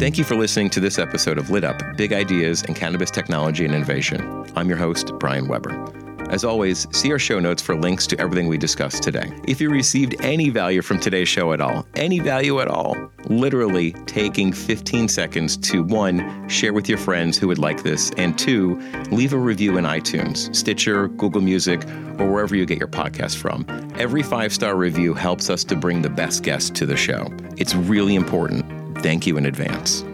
Thank 0.00 0.16
you 0.16 0.24
for 0.24 0.34
listening 0.34 0.70
to 0.70 0.80
this 0.80 0.98
episode 0.98 1.36
of 1.36 1.50
Lit 1.50 1.62
Up 1.62 1.82
Big 1.98 2.14
Ideas 2.14 2.62
in 2.62 2.72
Cannabis 2.72 3.10
Technology 3.10 3.66
and 3.66 3.74
Innovation. 3.74 4.46
I'm 4.56 4.70
your 4.70 4.78
host, 4.78 5.12
Brian 5.18 5.46
Weber. 5.46 6.09
As 6.30 6.44
always, 6.44 6.86
see 6.96 7.12
our 7.12 7.18
show 7.18 7.38
notes 7.38 7.60
for 7.60 7.74
links 7.76 8.06
to 8.08 8.18
everything 8.18 8.48
we 8.48 8.56
discussed 8.56 9.02
today. 9.02 9.30
If 9.44 9.60
you 9.60 9.70
received 9.70 10.14
any 10.20 10.48
value 10.48 10.80
from 10.80 10.98
today's 10.98 11.28
show 11.28 11.52
at 11.52 11.60
all, 11.60 11.86
any 11.94 12.20
value 12.20 12.60
at 12.60 12.68
all, 12.68 12.96
literally 13.26 13.92
taking 14.06 14.52
15 14.52 15.08
seconds 15.08 15.56
to 15.58 15.82
one, 15.82 16.48
share 16.48 16.72
with 16.72 16.88
your 16.88 16.98
friends 16.98 17.36
who 17.36 17.48
would 17.48 17.58
like 17.58 17.82
this, 17.82 18.10
and 18.16 18.38
two, 18.38 18.80
leave 19.10 19.34
a 19.34 19.38
review 19.38 19.76
in 19.76 19.84
iTunes, 19.84 20.54
Stitcher, 20.56 21.08
Google 21.08 21.42
Music, 21.42 21.84
or 22.18 22.30
wherever 22.30 22.56
you 22.56 22.64
get 22.64 22.78
your 22.78 22.88
podcast 22.88 23.36
from. 23.36 23.66
Every 23.98 24.22
five 24.22 24.52
star 24.52 24.76
review 24.76 25.14
helps 25.14 25.50
us 25.50 25.64
to 25.64 25.76
bring 25.76 26.00
the 26.00 26.10
best 26.10 26.42
guests 26.42 26.70
to 26.70 26.86
the 26.86 26.96
show. 26.96 27.28
It's 27.56 27.74
really 27.74 28.14
important 28.14 28.80
Thank 29.02 29.26
you 29.26 29.36
in 29.38 29.46
advance. 29.46 30.04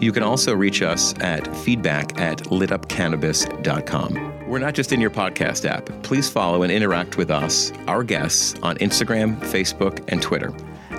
You 0.00 0.12
can 0.12 0.22
also 0.22 0.54
reach 0.54 0.82
us 0.82 1.14
at 1.20 1.54
feedback 1.58 2.18
at 2.20 2.38
litupcannabis.com. 2.44 4.31
We're 4.52 4.58
not 4.58 4.74
just 4.74 4.92
in 4.92 5.00
your 5.00 5.08
podcast 5.08 5.64
app. 5.64 5.86
Please 6.02 6.28
follow 6.28 6.62
and 6.62 6.70
interact 6.70 7.16
with 7.16 7.30
us, 7.30 7.72
our 7.86 8.04
guests, 8.04 8.54
on 8.62 8.76
Instagram, 8.80 9.40
Facebook, 9.40 10.04
and 10.08 10.20
Twitter 10.20 10.48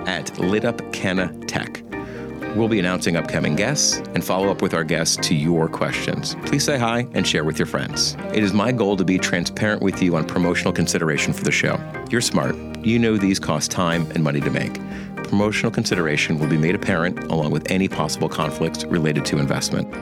at 0.07 0.25
litupcannatech. 0.37 2.55
We'll 2.55 2.67
be 2.67 2.79
announcing 2.79 3.15
upcoming 3.15 3.55
guests 3.55 3.97
and 4.15 4.25
follow 4.25 4.49
up 4.49 4.63
with 4.63 4.73
our 4.73 4.83
guests 4.83 5.17
to 5.27 5.35
your 5.35 5.69
questions. 5.69 6.35
Please 6.45 6.63
say 6.63 6.79
hi 6.79 7.07
and 7.13 7.27
share 7.27 7.43
with 7.43 7.59
your 7.59 7.67
friends. 7.67 8.17
It 8.33 8.43
is 8.43 8.53
my 8.53 8.71
goal 8.71 8.97
to 8.97 9.05
be 9.05 9.19
transparent 9.19 9.83
with 9.83 10.01
you 10.01 10.15
on 10.15 10.25
promotional 10.25 10.73
consideration 10.73 11.31
for 11.31 11.43
the 11.43 11.51
show. 11.51 11.79
You're 12.09 12.21
smart. 12.21 12.55
You 12.83 12.97
know 12.97 13.17
these 13.17 13.37
cost 13.37 13.69
time 13.69 14.09
and 14.15 14.23
money 14.23 14.41
to 14.41 14.49
make 14.49 14.79
promotional 15.25 15.71
consideration 15.71 16.39
will 16.39 16.47
be 16.47 16.57
made 16.57 16.73
apparent 16.73 17.25
along 17.25 17.51
with 17.51 17.69
any 17.69 17.87
possible 17.87 18.29
conflicts 18.29 18.83
related 18.85 19.25
to 19.25 19.37
investment. 19.37 19.93